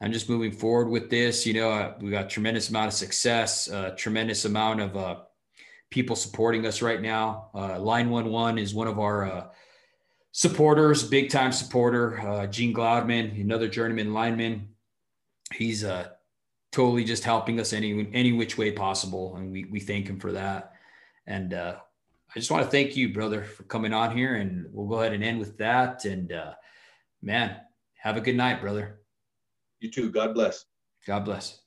I'm 0.00 0.12
just 0.12 0.30
moving 0.30 0.52
forward 0.52 0.88
with 0.88 1.10
this. 1.10 1.46
You 1.46 1.54
know, 1.54 1.94
we 2.00 2.10
got 2.10 2.30
tremendous 2.30 2.70
amount 2.70 2.88
of 2.88 2.94
success, 2.94 3.70
uh, 3.70 3.94
tremendous 3.96 4.46
amount 4.46 4.80
of 4.80 4.96
uh, 4.96 5.16
people 5.90 6.16
supporting 6.16 6.66
us 6.66 6.80
right 6.80 7.02
now. 7.02 7.50
Uh, 7.54 7.78
Line 7.78 8.08
One 8.08 8.30
One 8.30 8.56
is 8.58 8.74
one 8.74 8.88
of 8.88 8.98
our 8.98 9.30
uh, 9.30 9.46
supporters, 10.32 11.02
big 11.02 11.28
time 11.28 11.52
supporter. 11.52 12.48
Gene 12.50 12.72
Gloudman, 12.72 13.38
another 13.38 13.68
journeyman 13.68 14.14
lineman. 14.14 14.68
He's 15.52 15.84
totally 16.72 17.04
just 17.04 17.24
helping 17.24 17.60
us 17.60 17.72
any 17.72 18.08
any 18.14 18.32
which 18.32 18.56
way 18.56 18.72
possible, 18.72 19.36
and 19.36 19.52
we 19.52 19.64
we 19.64 19.80
thank 19.80 20.06
him 20.06 20.18
for 20.18 20.32
that. 20.32 20.72
And 21.26 21.52
I 21.52 21.76
just 22.36 22.50
want 22.50 22.64
to 22.64 22.70
thank 22.70 22.96
you, 22.96 23.12
brother, 23.12 23.44
for 23.44 23.64
coming 23.64 23.92
on 23.92 24.16
here, 24.16 24.36
and 24.36 24.66
we'll 24.72 24.88
go 24.88 25.00
ahead 25.00 25.12
and 25.12 25.22
end 25.22 25.40
with 25.40 25.58
that. 25.58 26.06
And 26.06 26.32
man, 27.20 27.56
have 27.98 28.16
a 28.16 28.22
good 28.22 28.36
night, 28.36 28.62
brother. 28.62 28.99
You 29.80 29.90
too. 29.90 30.10
God 30.10 30.34
bless. 30.34 30.66
God 31.06 31.24
bless. 31.26 31.60